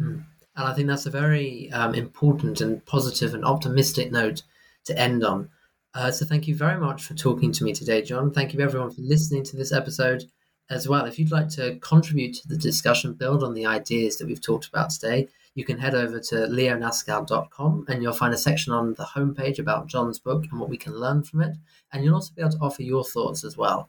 Mm. 0.00 0.24
And 0.56 0.68
I 0.68 0.74
think 0.74 0.88
that's 0.88 1.06
a 1.06 1.10
very 1.10 1.70
um, 1.72 1.94
important 1.94 2.60
and 2.60 2.84
positive 2.86 3.34
and 3.34 3.44
optimistic 3.44 4.10
note 4.10 4.42
to 4.86 4.98
end 4.98 5.22
on. 5.22 5.50
Uh, 5.94 6.10
so 6.10 6.24
thank 6.26 6.48
you 6.48 6.54
very 6.54 6.78
much 6.78 7.02
for 7.02 7.14
talking 7.14 7.52
to 7.52 7.64
me 7.64 7.72
today, 7.72 8.02
John. 8.02 8.30
Thank 8.30 8.52
you 8.52 8.60
everyone 8.60 8.90
for 8.90 9.02
listening 9.02 9.44
to 9.44 9.56
this 9.56 9.72
episode 9.72 10.24
as 10.70 10.88
well. 10.88 11.04
If 11.06 11.18
you'd 11.18 11.30
like 11.30 11.48
to 11.50 11.78
contribute 11.80 12.34
to 12.34 12.48
the 12.48 12.56
discussion, 12.56 13.14
build 13.14 13.42
on 13.42 13.54
the 13.54 13.66
ideas 13.66 14.16
that 14.16 14.26
we've 14.26 14.40
talked 14.40 14.66
about 14.66 14.90
today, 14.90 15.28
you 15.54 15.64
can 15.64 15.78
head 15.78 15.94
over 15.94 16.20
to 16.20 16.34
leonaskal.com 16.34 17.86
and 17.88 18.02
you'll 18.02 18.12
find 18.12 18.34
a 18.34 18.38
section 18.38 18.72
on 18.72 18.94
the 18.94 19.04
homepage 19.04 19.58
about 19.58 19.86
John's 19.86 20.18
book 20.18 20.44
and 20.50 20.60
what 20.60 20.68
we 20.68 20.76
can 20.76 20.94
learn 20.94 21.22
from 21.22 21.40
it. 21.40 21.56
And 21.92 22.04
you'll 22.04 22.14
also 22.14 22.34
be 22.34 22.42
able 22.42 22.52
to 22.52 22.58
offer 22.58 22.82
your 22.82 23.04
thoughts 23.04 23.42
as 23.42 23.56
well. 23.56 23.88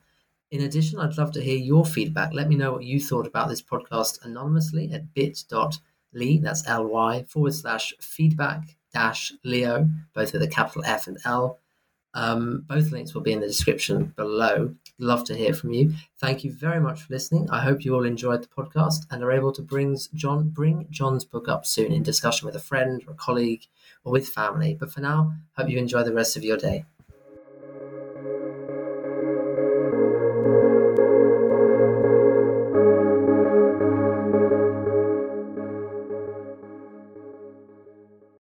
In 0.50 0.62
addition, 0.62 1.00
I'd 1.00 1.18
love 1.18 1.34
to 1.34 1.44
hear 1.44 1.58
your 1.58 1.86
feedback. 1.86 2.34
Let 2.34 2.48
me 2.48 2.56
know 2.56 2.72
what 2.72 2.84
you 2.84 3.02
thought 3.02 3.28
about 3.28 3.50
this 3.50 3.62
podcast 3.62 4.24
anonymously 4.24 4.92
at 4.94 5.14
bit.ly, 5.14 6.40
that's 6.42 6.68
L-Y, 6.68 7.26
forward 7.28 7.54
slash 7.54 7.94
feedback 8.00 8.78
dash 8.94 9.34
Leo, 9.44 9.90
both 10.14 10.32
with 10.32 10.42
a 10.42 10.48
capital 10.48 10.84
F 10.86 11.08
and 11.08 11.18
L. 11.26 11.60
Um, 12.14 12.64
both 12.66 12.92
links 12.92 13.14
will 13.14 13.22
be 13.22 13.34
in 13.34 13.42
the 13.42 13.48
description 13.48 14.14
below. 14.16 14.74
Love 15.00 15.24
to 15.26 15.36
hear 15.36 15.54
from 15.54 15.72
you. 15.72 15.93
Thank 16.18 16.43
you 16.43 16.52
very 16.52 16.80
much 16.80 17.04
for 17.04 17.14
listening. 17.14 17.50
I 17.52 17.62
hope 17.62 17.86
you 17.86 17.93
all 17.93 18.04
enjoyed 18.04 18.41
the 18.41 18.48
podcast 18.48 19.06
and 19.12 19.24
are 19.24 19.32
able 19.32 19.52
to 19.52 19.62
bring 19.62 19.95
John 20.16 20.50
bring 20.50 20.88
John's 20.89 21.24
book 21.24 21.48
up 21.48 21.68
soon 21.68 21.91
in 21.91 22.02
discussion 22.02 22.48
with 22.48 22.56
a 22.56 22.60
friend 22.60 23.04
or 23.08 23.12
a 23.12 23.16
colleague 23.16 23.66
or 24.04 24.12
with 24.12 24.28
family. 24.28 24.74
But 24.74 24.91
for 24.91 25.02
now, 25.02 25.34
hope 25.56 25.70
you 25.70 25.78
enjoy 25.78 26.02
the 26.04 26.14
rest 26.14 26.36
of 26.36 26.43
your 26.43 26.58
day. 26.58 26.86